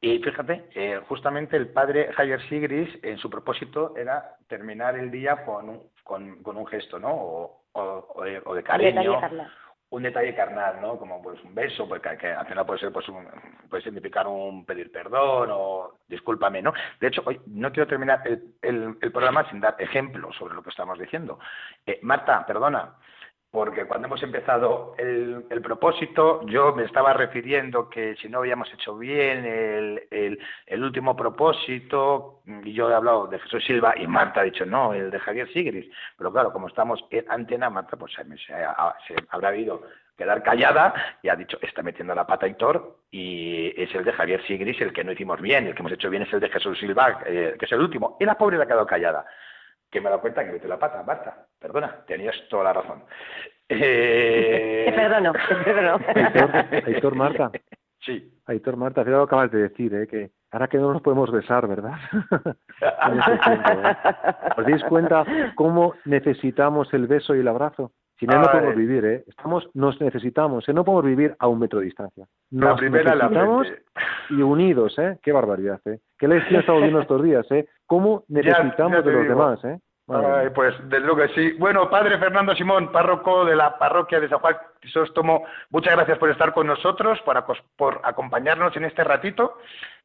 Y 0.00 0.20
fíjate, 0.20 0.66
eh, 0.76 1.00
justamente 1.08 1.56
el 1.56 1.70
padre 1.70 2.12
Javier 2.12 2.40
Sigris, 2.48 2.88
en 3.02 3.18
su 3.18 3.28
propósito 3.28 3.96
era 3.96 4.36
terminar 4.46 4.96
el 4.96 5.10
día 5.10 5.44
con 5.44 5.68
un, 5.68 5.82
con, 6.04 6.44
con 6.44 6.56
un 6.56 6.66
gesto, 6.68 7.00
¿no? 7.00 7.10
O, 7.12 7.64
o, 7.72 8.22
de, 8.22 8.40
o 8.44 8.54
de, 8.54 8.62
cariño. 8.62 9.18
Un 9.90 10.02
detalle 10.04 10.34
carnal, 10.34 10.80
¿no? 10.80 10.96
Como 10.98 11.20
pues 11.20 11.42
un 11.42 11.54
beso, 11.54 11.88
pues 11.88 12.00
que, 12.00 12.28
al 12.28 12.46
final 12.46 12.64
puede 12.64 12.78
ser, 12.78 12.92
pues 12.92 13.06
puede 13.68 13.82
significar 13.82 14.26
un 14.26 14.64
pedir 14.64 14.92
perdón 14.92 15.50
o 15.52 15.98
discúlpame, 16.06 16.62
¿no? 16.62 16.72
De 17.00 17.08
hecho, 17.08 17.22
hoy 17.26 17.40
no 17.46 17.72
quiero 17.72 17.88
terminar 17.88 18.22
el, 18.24 18.54
el, 18.62 18.96
el 19.00 19.12
programa 19.12 19.48
sin 19.50 19.60
dar 19.60 19.74
ejemplos 19.78 20.36
sobre 20.36 20.54
lo 20.54 20.62
que 20.62 20.70
estamos 20.70 20.98
diciendo. 20.98 21.40
Eh, 21.84 21.98
Marta, 22.02 22.46
perdona, 22.46 22.94
porque 23.50 23.84
cuando 23.84 24.06
hemos 24.06 24.22
empezado 24.22 24.94
el, 24.96 25.44
propósito, 25.62 26.46
yo 26.46 26.72
me 26.72 26.84
estaba 26.84 27.12
refiriendo 27.12 27.90
que 27.90 28.14
si 28.16 28.28
no 28.28 28.38
habíamos 28.38 28.72
hecho 28.72 28.96
bien 28.96 29.44
el, 29.44 30.38
el, 30.66 30.84
último 30.84 31.16
propósito, 31.16 32.42
y 32.64 32.72
yo 32.72 32.88
he 32.88 32.94
hablado 32.94 33.26
de 33.26 33.40
Jesús 33.40 33.64
Silva 33.64 33.94
y 33.96 34.06
Marta 34.06 34.40
ha 34.40 34.44
dicho 34.44 34.64
no, 34.64 34.94
el 34.94 35.10
de 35.10 35.18
Javier 35.18 35.52
Sigris, 35.52 35.90
pero 36.16 36.32
claro, 36.32 36.52
como 36.52 36.68
estamos 36.68 37.04
en 37.10 37.24
antena, 37.28 37.70
Marta 37.70 37.96
pues 37.96 38.12
se, 38.12 38.24
se, 38.36 38.54
habrá 39.30 39.48
habido 39.48 39.82
quedar 40.16 40.42
callada 40.42 40.94
y 41.22 41.28
ha 41.28 41.34
dicho, 41.34 41.58
está 41.60 41.82
metiendo 41.82 42.14
la 42.14 42.26
pata 42.26 42.46
Hitor 42.46 42.98
y 43.10 43.72
es 43.80 43.92
el 43.94 44.04
de 44.04 44.12
Javier 44.12 44.46
Sigris 44.46 44.80
el 44.80 44.92
que 44.92 45.02
no 45.02 45.12
hicimos 45.12 45.40
bien, 45.40 45.66
el 45.66 45.74
que 45.74 45.80
hemos 45.80 45.92
hecho 45.92 46.10
bien 46.10 46.22
es 46.22 46.32
el 46.32 46.40
de 46.40 46.50
Jesús 46.50 46.78
Silva, 46.78 47.20
eh, 47.26 47.56
que 47.58 47.66
es 47.66 47.72
el 47.72 47.80
último, 47.80 48.16
y 48.20 48.24
la 48.24 48.36
pobre 48.36 48.58
le 48.58 48.62
ha 48.62 48.66
quedado 48.66 48.86
callada 48.86 49.26
que 49.90 50.00
me 50.00 50.10
da 50.10 50.18
cuenta 50.18 50.44
que 50.44 50.52
mete 50.52 50.68
la 50.68 50.78
pata, 50.78 51.02
Marta. 51.02 51.46
Perdona, 51.58 52.04
tenías 52.06 52.36
toda 52.48 52.64
la 52.64 52.72
razón. 52.72 53.02
Eh... 53.68 54.84
Te 54.88 54.92
perdono, 54.92 55.32
te 55.32 55.54
perdono. 55.56 56.04
Aitor, 56.86 57.14
Marta. 57.14 57.50
Sí. 58.00 58.32
Aitor 58.46 58.76
Marta, 58.76 59.02
fíjate 59.02 59.18
lo 59.18 59.26
que 59.26 59.30
acabas 59.30 59.50
de 59.50 59.62
decir, 59.68 59.94
¿eh? 59.94 60.06
que 60.06 60.30
ahora 60.50 60.68
que 60.68 60.78
no 60.78 60.92
nos 60.92 61.02
podemos 61.02 61.30
besar, 61.30 61.68
¿verdad? 61.68 61.94
¿eh? 62.80 63.96
¿Os 64.56 64.64
dais 64.64 64.84
cuenta 64.84 65.24
cómo 65.54 65.94
necesitamos 66.04 66.92
el 66.94 67.06
beso 67.06 67.34
y 67.34 67.40
el 67.40 67.48
abrazo? 67.48 67.92
Si 68.20 68.26
no, 68.26 68.38
no 68.38 68.50
podemos 68.50 68.76
vivir, 68.76 69.04
¿eh? 69.06 69.24
Estamos, 69.26 69.70
nos 69.72 69.98
necesitamos, 69.98 70.68
¿eh? 70.68 70.74
no 70.74 70.84
podemos 70.84 71.06
vivir 71.06 71.34
a 71.38 71.48
un 71.48 71.58
metro 71.58 71.78
de 71.78 71.86
distancia. 71.86 72.26
Nos 72.50 72.70
la 72.70 72.76
primera 72.76 73.14
necesitamos 73.14 73.66
y 74.28 74.42
unidos, 74.42 74.98
¿eh? 74.98 75.18
Qué 75.22 75.32
barbaridad, 75.32 75.80
¿eh? 75.86 76.00
Qué 76.18 76.28
lección 76.28 76.60
estamos 76.60 76.82
viendo 76.82 77.00
estos 77.00 77.22
días, 77.22 77.50
¿eh? 77.50 77.66
Cómo 77.90 78.22
necesitamos 78.28 79.04
de 79.04 79.10
los 79.10 79.26
demás, 79.26 79.64
¿eh? 79.64 79.80
Ay, 80.06 80.50
pues 80.54 80.76
desde 80.84 81.04
luego 81.04 81.22
que 81.22 81.34
sí. 81.34 81.52
Bueno, 81.58 81.90
padre 81.90 82.18
Fernando 82.18 82.54
Simón, 82.54 82.92
párroco 82.92 83.44
de 83.44 83.56
la 83.56 83.76
parroquia 83.78 84.20
de 84.20 84.28
San 84.28 84.38
Juan 84.38 84.56
Crisóstomo, 84.78 85.42
muchas 85.70 85.96
gracias 85.96 86.16
por 86.18 86.30
estar 86.30 86.52
con 86.52 86.68
nosotros, 86.68 87.18
por, 87.22 87.44
por 87.76 88.00
acompañarnos 88.04 88.76
en 88.76 88.84
este 88.84 89.02
ratito 89.02 89.58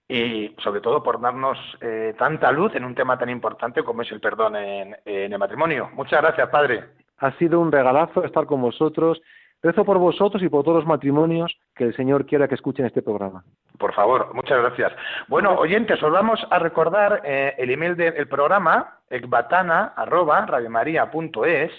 y 0.08 0.56
sobre 0.64 0.82
todo 0.82 1.04
por 1.04 1.22
darnos 1.22 1.60
eh, 1.80 2.16
tanta 2.18 2.52
luz 2.52 2.76
en 2.76 2.86
un 2.86 2.96
tema 2.96 3.20
tan 3.20 3.30
importante 3.30 3.84
como 3.84 4.02
es 4.02 4.12
el 4.12 4.20
perdón 4.20 4.56
en, 4.56 4.98
en 5.06 5.32
el 5.32 5.38
matrimonio. 5.38 5.92
Muchas 5.94 6.24
gracias, 6.24 6.50
padre. 6.50 6.86
Ha 7.20 7.34
sido 7.34 7.60
un 7.60 7.72
regalazo 7.72 8.24
estar 8.24 8.48
con 8.48 8.64
vosotros. 8.64 9.22
Rezo 9.64 9.84
por 9.84 9.97
vosotros 9.97 10.43
y 10.43 10.49
por 10.49 10.64
todos 10.64 10.78
los 10.78 10.88
matrimonios 10.88 11.58
que 11.76 11.84
el 11.86 11.95
Señor 11.95 12.26
quiera 12.26 12.47
que 12.47 12.56
escuchen 12.56 12.86
este 12.86 13.01
programa. 13.01 13.43
Por 13.80 13.93
favor, 13.93 14.34
muchas 14.34 14.60
gracias. 14.60 14.93
Bueno, 15.28 15.56
oyentes, 15.56 16.01
os 16.03 16.12
vamos 16.12 16.45
a 16.49 16.60
recordar 16.60 17.22
eh, 17.26 17.56
el 17.58 17.72
email 17.72 17.95
del 17.95 18.28
programa, 18.28 18.99
ecbatana.radiomaria.es, 19.10 21.72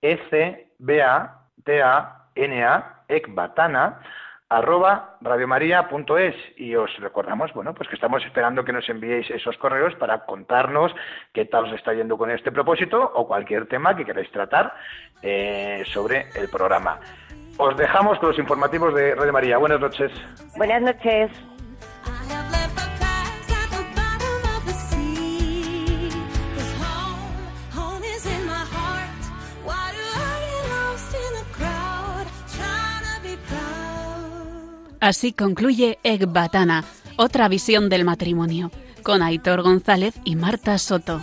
e 0.00 0.16
c 0.28 0.68
b 0.78 1.02
a 1.02 1.40
t 1.64 1.82
a 1.82 2.28
n 2.34 2.64
a 2.64 3.02
ecbatana 3.08 4.00
arroba 4.48 5.16
radiomaria.es 5.20 6.34
y 6.56 6.74
os 6.76 6.94
recordamos, 6.98 7.52
bueno, 7.54 7.74
pues 7.74 7.88
que 7.88 7.94
estamos 7.94 8.24
esperando 8.24 8.64
que 8.64 8.72
nos 8.72 8.88
enviéis 8.88 9.30
esos 9.30 9.56
correos 9.58 9.94
para 9.96 10.24
contarnos 10.26 10.94
qué 11.32 11.46
tal 11.46 11.64
os 11.64 11.72
está 11.72 11.92
yendo 11.92 12.16
con 12.16 12.30
este 12.30 12.52
propósito 12.52 13.12
o 13.14 13.26
cualquier 13.26 13.66
tema 13.66 13.96
que 13.96 14.04
queráis 14.04 14.30
tratar 14.30 14.74
eh, 15.22 15.82
sobre 15.86 16.26
el 16.36 16.48
programa. 16.48 17.00
Os 17.56 17.76
dejamos 17.76 18.18
con 18.18 18.30
los 18.30 18.38
informativos 18.38 18.94
de 18.94 19.14
Radio 19.14 19.32
María. 19.32 19.58
Buenas 19.58 19.80
noches. 19.80 20.10
Buenas 20.56 20.82
noches. 20.82 21.30
Así 35.00 35.34
concluye 35.34 35.98
Ekbatana, 36.02 36.82
otra 37.18 37.46
visión 37.48 37.90
del 37.90 38.06
matrimonio, 38.06 38.70
con 39.02 39.20
Aitor 39.20 39.60
González 39.60 40.14
y 40.24 40.34
Marta 40.34 40.78
Soto. 40.78 41.20